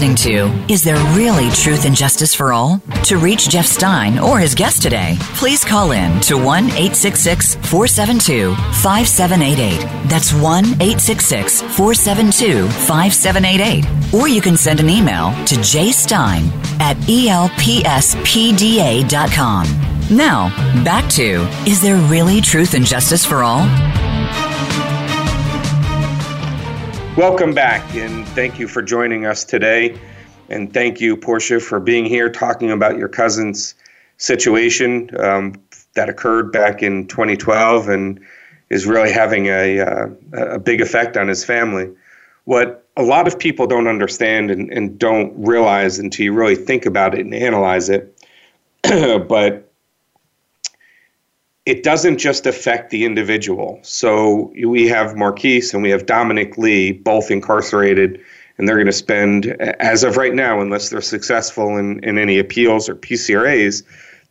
listening 0.00 0.16
to 0.16 0.72
Is 0.72 0.82
There 0.82 0.96
Really 1.14 1.50
Truth 1.50 1.84
and 1.84 1.94
Justice 1.94 2.34
for 2.34 2.54
All? 2.54 2.80
To 3.04 3.18
reach 3.18 3.50
Jeff 3.50 3.66
Stein 3.66 4.18
or 4.18 4.38
his 4.38 4.54
guest 4.54 4.80
today, 4.80 5.18
please 5.34 5.62
call 5.62 5.90
in 5.90 6.20
to 6.22 6.36
1 6.36 6.64
866 6.64 7.56
472 7.56 8.54
5788. 8.54 10.08
That's 10.08 10.32
1 10.32 10.64
866 10.64 11.60
472 11.60 12.66
5788. 12.66 14.14
Or 14.14 14.26
you 14.26 14.40
can 14.40 14.56
send 14.56 14.80
an 14.80 14.88
email 14.88 15.32
to 15.44 15.56
jstein 15.56 16.50
at 16.80 16.96
elpspda.com. 16.96 17.56
Now, 20.16 20.48
back 20.82 21.10
to 21.10 21.46
Is 21.66 21.82
There 21.82 21.98
Really 22.08 22.40
Truth 22.40 22.72
and 22.72 22.86
Justice 22.86 23.26
for 23.26 23.42
All? 23.42 23.66
Welcome 27.20 27.52
back, 27.52 27.94
and 27.94 28.26
thank 28.28 28.58
you 28.58 28.66
for 28.66 28.80
joining 28.80 29.26
us 29.26 29.44
today. 29.44 29.94
And 30.48 30.72
thank 30.72 31.02
you, 31.02 31.18
Portia, 31.18 31.60
for 31.60 31.78
being 31.78 32.06
here 32.06 32.30
talking 32.30 32.70
about 32.70 32.96
your 32.96 33.08
cousin's 33.08 33.74
situation 34.16 35.10
um, 35.20 35.52
that 35.96 36.08
occurred 36.08 36.50
back 36.50 36.82
in 36.82 37.06
2012 37.08 37.90
and 37.90 38.18
is 38.70 38.86
really 38.86 39.12
having 39.12 39.48
a, 39.48 39.80
uh, 39.80 40.06
a 40.32 40.58
big 40.58 40.80
effect 40.80 41.18
on 41.18 41.28
his 41.28 41.44
family. 41.44 41.90
What 42.44 42.88
a 42.96 43.02
lot 43.02 43.26
of 43.26 43.38
people 43.38 43.66
don't 43.66 43.86
understand 43.86 44.50
and, 44.50 44.72
and 44.72 44.98
don't 44.98 45.34
realize 45.36 45.98
until 45.98 46.24
you 46.24 46.32
really 46.32 46.56
think 46.56 46.86
about 46.86 47.14
it 47.14 47.20
and 47.20 47.34
analyze 47.34 47.90
it, 47.90 48.18
but 48.82 49.69
it 51.66 51.82
doesn't 51.82 52.18
just 52.18 52.46
affect 52.46 52.90
the 52.90 53.04
individual. 53.04 53.78
So 53.82 54.52
we 54.64 54.88
have 54.88 55.16
Marquis 55.16 55.70
and 55.72 55.82
we 55.82 55.90
have 55.90 56.06
Dominic 56.06 56.56
Lee, 56.56 56.92
both 56.92 57.30
incarcerated, 57.30 58.20
and 58.56 58.66
they're 58.66 58.76
going 58.76 58.86
to 58.86 58.92
spend, 58.92 59.46
as 59.78 60.02
of 60.02 60.16
right 60.16 60.34
now, 60.34 60.60
unless 60.60 60.88
they're 60.88 61.00
successful 61.00 61.76
in, 61.76 62.02
in 62.04 62.18
any 62.18 62.38
appeals 62.38 62.88
or 62.88 62.94
PCRAs, 62.94 63.82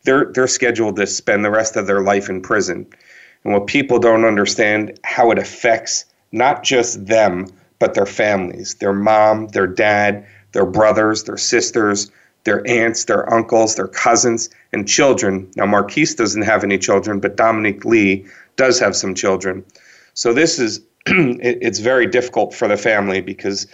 they're 0.04 0.32
they're 0.32 0.46
scheduled 0.46 0.96
to 0.96 1.06
spend 1.06 1.44
the 1.44 1.50
rest 1.50 1.76
of 1.76 1.86
their 1.86 2.00
life 2.00 2.28
in 2.28 2.40
prison. 2.40 2.86
And 3.44 3.52
what 3.52 3.66
people 3.66 3.98
don't 3.98 4.24
understand 4.24 4.98
how 5.04 5.30
it 5.30 5.38
affects 5.38 6.04
not 6.32 6.62
just 6.62 7.06
them, 7.06 7.46
but 7.78 7.94
their 7.94 8.06
families, 8.06 8.76
their 8.76 8.92
mom, 8.92 9.48
their 9.48 9.66
dad, 9.66 10.26
their 10.52 10.66
brothers, 10.66 11.24
their 11.24 11.36
sisters, 11.36 12.10
their 12.44 12.66
aunts, 12.66 13.04
their 13.04 13.32
uncles, 13.32 13.74
their 13.74 13.88
cousins, 13.88 14.48
and 14.72 14.88
children. 14.88 15.50
Now, 15.56 15.66
Marquis 15.66 16.14
doesn't 16.16 16.42
have 16.42 16.64
any 16.64 16.78
children, 16.78 17.20
but 17.20 17.36
Dominic 17.36 17.84
Lee 17.84 18.26
does 18.56 18.78
have 18.80 18.96
some 18.96 19.14
children. 19.14 19.64
So 20.14 20.32
this 20.32 20.58
is 20.58 20.80
it's 21.06 21.78
very 21.78 22.06
difficult 22.06 22.54
for 22.54 22.68
the 22.68 22.76
family 22.76 23.20
because 23.20 23.66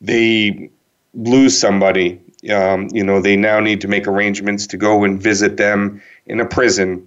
they 0.00 0.70
lose 1.14 1.58
somebody. 1.58 2.20
Um, 2.50 2.88
you 2.92 3.02
know, 3.02 3.20
they 3.20 3.36
now 3.36 3.60
need 3.60 3.80
to 3.80 3.88
make 3.88 4.06
arrangements 4.06 4.66
to 4.68 4.76
go 4.76 5.04
and 5.04 5.20
visit 5.20 5.56
them 5.56 6.02
in 6.26 6.38
a 6.40 6.46
prison. 6.46 7.06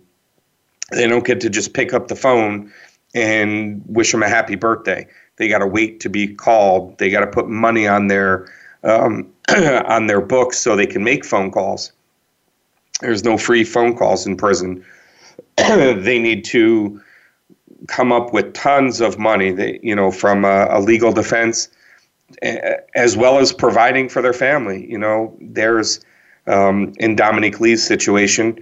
They 0.91 1.07
don't 1.07 1.26
get 1.26 1.39
to 1.41 1.49
just 1.49 1.74
pick 1.74 1.93
up 1.93 2.07
the 2.07 2.16
phone 2.16 2.72
and 3.14 3.84
wish 3.86 4.12
them 4.12 4.24
a 4.24 4.30
happy 4.30 4.55
birthday. 4.55 5.07
They 5.38 5.47
got 5.47 5.60
to 5.60 5.68
wait 5.68 5.99
to 6.01 6.10
be 6.10 6.28
called. 6.28 6.97
They 6.97 7.10
got 7.10 7.22
to 7.22 7.28
put 7.28 7.47
money 7.47 7.88
on 7.88 8.07
their 8.07 8.47
um, 8.84 9.32
on 9.50 10.08
their 10.08 10.22
books 10.22 10.58
so 10.60 10.76
they 10.76 10.88
can 10.88 11.04
make 11.04 11.26
phone 11.26 11.52
calls. 11.52 11.92
There's 13.02 13.24
no 13.24 13.38
free 13.38 13.64
phone 13.64 13.96
calls 13.96 14.26
in 14.26 14.36
prison. 14.36 14.84
they 15.58 16.20
need 16.20 16.46
to 16.46 17.02
come 17.88 18.12
up 18.12 18.34
with 18.34 18.54
tons 18.54 19.02
of 19.02 19.18
money, 19.18 19.52
they, 19.52 19.80
you 19.82 19.96
know, 19.96 20.12
from 20.12 20.46
a, 20.46 20.68
a 20.70 20.80
legal 20.82 21.12
defense, 21.12 21.70
as 22.96 23.18
well 23.18 23.40
as 23.40 23.54
providing 23.54 24.10
for 24.10 24.22
their 24.22 24.34
family. 24.34 24.90
You 24.90 24.98
know, 24.98 25.36
there's 25.40 26.02
um, 26.48 26.94
in 27.00 27.16
Dominic 27.16 27.60
Lee's 27.60 27.86
situation, 27.86 28.60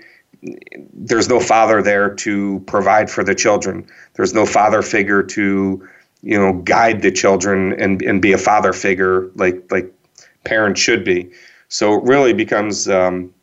there's 0.93 1.29
no 1.29 1.39
father 1.39 1.81
there 1.81 2.13
to 2.15 2.63
provide 2.67 3.09
for 3.09 3.23
the 3.23 3.33
children. 3.33 3.87
There's 4.13 4.33
no 4.33 4.45
father 4.45 4.81
figure 4.81 5.23
to, 5.23 5.87
you 6.21 6.37
know, 6.39 6.53
guide 6.53 7.01
the 7.01 7.11
children 7.11 7.73
and, 7.73 8.01
and 8.01 8.21
be 8.21 8.33
a 8.33 8.37
father 8.37 8.73
figure 8.73 9.29
like 9.35 9.71
like 9.71 9.91
parents 10.47 10.79
should 10.81 11.03
be. 11.03 11.29
So 11.69 11.93
it 11.95 12.03
really 12.03 12.33
becomes 12.33 12.87
um, 12.87 13.33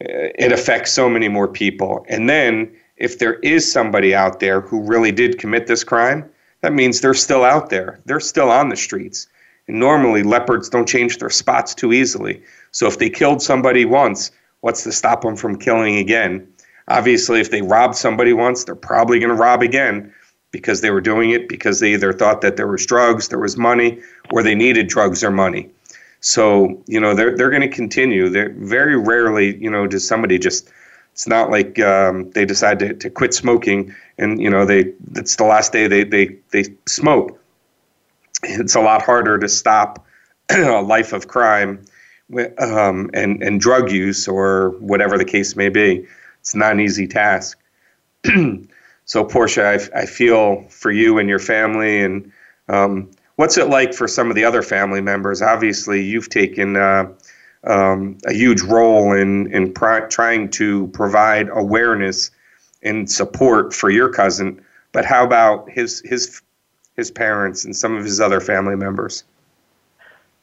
it 0.00 0.52
affects 0.52 0.92
so 0.92 1.08
many 1.08 1.28
more 1.28 1.48
people. 1.48 2.06
And 2.08 2.28
then 2.28 2.74
if 2.96 3.18
there 3.18 3.34
is 3.40 3.70
somebody 3.70 4.14
out 4.14 4.40
there 4.40 4.60
who 4.60 4.80
really 4.82 5.12
did 5.12 5.38
commit 5.38 5.66
this 5.66 5.84
crime, 5.84 6.28
that 6.60 6.72
means 6.72 7.00
they're 7.00 7.14
still 7.14 7.44
out 7.44 7.70
there. 7.70 8.00
They're 8.06 8.20
still 8.20 8.50
on 8.50 8.68
the 8.68 8.76
streets. 8.76 9.26
And 9.66 9.80
normally 9.80 10.22
leopards 10.22 10.68
don't 10.68 10.88
change 10.88 11.18
their 11.18 11.30
spots 11.30 11.74
too 11.74 11.92
easily. 11.92 12.42
So 12.70 12.86
if 12.86 12.98
they 12.98 13.10
killed 13.10 13.42
somebody 13.42 13.84
once, 13.84 14.30
what's 14.60 14.84
to 14.84 14.92
stop 14.92 15.22
them 15.22 15.36
from 15.36 15.58
killing 15.58 15.96
again? 15.96 16.46
Obviously, 16.88 17.40
if 17.40 17.50
they 17.50 17.62
robbed 17.62 17.96
somebody 17.96 18.32
once, 18.32 18.64
they're 18.64 18.74
probably 18.74 19.18
going 19.18 19.30
to 19.30 19.42
rob 19.42 19.62
again 19.62 20.12
because 20.50 20.82
they 20.82 20.90
were 20.90 21.00
doing 21.00 21.30
it 21.30 21.48
because 21.48 21.80
they 21.80 21.94
either 21.94 22.12
thought 22.12 22.40
that 22.42 22.56
there 22.56 22.68
was 22.68 22.86
drugs, 22.86 23.28
there 23.28 23.40
was 23.40 23.56
money, 23.56 24.00
or 24.30 24.42
they 24.42 24.54
needed 24.54 24.86
drugs 24.86 25.24
or 25.24 25.30
money. 25.30 25.70
So 26.24 26.82
you 26.86 27.00
know 27.00 27.14
they're 27.14 27.36
they're 27.36 27.50
going 27.50 27.60
to 27.60 27.68
continue. 27.68 28.30
They're 28.30 28.54
very 28.56 28.96
rarely 28.96 29.56
you 29.62 29.70
know 29.70 29.86
does 29.86 30.08
somebody 30.08 30.38
just. 30.38 30.70
It's 31.12 31.28
not 31.28 31.48
like 31.48 31.78
um, 31.78 32.30
they 32.30 32.44
decide 32.44 32.80
to, 32.80 32.92
to 32.94 33.08
quit 33.08 33.32
smoking 33.34 33.94
and 34.18 34.40
you 34.40 34.48
know 34.48 34.64
they 34.64 34.94
it's 35.14 35.36
the 35.36 35.44
last 35.44 35.70
day 35.70 35.86
they 35.86 36.02
they 36.02 36.38
they 36.50 36.64
smoke. 36.86 37.38
It's 38.42 38.74
a 38.74 38.80
lot 38.80 39.02
harder 39.02 39.38
to 39.38 39.48
stop 39.48 40.06
a 40.50 40.80
life 40.80 41.12
of 41.12 41.28
crime 41.28 41.84
um, 42.58 43.10
and 43.12 43.42
and 43.42 43.60
drug 43.60 43.92
use 43.92 44.26
or 44.26 44.70
whatever 44.80 45.18
the 45.18 45.26
case 45.26 45.56
may 45.56 45.68
be. 45.68 46.06
It's 46.40 46.54
not 46.54 46.72
an 46.72 46.80
easy 46.80 47.06
task. 47.06 47.58
so 49.04 49.24
Portia, 49.24 49.78
I, 49.94 50.00
I 50.00 50.06
feel 50.06 50.62
for 50.70 50.90
you 50.90 51.18
and 51.18 51.28
your 51.28 51.38
family 51.38 52.00
and. 52.00 52.32
Um, 52.66 53.10
What's 53.36 53.58
it 53.58 53.68
like 53.68 53.94
for 53.94 54.06
some 54.06 54.30
of 54.30 54.36
the 54.36 54.44
other 54.44 54.62
family 54.62 55.00
members? 55.00 55.42
Obviously, 55.42 56.02
you've 56.02 56.28
taken 56.28 56.76
uh, 56.76 57.08
um, 57.64 58.18
a 58.26 58.32
huge 58.32 58.62
role 58.62 59.12
in 59.12 59.52
in 59.52 59.72
trying 59.74 60.50
to 60.50 60.86
provide 60.88 61.48
awareness 61.52 62.30
and 62.82 63.10
support 63.10 63.74
for 63.74 63.90
your 63.90 64.08
cousin. 64.08 64.60
But 64.92 65.04
how 65.04 65.24
about 65.24 65.68
his 65.70 66.00
his 66.04 66.42
his 66.96 67.10
parents 67.10 67.64
and 67.64 67.74
some 67.74 67.96
of 67.96 68.04
his 68.04 68.20
other 68.20 68.40
family 68.40 68.76
members? 68.76 69.24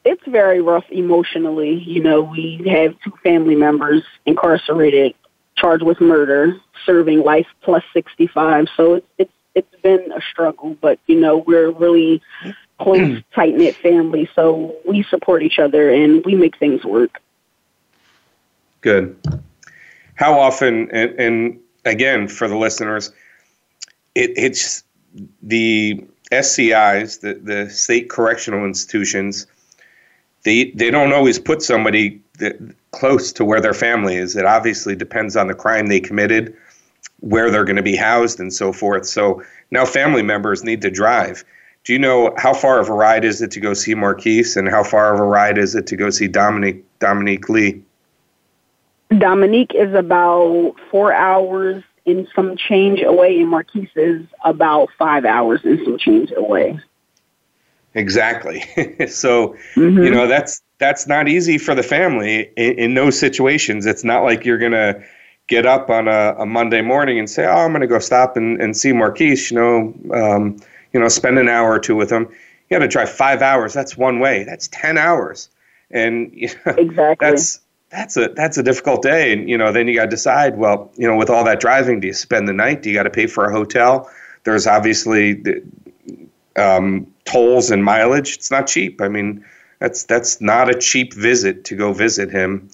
It's 0.04 0.24
very 0.26 0.60
rough 0.60 0.84
emotionally. 0.90 1.74
You 1.74 2.02
know, 2.02 2.22
we 2.22 2.60
have 2.68 2.94
two 3.04 3.12
family 3.22 3.54
members 3.54 4.02
incarcerated, 4.26 5.14
charged 5.56 5.84
with 5.84 6.00
murder, 6.00 6.56
serving 6.84 7.22
life 7.22 7.46
plus 7.62 7.84
65. 7.92 8.66
So 8.76 8.94
it's, 8.94 9.06
it's, 9.18 9.32
it's 9.54 9.82
been 9.82 10.10
a 10.12 10.20
struggle, 10.20 10.76
but 10.80 10.98
you 11.06 11.20
know, 11.20 11.38
we're 11.38 11.70
really 11.70 12.20
close, 12.82 13.22
tight 13.34 13.54
knit 13.54 13.76
family. 13.76 14.28
So 14.34 14.76
we 14.86 15.02
support 15.04 15.42
each 15.42 15.58
other 15.58 15.90
and 15.90 16.24
we 16.24 16.34
make 16.34 16.58
things 16.58 16.84
work. 16.84 17.20
Good. 18.80 19.16
How 20.14 20.38
often, 20.38 20.90
and, 20.90 21.10
and 21.18 21.60
again, 21.84 22.28
for 22.28 22.48
the 22.48 22.56
listeners, 22.56 23.12
it, 24.14 24.32
it's 24.36 24.84
the 25.42 26.04
SCIs, 26.30 27.20
the, 27.20 27.34
the 27.34 27.70
state 27.70 28.10
correctional 28.10 28.64
institutions, 28.64 29.46
they, 30.44 30.70
they 30.72 30.90
don't 30.90 31.12
always 31.12 31.38
put 31.38 31.62
somebody 31.62 32.20
that, 32.38 32.58
close 32.90 33.32
to 33.32 33.44
where 33.44 33.60
their 33.60 33.74
family 33.74 34.16
is. 34.16 34.36
It 34.36 34.44
obviously 34.44 34.94
depends 34.94 35.36
on 35.36 35.48
the 35.48 35.54
crime 35.54 35.86
they 35.86 36.00
committed, 36.00 36.56
where 37.20 37.50
they're 37.50 37.64
going 37.64 37.76
to 37.76 37.82
be 37.82 37.96
housed, 37.96 38.38
and 38.38 38.52
so 38.52 38.72
forth. 38.72 39.06
So 39.06 39.42
now 39.70 39.84
family 39.84 40.22
members 40.22 40.62
need 40.62 40.82
to 40.82 40.90
drive. 40.90 41.44
Do 41.84 41.92
you 41.92 41.98
know 41.98 42.32
how 42.36 42.54
far 42.54 42.78
of 42.78 42.88
a 42.88 42.92
ride 42.92 43.24
is 43.24 43.42
it 43.42 43.50
to 43.52 43.60
go 43.60 43.74
see 43.74 43.94
Marquis, 43.94 44.44
and 44.56 44.68
how 44.68 44.84
far 44.84 45.12
of 45.14 45.20
a 45.20 45.24
ride 45.24 45.58
is 45.58 45.74
it 45.74 45.86
to 45.88 45.96
go 45.96 46.10
see 46.10 46.28
Dominique 46.28 46.84
Dominique 47.00 47.48
Lee? 47.48 47.82
Dominique 49.18 49.74
is 49.74 49.92
about 49.94 50.74
four 50.90 51.12
hours 51.12 51.82
and 52.06 52.28
some 52.34 52.56
change 52.56 53.02
away, 53.02 53.40
and 53.40 53.48
Marquis 53.48 53.90
is 53.96 54.22
about 54.44 54.90
five 54.98 55.24
hours 55.24 55.60
and 55.64 55.80
some 55.84 55.98
change 55.98 56.32
away. 56.36 56.78
Exactly. 57.94 58.60
so 59.08 59.56
mm-hmm. 59.74 60.02
you 60.02 60.10
know 60.10 60.26
that's 60.26 60.62
that's 60.78 61.06
not 61.06 61.28
easy 61.28 61.58
for 61.58 61.74
the 61.74 61.82
family 61.82 62.50
in, 62.56 62.78
in 62.78 62.94
those 62.94 63.18
situations. 63.18 63.86
It's 63.86 64.04
not 64.04 64.22
like 64.22 64.44
you're 64.44 64.58
gonna 64.58 65.02
get 65.48 65.66
up 65.66 65.90
on 65.90 66.08
a, 66.08 66.34
a 66.38 66.46
Monday 66.46 66.80
morning 66.80 67.18
and 67.18 67.28
say, 67.28 67.44
"Oh, 67.44 67.58
I'm 67.58 67.72
gonna 67.72 67.86
go 67.86 67.98
stop 67.98 68.36
and, 68.36 68.60
and 68.62 68.76
see 68.76 68.92
Marquis." 68.92 69.48
You 69.50 69.56
know, 69.56 69.94
um, 70.14 70.56
you 70.92 71.00
know, 71.00 71.08
spend 71.08 71.38
an 71.38 71.48
hour 71.48 71.70
or 71.70 71.78
two 71.78 71.96
with 71.96 72.10
him. 72.10 72.28
You 72.68 72.78
got 72.78 72.80
to 72.80 72.88
drive 72.88 73.10
five 73.10 73.42
hours. 73.42 73.72
That's 73.72 73.96
one 73.96 74.20
way. 74.20 74.44
That's 74.44 74.68
ten 74.68 74.98
hours, 74.98 75.48
and 75.90 76.30
you 76.34 76.48
know, 76.66 76.72
exactly 76.72 77.30
that's 77.30 77.60
that's 77.90 78.16
a 78.16 78.28
that's 78.28 78.56
a 78.56 78.62
difficult 78.62 79.02
day. 79.02 79.32
And 79.32 79.48
you 79.48 79.56
know, 79.56 79.70
then 79.72 79.86
you 79.86 79.94
got 79.94 80.04
to 80.04 80.10
decide. 80.10 80.56
Well, 80.56 80.90
you 80.96 81.06
know, 81.06 81.16
with 81.16 81.30
all 81.30 81.44
that 81.44 81.60
driving, 81.60 82.00
do 82.00 82.08
you 82.08 82.14
spend 82.14 82.48
the 82.48 82.52
night? 82.52 82.82
Do 82.82 82.90
you 82.90 82.96
got 82.96 83.04
to 83.04 83.10
pay 83.10 83.26
for 83.26 83.44
a 83.44 83.52
hotel? 83.52 84.10
There's 84.44 84.66
obviously 84.66 85.34
the, 85.34 85.62
um, 86.56 87.06
tolls 87.24 87.70
and 87.70 87.84
mileage. 87.84 88.34
It's 88.34 88.50
not 88.50 88.66
cheap. 88.66 89.00
I 89.00 89.08
mean, 89.08 89.44
that's 89.78 90.04
that's 90.04 90.40
not 90.40 90.68
a 90.68 90.78
cheap 90.78 91.12
visit 91.14 91.64
to 91.66 91.76
go 91.76 91.92
visit 91.92 92.30
him. 92.30 92.68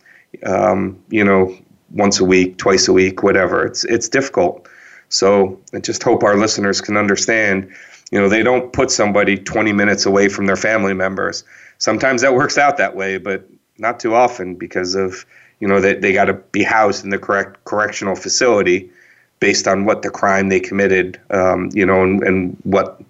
Um, 0.44 1.02
you 1.08 1.24
know, 1.24 1.56
once 1.90 2.20
a 2.20 2.24
week, 2.24 2.58
twice 2.58 2.86
a 2.86 2.92
week, 2.92 3.22
whatever. 3.22 3.66
It's 3.66 3.84
it's 3.84 4.08
difficult. 4.08 4.68
So 5.08 5.58
I 5.74 5.80
just 5.80 6.02
hope 6.02 6.22
our 6.22 6.36
listeners 6.36 6.80
can 6.80 6.96
understand. 6.96 7.70
You 8.10 8.20
know, 8.20 8.28
they 8.28 8.42
don't 8.42 8.72
put 8.72 8.90
somebody 8.90 9.36
20 9.36 9.72
minutes 9.72 10.06
away 10.06 10.28
from 10.28 10.46
their 10.46 10.56
family 10.56 10.94
members. 10.94 11.44
Sometimes 11.78 12.22
that 12.22 12.34
works 12.34 12.56
out 12.56 12.76
that 12.78 12.96
way, 12.96 13.18
but 13.18 13.48
not 13.78 14.00
too 14.00 14.14
often 14.14 14.54
because 14.54 14.94
of 14.94 15.24
you 15.60 15.68
know 15.68 15.80
that 15.80 16.00
they, 16.00 16.08
they 16.08 16.12
got 16.12 16.26
to 16.26 16.34
be 16.34 16.62
housed 16.62 17.04
in 17.04 17.10
the 17.10 17.18
correct 17.18 17.64
correctional 17.64 18.16
facility 18.16 18.90
based 19.40 19.68
on 19.68 19.84
what 19.84 20.02
the 20.02 20.10
crime 20.10 20.48
they 20.48 20.60
committed, 20.60 21.20
um, 21.30 21.70
you 21.72 21.86
know, 21.86 22.02
and, 22.02 22.22
and, 22.24 22.56
what 22.64 23.00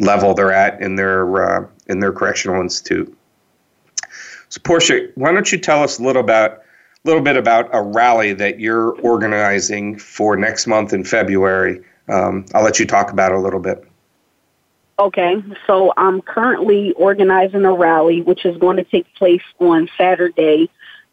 level 0.00 0.34
they're 0.34 0.52
at 0.52 0.80
in 0.80 0.96
their 0.96 1.42
uh, 1.42 1.66
in 1.86 2.00
their 2.00 2.12
correctional 2.12 2.60
institute. 2.60 3.16
So, 4.48 4.60
Portia, 4.62 5.08
why 5.14 5.32
don't 5.32 5.50
you 5.50 5.58
tell 5.58 5.82
us 5.82 5.98
a 5.98 6.02
little 6.02 6.22
about 6.22 6.52
a 6.52 6.60
little 7.04 7.22
bit 7.22 7.36
about 7.36 7.68
a 7.72 7.82
rally 7.82 8.32
that 8.34 8.60
you're 8.60 8.92
organizing 9.00 9.98
for 9.98 10.36
next 10.36 10.66
month 10.66 10.92
in 10.92 11.04
February? 11.04 11.82
Um, 12.08 12.46
I'll 12.54 12.64
let 12.64 12.78
you 12.78 12.86
talk 12.86 13.10
about 13.10 13.32
it 13.32 13.38
a 13.38 13.40
little 13.40 13.60
bit. 13.60 13.84
Okay, 14.98 15.42
so 15.66 15.92
I'm 15.98 16.22
currently 16.22 16.92
organizing 16.92 17.66
a 17.66 17.72
rally 17.72 18.22
which 18.22 18.46
is 18.46 18.56
going 18.56 18.78
to 18.78 18.84
take 18.84 19.12
place 19.14 19.42
on 19.58 19.90
Saturday, 19.98 20.70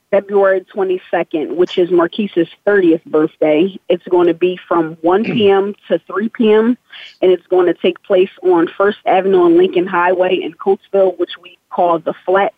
February 0.09 0.61
22nd, 0.73 1.57
which 1.57 1.77
is 1.77 1.91
Marquis's 1.91 2.47
30th 2.65 3.03
birthday. 3.03 3.77
It's 3.89 4.07
going 4.07 4.27
to 4.27 4.33
be 4.33 4.57
from 4.69 4.93
1 5.01 5.25
hmm. 5.25 5.33
p.m. 5.33 5.75
to 5.89 5.99
3 5.99 6.29
p.m., 6.29 6.77
and 7.21 7.31
it's 7.31 7.45
going 7.47 7.65
to 7.65 7.73
take 7.73 8.01
place 8.03 8.29
on 8.41 8.69
First 8.69 8.99
Avenue 9.05 9.47
and 9.47 9.57
Lincoln 9.57 9.87
Highway 9.87 10.35
in 10.37 10.53
Coatesville, 10.53 11.19
which 11.19 11.37
we 11.41 11.57
call 11.69 11.99
the 11.99 12.13
Flat. 12.25 12.53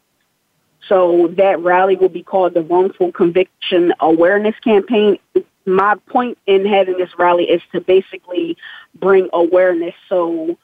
So 0.88 1.34
that 1.38 1.59
rally 1.61 1.95
will 1.95 2.09
be 2.09 2.21
called 2.21 2.53
the 2.53 2.61
Wrongful 2.61 3.11
Conviction 3.13 3.93
Awareness 3.99 4.55
Campaign. 4.59 5.17
My 5.65 5.95
point 6.05 6.38
in 6.45 6.67
having 6.67 6.99
this 6.99 7.17
rally 7.17 7.45
is 7.45 7.63
to 7.71 7.82
basically 7.82 8.57
bring 8.93 9.28
awareness 9.34 9.95
so 10.07 10.55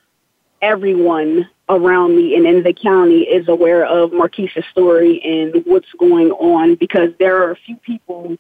everyone 0.62 1.50
around 1.70 2.16
me 2.16 2.36
and 2.36 2.46
in 2.46 2.64
the 2.64 2.74
county 2.74 3.22
is 3.22 3.48
aware 3.48 3.86
of 3.86 4.12
Marquis's 4.12 4.66
story 4.72 5.22
and 5.24 5.64
what's 5.66 5.92
going 5.98 6.32
on 6.32 6.76
because 6.76 7.10
there 7.20 7.44
are 7.44 7.52
a 7.52 7.56
few 7.56 7.78
people 7.78 8.38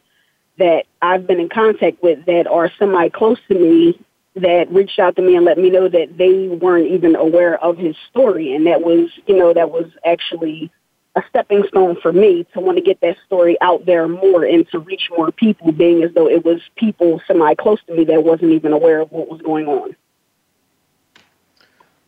that 0.57 0.85
I've 1.01 1.25
been 1.25 1.39
in 1.39 1.49
contact 1.49 2.03
with 2.03 2.25
that 2.25 2.47
are 2.47 2.71
semi 2.77 3.09
close 3.09 3.39
to 3.47 3.55
me 3.55 3.99
that 4.35 4.71
reached 4.71 4.99
out 4.99 5.15
to 5.15 5.21
me 5.21 5.35
and 5.35 5.45
let 5.45 5.57
me 5.57 5.69
know 5.69 5.89
that 5.89 6.17
they 6.17 6.47
weren't 6.47 6.87
even 6.87 7.15
aware 7.15 7.61
of 7.63 7.77
his 7.77 7.95
story. 8.09 8.53
And 8.55 8.67
that 8.67 8.81
was 8.81 9.09
you 9.25 9.37
know 9.37 9.53
that 9.53 9.71
was 9.71 9.89
actually 10.05 10.71
a 11.15 11.21
stepping 11.29 11.63
stone 11.67 11.97
for 12.01 12.13
me 12.13 12.45
to 12.53 12.59
want 12.59 12.77
to 12.77 12.83
get 12.83 13.01
that 13.01 13.17
story 13.25 13.57
out 13.61 13.85
there 13.85 14.07
more 14.07 14.45
and 14.45 14.69
to 14.69 14.79
reach 14.79 15.09
more 15.17 15.31
people 15.31 15.71
being 15.71 16.03
as 16.03 16.13
though 16.13 16.29
it 16.29 16.45
was 16.45 16.61
people 16.75 17.21
semi 17.27 17.53
close 17.55 17.79
to 17.87 17.95
me 17.95 18.05
that 18.05 18.23
wasn't 18.23 18.51
even 18.51 18.71
aware 18.71 19.01
of 19.01 19.11
what 19.11 19.29
was 19.29 19.41
going 19.41 19.67
on 19.67 19.95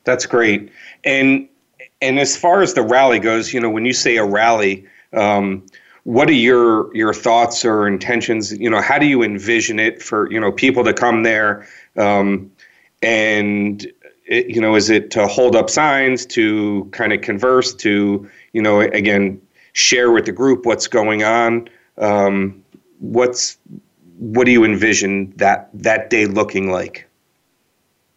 that's 0.03 0.25
great. 0.25 0.71
And 1.03 1.47
and 2.01 2.19
as 2.19 2.35
far 2.35 2.61
as 2.61 2.73
the 2.73 2.81
rally 2.81 3.19
goes, 3.19 3.53
you 3.53 3.59
know, 3.59 3.69
when 3.69 3.85
you 3.85 3.93
say 3.93 4.17
a 4.17 4.25
rally, 4.25 4.85
um, 5.13 5.65
what 6.03 6.29
are 6.29 6.33
your 6.33 6.93
your 6.95 7.13
thoughts 7.13 7.63
or 7.63 7.87
intentions? 7.87 8.51
You 8.51 8.69
know, 8.69 8.81
how 8.81 8.99
do 8.99 9.05
you 9.05 9.23
envision 9.23 9.79
it 9.79 10.01
for 10.01 10.31
you 10.31 10.39
know 10.39 10.51
people 10.51 10.83
to 10.83 10.93
come 10.93 11.23
there? 11.23 11.67
Um, 11.95 12.51
and 13.01 13.85
it, 14.25 14.47
you 14.47 14.61
know, 14.61 14.75
is 14.75 14.89
it 14.89 15.11
to 15.11 15.27
hold 15.27 15.55
up 15.55 15.69
signs, 15.69 16.25
to 16.27 16.87
kind 16.91 17.13
of 17.13 17.21
converse, 17.21 17.73
to 17.75 18.29
you 18.53 18.61
know, 18.61 18.81
again, 18.81 19.41
share 19.73 20.11
with 20.11 20.25
the 20.25 20.31
group 20.31 20.65
what's 20.65 20.87
going 20.87 21.23
on? 21.23 21.69
Um, 21.97 22.63
what's 22.99 23.57
what 24.17 24.45
do 24.45 24.51
you 24.51 24.63
envision 24.63 25.33
that 25.37 25.69
that 25.73 26.09
day 26.09 26.25
looking 26.25 26.69
like? 26.69 27.07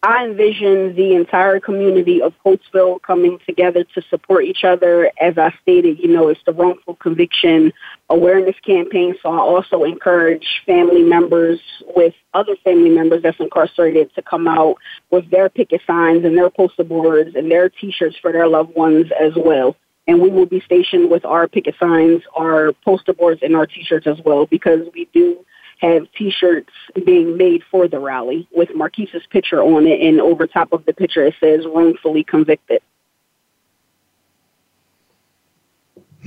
I 0.07 0.23
envision 0.23 0.95
the 0.95 1.15
entire 1.15 1.59
community 1.59 2.21
of 2.21 2.33
Coatesville 2.45 3.01
coming 3.01 3.39
together 3.45 3.83
to 3.93 4.01
support 4.09 4.45
each 4.45 4.63
other. 4.63 5.11
As 5.19 5.37
I 5.37 5.53
stated, 5.61 5.99
you 5.99 6.07
know, 6.07 6.29
it's 6.29 6.39
the 6.45 6.53
wrongful 6.53 6.95
conviction 6.95 7.73
awareness 8.09 8.55
campaign. 8.65 9.15
So 9.21 9.33
I 9.33 9.39
also 9.39 9.83
encourage 9.83 10.47
family 10.65 11.03
members 11.03 11.59
with 11.93 12.13
other 12.33 12.55
family 12.63 12.89
members 12.89 13.21
that's 13.21 13.41
incarcerated 13.41 14.15
to 14.15 14.21
come 14.21 14.47
out 14.47 14.77
with 15.11 15.29
their 15.29 15.49
picket 15.49 15.81
signs 15.85 16.23
and 16.23 16.37
their 16.37 16.51
poster 16.51 16.85
boards 16.85 17.35
and 17.35 17.51
their 17.51 17.67
t-shirts 17.67 18.15
for 18.21 18.31
their 18.31 18.47
loved 18.47 18.73
ones 18.75 19.07
as 19.19 19.33
well. 19.35 19.75
And 20.07 20.21
we 20.21 20.29
will 20.29 20.45
be 20.45 20.61
stationed 20.61 21.11
with 21.11 21.25
our 21.25 21.49
picket 21.49 21.75
signs, 21.81 22.21
our 22.33 22.71
poster 22.85 23.11
boards, 23.11 23.41
and 23.43 23.57
our 23.57 23.67
t-shirts 23.67 24.07
as 24.07 24.19
well 24.23 24.45
because 24.45 24.87
we 24.93 25.09
do 25.13 25.43
have 25.79 26.07
T-shirts 26.17 26.73
being 27.05 27.37
made 27.37 27.63
for 27.69 27.87
the 27.87 27.99
rally 27.99 28.47
with 28.51 28.73
Marquis's 28.75 29.25
picture 29.29 29.61
on 29.61 29.85
it, 29.85 30.01
and 30.01 30.19
over 30.19 30.47
top 30.47 30.71
of 30.71 30.85
the 30.85 30.93
picture 30.93 31.25
it 31.25 31.35
says 31.39 31.65
"wrongfully 31.65 32.23
convicted." 32.23 32.81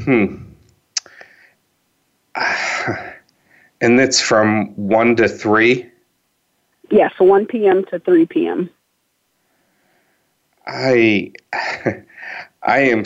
Hmm. 0.05 0.37
And 3.83 3.99
it's 3.99 4.21
from 4.21 4.75
one 4.77 5.17
to 5.17 5.27
three. 5.27 5.91
Yes, 6.91 7.15
one 7.19 7.47
p.m. 7.47 7.85
to 7.87 7.99
three 8.01 8.27
p.m. 8.27 8.69
I, 10.67 11.33
I 12.63 12.79
am. 12.81 13.05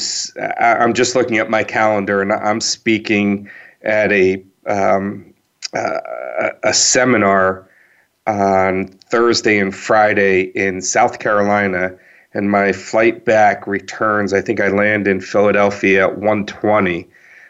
I'm 0.59 0.95
just 0.95 1.14
looking 1.14 1.38
at 1.38 1.49
my 1.49 1.62
calendar, 1.62 2.22
and 2.22 2.32
I'm 2.32 2.61
speaking 2.61 3.49
at 3.82 4.11
a 4.11 4.45
um, 4.66 5.34
a 5.74 6.72
seminar 6.72 7.68
on 8.26 8.86
Thursday 8.86 9.58
and 9.58 9.74
Friday 9.74 10.42
in 10.54 10.80
South 10.80 11.18
Carolina, 11.18 11.96
and 12.32 12.50
my 12.50 12.72
flight 12.72 13.24
back 13.24 13.66
returns. 13.66 14.32
I 14.32 14.40
think 14.40 14.60
I 14.60 14.68
land 14.68 15.06
in 15.06 15.20
Philadelphia 15.20 16.08
at 16.08 16.18
1:20. 16.18 17.06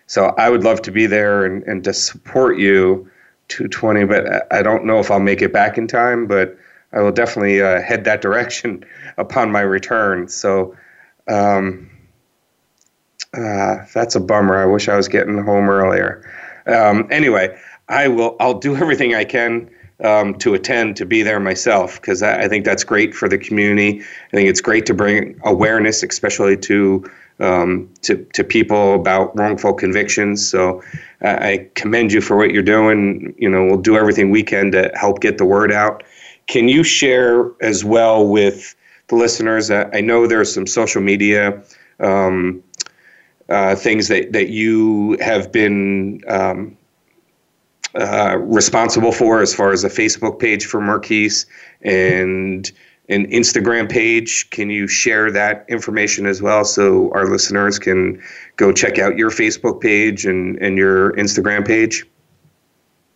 So 0.06 0.34
I 0.36 0.50
would 0.50 0.64
love 0.64 0.82
to 0.82 0.92
be 0.92 1.06
there 1.06 1.44
and, 1.44 1.62
and 1.62 1.82
to 1.84 1.94
support 1.94 2.58
you 2.58 3.10
220, 3.48 4.04
but 4.04 4.52
I 4.52 4.62
don't 4.62 4.84
know 4.84 4.98
if 4.98 5.10
I'll 5.10 5.20
make 5.20 5.40
it 5.40 5.52
back 5.52 5.78
in 5.78 5.86
time. 5.86 6.26
But 6.26 6.58
I 6.92 7.00
will 7.00 7.12
definitely 7.12 7.62
uh, 7.62 7.80
head 7.80 8.04
that 8.04 8.20
direction 8.20 8.84
upon 9.16 9.50
my 9.50 9.60
return. 9.60 10.28
So 10.28 10.76
um, 11.28 11.90
uh, 13.32 13.84
that's 13.92 14.14
a 14.14 14.20
bummer. 14.20 14.56
I 14.56 14.66
wish 14.66 14.88
I 14.88 14.96
was 14.96 15.08
getting 15.08 15.38
home 15.38 15.68
earlier. 15.68 16.30
Um, 16.66 17.08
anyway, 17.10 17.58
I 17.88 18.08
will. 18.08 18.36
I'll 18.40 18.58
do 18.58 18.76
everything 18.76 19.14
I 19.14 19.24
can 19.24 19.70
um, 20.02 20.34
to 20.36 20.54
attend 20.54 20.96
to 20.96 21.06
be 21.06 21.22
there 21.22 21.40
myself 21.40 22.00
because 22.00 22.22
I, 22.22 22.42
I, 22.42 22.48
think 22.48 22.64
that's 22.64 22.84
great 22.84 23.14
for 23.14 23.28
the 23.28 23.38
community. 23.38 24.00
I 24.00 24.30
think 24.36 24.48
it's 24.48 24.60
great 24.60 24.86
to 24.86 24.94
bring 24.94 25.38
awareness, 25.44 26.02
especially 26.02 26.56
to 26.58 27.10
um, 27.40 27.88
to 28.02 28.24
to 28.32 28.44
people 28.44 28.94
about 28.94 29.36
wrongful 29.36 29.74
convictions. 29.74 30.46
So 30.46 30.82
uh, 31.22 31.38
I 31.40 31.68
commend 31.74 32.12
you 32.12 32.20
for 32.20 32.36
what 32.36 32.50
you're 32.50 32.62
doing. 32.62 33.34
You 33.38 33.48
know, 33.48 33.64
we'll 33.64 33.80
do 33.80 33.96
everything 33.96 34.30
we 34.30 34.42
can 34.42 34.72
to 34.72 34.90
help 34.94 35.20
get 35.20 35.38
the 35.38 35.44
word 35.44 35.72
out. 35.72 36.02
Can 36.46 36.68
you 36.68 36.82
share 36.84 37.50
as 37.62 37.84
well 37.84 38.26
with 38.26 38.74
the 39.08 39.16
listeners? 39.16 39.70
I 39.70 40.00
know 40.00 40.26
there's 40.26 40.52
some 40.52 40.66
social 40.66 41.02
media. 41.02 41.62
Um, 42.00 42.62
uh, 43.50 43.76
things 43.76 44.08
that, 44.08 44.32
that 44.32 44.48
you 44.48 45.18
have 45.20 45.52
been 45.52 46.22
um, 46.28 46.74
uh, 47.94 48.36
responsible 48.38 49.12
for 49.12 49.40
as 49.40 49.54
far 49.54 49.72
as 49.72 49.84
a 49.84 49.88
Facebook 49.88 50.38
page 50.38 50.66
for 50.66 50.80
Marquis 50.80 51.30
and 51.82 52.70
an 53.08 53.26
Instagram 53.30 53.90
page. 53.90 54.50
Can 54.50 54.68
you 54.70 54.86
share 54.88 55.30
that 55.30 55.64
information 55.68 56.26
as 56.26 56.42
well 56.42 56.64
so 56.64 57.12
our 57.12 57.26
listeners 57.26 57.78
can 57.78 58.20
go 58.56 58.72
check 58.72 58.98
out 58.98 59.16
your 59.16 59.30
Facebook 59.30 59.80
page 59.80 60.26
and, 60.26 60.58
and 60.58 60.76
your 60.76 61.12
Instagram 61.12 61.64
page? 61.66 62.04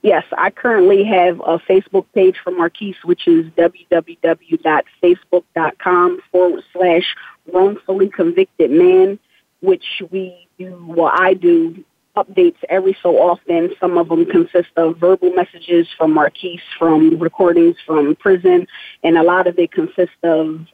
Yes, 0.03 0.25
I 0.37 0.51
currently 0.51 1.03
have 1.05 1.41
a 1.41 1.59
Facebook 1.59 2.05
page 2.15 2.37
for 2.43 2.51
Marquis, 2.53 2.97
which 3.03 3.27
is 3.27 3.47
www.facebook.com 3.57 6.21
forward 6.31 6.63
slash 6.73 7.17
wrongfully 7.53 8.09
convicted 8.09 8.71
man, 8.71 9.19
which 9.61 10.01
we 10.11 10.47
do, 10.57 10.83
well, 10.87 11.11
I 11.13 11.35
do 11.35 11.85
updates 12.25 12.57
every 12.69 12.97
so 13.03 13.17
often. 13.19 13.71
Some 13.81 13.97
of 13.99 14.09
them 14.09 14.27
consist 14.27 14.71
of 14.77 14.99
verbal 14.99 15.31
messages 15.33 15.87
from 15.97 16.13
Marquis, 16.13 16.61
from 16.79 17.19
recordings 17.19 17.77
from 17.87 18.17
prison, 18.17 18.67
and 19.03 19.17
a 19.17 19.23
lot 19.23 19.47
of 19.47 19.59
it 19.59 19.73
consists 19.73 20.17
of 20.23 20.67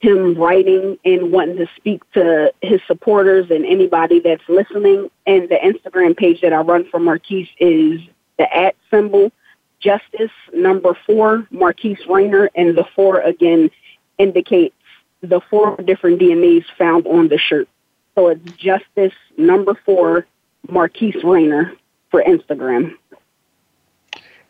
him 0.00 0.34
writing 0.36 0.96
and 1.04 1.32
wanting 1.32 1.56
to 1.56 1.66
speak 1.76 2.02
to 2.12 2.52
his 2.62 2.80
supporters 2.86 3.50
and 3.50 3.64
anybody 3.64 4.20
that's 4.20 4.48
listening. 4.48 5.10
And 5.26 5.48
the 5.48 5.56
Instagram 5.56 6.16
page 6.16 6.40
that 6.42 6.52
I 6.52 6.60
run 6.60 6.88
for 6.90 7.00
Marquis 7.00 7.50
is 7.58 8.00
the 8.38 8.56
at 8.56 8.76
symbol 8.90 9.32
justice 9.80 10.30
number 10.52 10.96
four 11.06 11.46
Marquis 11.50 11.98
Rayner, 12.08 12.50
and 12.54 12.76
the 12.76 12.86
four 12.94 13.20
again 13.20 13.70
indicates 14.18 14.74
the 15.20 15.40
four 15.50 15.76
different 15.76 16.20
DNAs 16.20 16.64
found 16.76 17.06
on 17.06 17.28
the 17.28 17.38
shirt. 17.38 17.68
So 18.14 18.28
it's 18.28 18.52
justice 18.52 19.16
number 19.36 19.74
four 19.84 20.26
Marquis 20.68 21.14
Rayner 21.22 21.74
for 22.10 22.22
Instagram. 22.22 22.96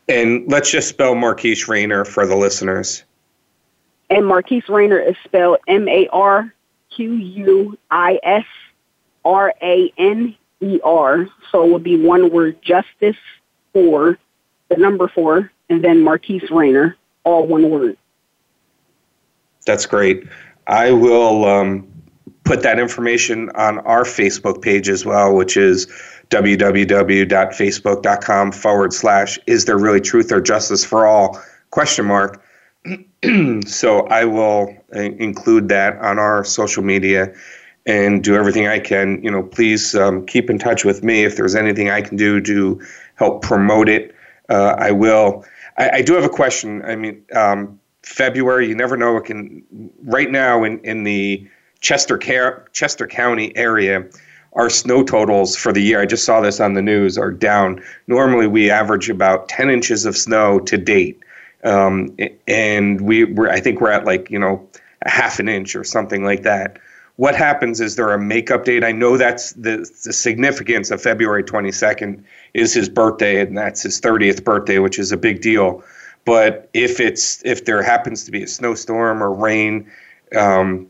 And 0.08 0.50
let's 0.50 0.70
just 0.70 0.88
spell 0.88 1.14
Marquis 1.14 1.62
Rayner 1.66 2.04
for 2.04 2.26
the 2.26 2.36
listeners. 2.36 3.04
And 4.10 4.26
Marquis 4.26 4.62
Rayner 4.68 4.98
is 4.98 5.16
spelled 5.24 5.58
M 5.68 5.88
A 5.88 6.08
R 6.08 6.52
Q 6.94 7.12
U 7.12 7.78
I 7.90 8.18
S 8.22 8.46
R 9.24 9.52
A 9.62 9.92
N 9.98 10.34
E 10.60 10.80
R. 10.82 11.28
So 11.50 11.64
it 11.64 11.72
would 11.72 11.82
be 11.82 12.00
one 12.00 12.30
word 12.30 12.60
justice 12.62 13.16
for 13.72 14.18
the 14.68 14.76
number 14.76 15.08
four, 15.08 15.50
and 15.68 15.84
then 15.84 16.02
Marquis 16.02 16.42
Rayner, 16.50 16.96
all 17.24 17.46
one 17.46 17.68
word. 17.68 17.96
That's 19.66 19.86
great. 19.86 20.24
I 20.66 20.90
will 20.92 21.44
um, 21.44 21.86
put 22.48 22.62
that 22.62 22.78
information 22.78 23.50
on 23.56 23.80
our 23.80 24.04
Facebook 24.04 24.62
page 24.62 24.88
as 24.88 25.04
well, 25.04 25.36
which 25.36 25.58
is 25.58 25.86
www.facebook.com 26.30 28.52
forward 28.52 28.94
slash 28.94 29.38
is 29.46 29.66
there 29.66 29.76
really 29.76 30.00
truth 30.00 30.32
or 30.32 30.40
justice 30.40 30.82
for 30.82 31.06
all 31.06 31.38
question 31.70 32.06
mark. 32.06 32.42
So 33.66 34.06
i 34.06 34.24
will 34.24 34.72
include 34.92 35.68
that 35.70 35.98
on 35.98 36.20
our 36.20 36.44
social 36.44 36.84
media 36.84 37.34
and 37.84 38.22
do 38.22 38.36
everything 38.36 38.68
i 38.68 38.78
can. 38.78 39.20
You 39.24 39.32
know 39.32 39.42
please 39.42 39.96
um, 39.96 40.24
keep 40.24 40.48
in 40.48 40.56
touch 40.56 40.84
with 40.84 41.02
me. 41.02 41.24
If 41.24 41.34
there's 41.36 41.56
anything 41.56 41.90
i 41.90 42.00
can 42.00 42.16
do 42.16 42.40
to 42.42 42.80
help 43.16 43.42
promote 43.42 43.88
it 43.88 44.14
uh, 44.48 44.76
i 44.78 44.92
will. 44.92 45.44
I, 45.76 45.90
I, 45.90 46.02
do 46.02 46.14
have 46.14 46.22
a 46.24 46.28
question. 46.28 46.84
I 46.84 46.94
mean 46.94 47.24
um, 47.34 47.80
february 48.04 48.68
you 48.68 48.76
never 48.76 48.96
know 48.96 49.16
it 49.16 49.24
can 49.24 49.64
right 50.04 50.30
now 50.30 50.62
in, 50.62 50.78
in 50.84 51.02
the 51.02 51.44
Chester, 51.80 52.18
Chester 52.72 53.06
County 53.06 53.56
area, 53.56 54.04
our 54.54 54.70
snow 54.70 55.02
totals 55.04 55.56
for 55.56 55.72
the 55.72 55.82
year, 55.82 56.00
I 56.00 56.06
just 56.06 56.24
saw 56.24 56.40
this 56.40 56.60
on 56.60 56.74
the 56.74 56.82
news, 56.82 57.18
are 57.18 57.30
down. 57.30 57.82
Normally, 58.06 58.46
we 58.46 58.70
average 58.70 59.08
about 59.10 59.48
10 59.48 59.70
inches 59.70 60.04
of 60.04 60.16
snow 60.16 60.58
to 60.60 60.76
date. 60.76 61.22
Um, 61.64 62.16
and 62.46 63.00
we, 63.00 63.24
we're, 63.24 63.50
I 63.50 63.60
think 63.60 63.80
we're 63.80 63.90
at 63.90 64.04
like, 64.04 64.30
you 64.30 64.38
know, 64.38 64.66
a 65.04 65.10
half 65.10 65.38
an 65.38 65.48
inch 65.48 65.76
or 65.76 65.84
something 65.84 66.24
like 66.24 66.42
that. 66.42 66.78
What 67.16 67.34
happens 67.34 67.80
is 67.80 67.96
there 67.96 68.12
a 68.12 68.18
makeup 68.18 68.64
date? 68.64 68.84
I 68.84 68.92
know 68.92 69.16
that's 69.16 69.52
the, 69.54 69.78
the 70.04 70.12
significance 70.12 70.90
of 70.90 71.02
February 71.02 71.42
22nd 71.42 72.22
is 72.54 72.72
his 72.72 72.88
birthday, 72.88 73.40
and 73.40 73.58
that's 73.58 73.82
his 73.82 74.00
30th 74.00 74.44
birthday, 74.44 74.78
which 74.78 74.98
is 75.00 75.10
a 75.10 75.16
big 75.16 75.40
deal. 75.40 75.82
But 76.24 76.70
if 76.74 77.00
it's 77.00 77.44
if 77.44 77.64
there 77.64 77.82
happens 77.82 78.24
to 78.24 78.30
be 78.30 78.42
a 78.44 78.46
snowstorm 78.46 79.22
or 79.22 79.32
rain, 79.32 79.90
um, 80.36 80.88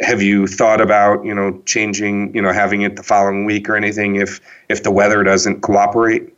have 0.00 0.22
you 0.22 0.46
thought 0.46 0.80
about 0.80 1.24
you 1.24 1.34
know 1.34 1.60
changing 1.64 2.34
you 2.34 2.42
know 2.42 2.52
having 2.52 2.82
it 2.82 2.96
the 2.96 3.02
following 3.02 3.44
week 3.44 3.68
or 3.68 3.76
anything 3.76 4.16
if 4.16 4.40
if 4.68 4.82
the 4.82 4.90
weather 4.90 5.22
doesn't 5.22 5.60
cooperate? 5.60 6.32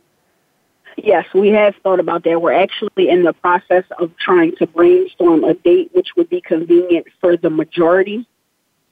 Yes 0.97 1.25
we 1.33 1.49
have 1.49 1.75
thought 1.77 1.99
about 1.99 2.23
that. 2.23 2.41
We're 2.41 2.53
actually 2.53 3.09
in 3.09 3.23
the 3.23 3.33
process 3.33 3.83
of 3.99 4.15
trying 4.17 4.55
to 4.57 4.67
brainstorm 4.67 5.43
a 5.43 5.53
date 5.53 5.91
which 5.93 6.15
would 6.15 6.29
be 6.29 6.41
convenient 6.41 7.07
for 7.19 7.37
the 7.37 7.49
majority. 7.49 8.25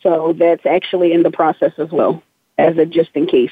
So 0.02 0.34
that's 0.34 0.66
actually 0.66 1.12
in 1.14 1.24
the 1.24 1.32
process 1.32 1.74
as 1.78 1.92
well 1.92 2.24
as 2.58 2.78
a 2.78 2.86
just 2.86 3.12
in 3.16 3.26
case. 3.26 3.52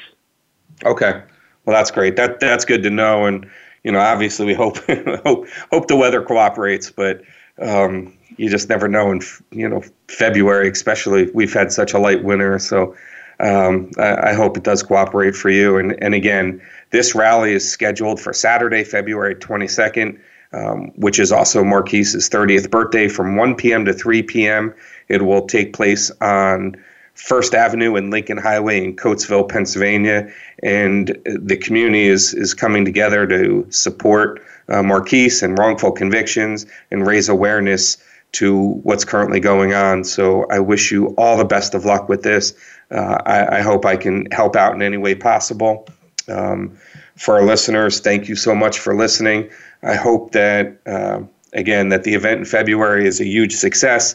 Okay. 0.84 1.22
Well 1.64 1.76
that's 1.76 1.90
great. 1.90 2.16
That 2.16 2.40
that's 2.40 2.64
good 2.64 2.82
to 2.84 2.90
know. 2.90 3.26
And 3.26 3.48
you 3.82 3.90
know 3.90 3.98
obviously 3.98 4.46
we 4.46 4.54
hope 4.54 4.78
hope 5.24 5.48
hope 5.72 5.88
the 5.88 5.96
weather 5.96 6.22
cooperates 6.22 6.90
but 6.90 7.22
um, 7.60 8.17
you 8.38 8.48
just 8.48 8.68
never 8.68 8.88
know 8.88 9.10
in 9.10 9.20
you 9.50 9.68
know 9.68 9.82
February, 10.08 10.70
especially 10.70 11.30
we've 11.34 11.52
had 11.52 11.70
such 11.70 11.92
a 11.92 11.98
light 11.98 12.24
winter. 12.24 12.58
So 12.58 12.96
um, 13.40 13.90
I, 13.98 14.30
I, 14.30 14.32
hope 14.32 14.56
it 14.56 14.64
does 14.64 14.82
cooperate 14.82 15.36
for 15.36 15.50
you. 15.50 15.76
And 15.76 16.02
and 16.02 16.14
again, 16.14 16.62
this 16.90 17.14
rally 17.14 17.52
is 17.52 17.70
scheduled 17.70 18.20
for 18.20 18.32
Saturday, 18.32 18.82
February 18.84 19.34
22nd, 19.34 20.18
um, 20.52 20.92
which 20.96 21.18
is 21.18 21.30
also 21.30 21.62
Marquis's 21.62 22.28
30th 22.30 22.70
birthday, 22.70 23.08
from 23.08 23.36
1 23.36 23.54
p.m. 23.56 23.84
to 23.84 23.92
3 23.92 24.22
p.m. 24.22 24.74
It 25.08 25.22
will 25.22 25.46
take 25.46 25.72
place 25.72 26.10
on 26.20 26.76
First 27.14 27.54
Avenue 27.54 27.96
and 27.96 28.10
Lincoln 28.10 28.38
Highway 28.38 28.84
in 28.84 28.96
Coatesville, 28.96 29.48
Pennsylvania, 29.48 30.32
and 30.62 31.18
the 31.24 31.56
community 31.56 32.06
is 32.06 32.34
is 32.34 32.54
coming 32.54 32.84
together 32.84 33.26
to 33.26 33.66
support 33.70 34.40
uh, 34.68 34.82
Marquis 34.82 35.32
and 35.42 35.58
wrongful 35.58 35.92
convictions 35.92 36.66
and 36.90 37.06
raise 37.06 37.28
awareness 37.28 37.96
to 38.32 38.74
what's 38.82 39.04
currently 39.04 39.40
going 39.40 39.72
on. 39.72 40.04
So 40.04 40.46
I 40.50 40.60
wish 40.60 40.90
you 40.90 41.08
all 41.16 41.36
the 41.36 41.44
best 41.44 41.74
of 41.74 41.84
luck 41.84 42.08
with 42.08 42.22
this. 42.22 42.54
Uh, 42.90 43.18
I, 43.24 43.58
I, 43.58 43.60
hope 43.60 43.84
I 43.84 43.96
can 43.96 44.26
help 44.30 44.56
out 44.56 44.74
in 44.74 44.82
any 44.82 44.96
way 44.96 45.14
possible. 45.14 45.86
Um, 46.28 46.78
for 47.16 47.36
our 47.36 47.44
listeners, 47.44 48.00
thank 48.00 48.28
you 48.28 48.36
so 48.36 48.54
much 48.54 48.78
for 48.78 48.94
listening. 48.94 49.50
I 49.82 49.94
hope 49.94 50.32
that, 50.32 50.78
uh, 50.86 51.22
again, 51.52 51.88
that 51.88 52.04
the 52.04 52.14
event 52.14 52.40
in 52.40 52.44
February 52.44 53.06
is 53.06 53.20
a 53.20 53.24
huge 53.26 53.54
success. 53.54 54.14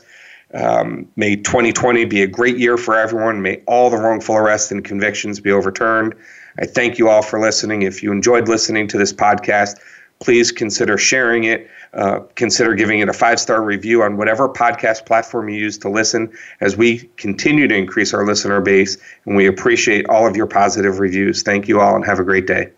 Um, 0.53 1.07
may 1.16 1.36
2020 1.36 2.05
be 2.05 2.22
a 2.22 2.28
great 2.28 2.57
year 2.57 2.78
for 2.78 2.97
everyone. 2.97 3.41
May 3.41 3.61
all 3.66 3.89
the 3.89 3.97
wrongful 3.97 4.36
arrests 4.36 4.72
and 4.72 4.84
convictions 4.84 5.39
be 5.39 5.51
overturned. 5.51 6.14
I 6.59 6.66
thank 6.66 6.99
you 6.99 7.09
all 7.09 7.24
for 7.24 7.39
listening. 7.39 7.82
If 7.82 8.03
you 8.03 8.11
enjoyed 8.11 8.47
listening 8.47 8.88
to 8.89 8.97
this 8.97 9.11
podcast, 9.11 9.80
please 10.20 10.51
consider 10.51 10.97
sharing 10.97 11.45
it. 11.45 11.70
Uh, 11.93 12.21
consider 12.35 12.73
giving 12.73 12.99
it 12.99 13.09
a 13.09 13.13
five 13.13 13.39
star 13.39 13.61
review 13.61 14.01
on 14.01 14.17
whatever 14.17 14.49
podcast 14.49 15.05
platform 15.05 15.49
you 15.49 15.59
use 15.59 15.77
to 15.77 15.89
listen 15.89 16.31
as 16.59 16.75
we 16.75 17.09
continue 17.17 17.67
to 17.67 17.75
increase 17.75 18.13
our 18.13 18.25
listener 18.25 18.61
base. 18.61 18.97
And 19.25 19.35
we 19.35 19.45
appreciate 19.45 20.09
all 20.09 20.27
of 20.27 20.35
your 20.35 20.47
positive 20.47 20.99
reviews. 20.99 21.43
Thank 21.43 21.67
you 21.67 21.79
all 21.79 21.95
and 21.95 22.03
have 22.05 22.19
a 22.19 22.23
great 22.23 22.47
day. 22.47 22.71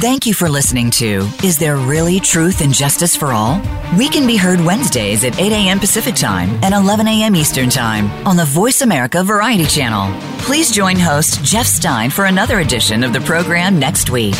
Thank 0.00 0.26
you 0.26 0.32
for 0.32 0.48
listening 0.48 0.92
to 0.92 1.28
Is 1.42 1.58
There 1.58 1.76
Really 1.76 2.20
Truth 2.20 2.60
and 2.60 2.72
Justice 2.72 3.16
for 3.16 3.32
All? 3.32 3.60
We 3.98 4.08
can 4.08 4.28
be 4.28 4.36
heard 4.36 4.60
Wednesdays 4.60 5.24
at 5.24 5.36
8 5.40 5.50
a.m. 5.50 5.80
Pacific 5.80 6.14
Time 6.14 6.50
and 6.62 6.72
11 6.72 7.08
a.m. 7.08 7.34
Eastern 7.34 7.68
Time 7.68 8.08
on 8.24 8.36
the 8.36 8.44
Voice 8.44 8.80
America 8.80 9.24
Variety 9.24 9.66
Channel. 9.66 10.37
Please 10.48 10.70
join 10.70 10.98
host 10.98 11.44
Jeff 11.44 11.66
Stein 11.66 12.08
for 12.08 12.24
another 12.24 12.60
edition 12.60 13.04
of 13.04 13.12
the 13.12 13.20
program 13.20 13.78
next 13.78 14.08
week. 14.08 14.34